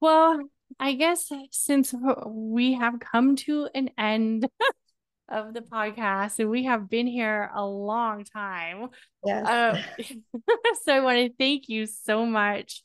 [0.00, 0.48] Well,
[0.78, 1.94] I guess since
[2.26, 4.48] we have come to an end
[5.28, 8.90] of the podcast and we have been here a long time,
[9.24, 9.46] Yes.
[9.48, 9.82] uh,
[10.84, 12.84] so I want to thank you so much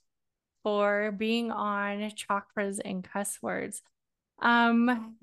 [0.63, 3.81] for being on chakras and cuss words.
[4.41, 5.17] Um,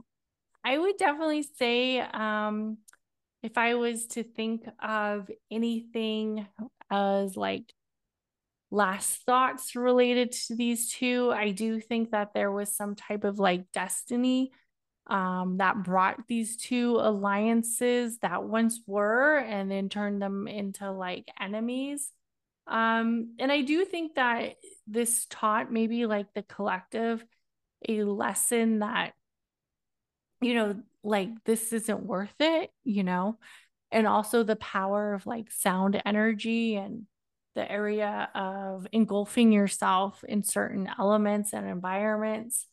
[0.63, 2.79] I would definitely say, um,
[3.43, 6.47] if I was to think of anything
[6.91, 7.73] as like
[8.71, 13.39] last thoughts related to these two, I do think that there was some type of
[13.39, 14.53] like destiny
[15.07, 21.27] um, that brought these two alliances that once were and then turned them into like
[21.39, 22.13] enemies.
[22.67, 24.55] Um, and I do think that
[24.87, 27.25] this taught maybe like the collective
[27.89, 29.15] a lesson that,
[30.41, 33.39] you know, like this isn't worth it, you know,
[33.91, 37.07] and also the power of like sound energy and
[37.55, 42.67] the area of engulfing yourself in certain elements and environments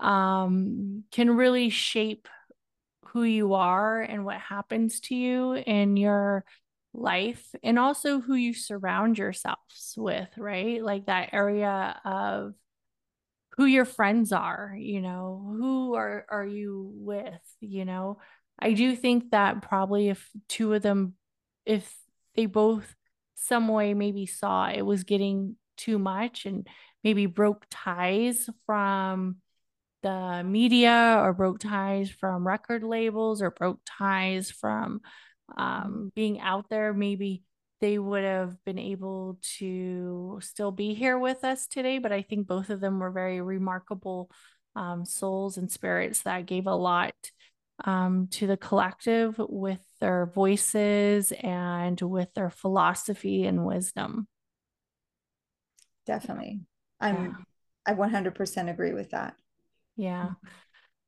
[0.00, 2.28] um, can really shape
[3.06, 6.44] who you are and what happens to you in your
[6.92, 10.82] life and also who you surround yourselves with, right?
[10.82, 12.54] Like that area of
[13.58, 18.18] who your friends are, you know, who are are you with, you know?
[18.56, 21.14] I do think that probably if two of them
[21.66, 21.92] if
[22.36, 22.94] they both
[23.34, 26.68] some way maybe saw it was getting too much and
[27.02, 29.38] maybe broke ties from
[30.04, 35.00] the media or broke ties from record labels or broke ties from
[35.56, 37.42] um, being out there, maybe
[37.80, 41.98] they would have been able to still be here with us today.
[41.98, 44.30] But I think both of them were very remarkable
[44.74, 47.14] um, souls and spirits that gave a lot
[47.84, 54.26] um, to the collective with their voices and with their philosophy and wisdom.
[56.06, 56.60] Definitely.
[57.00, 57.32] I'm yeah.
[57.86, 59.34] I 100% agree with that.
[59.96, 60.30] Yeah.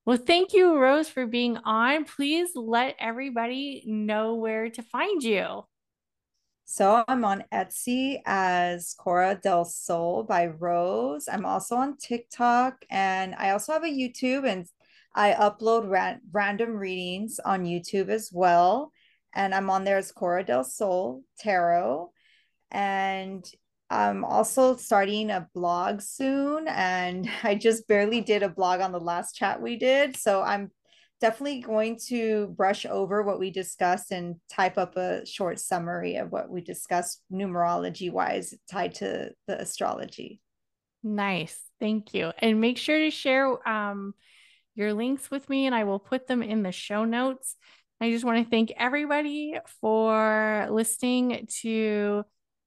[0.06, 2.04] Well, thank you, Rose, for being on.
[2.04, 5.64] Please let everybody know where to find you.
[6.72, 11.26] So I'm on Etsy as Cora del Sol by Rose.
[11.26, 14.64] I'm also on TikTok and I also have a YouTube and
[15.12, 18.92] I upload ran- random readings on YouTube as well.
[19.34, 22.12] And I'm on there as Cora del Sol Tarot.
[22.70, 23.44] And
[23.90, 26.68] I'm also starting a blog soon.
[26.68, 30.16] And I just barely did a blog on the last chat we did.
[30.16, 30.70] So I'm
[31.20, 36.32] definitely going to brush over what we discussed and type up a short summary of
[36.32, 40.40] what we discussed numerology wise tied to the astrology.
[41.02, 41.58] Nice.
[41.78, 42.32] Thank you.
[42.38, 44.14] And make sure to share um,
[44.74, 47.56] your links with me, and I will put them in the show notes.
[48.00, 52.24] I just want to thank everybody for listening to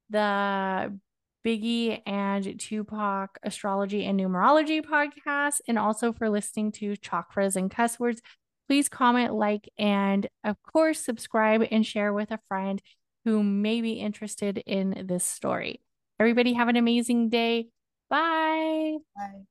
[0.10, 1.00] the
[1.46, 8.00] Biggie and Tupac astrology and numerology podcast, and also for listening to chakras and cuss
[8.00, 8.22] words.
[8.68, 12.82] Please comment, like, and of course, subscribe and share with a friend
[13.26, 15.82] who may be interested in this story.
[16.20, 17.68] Everybody, have an amazing day.
[18.10, 18.98] Bye.
[19.16, 19.44] Bye.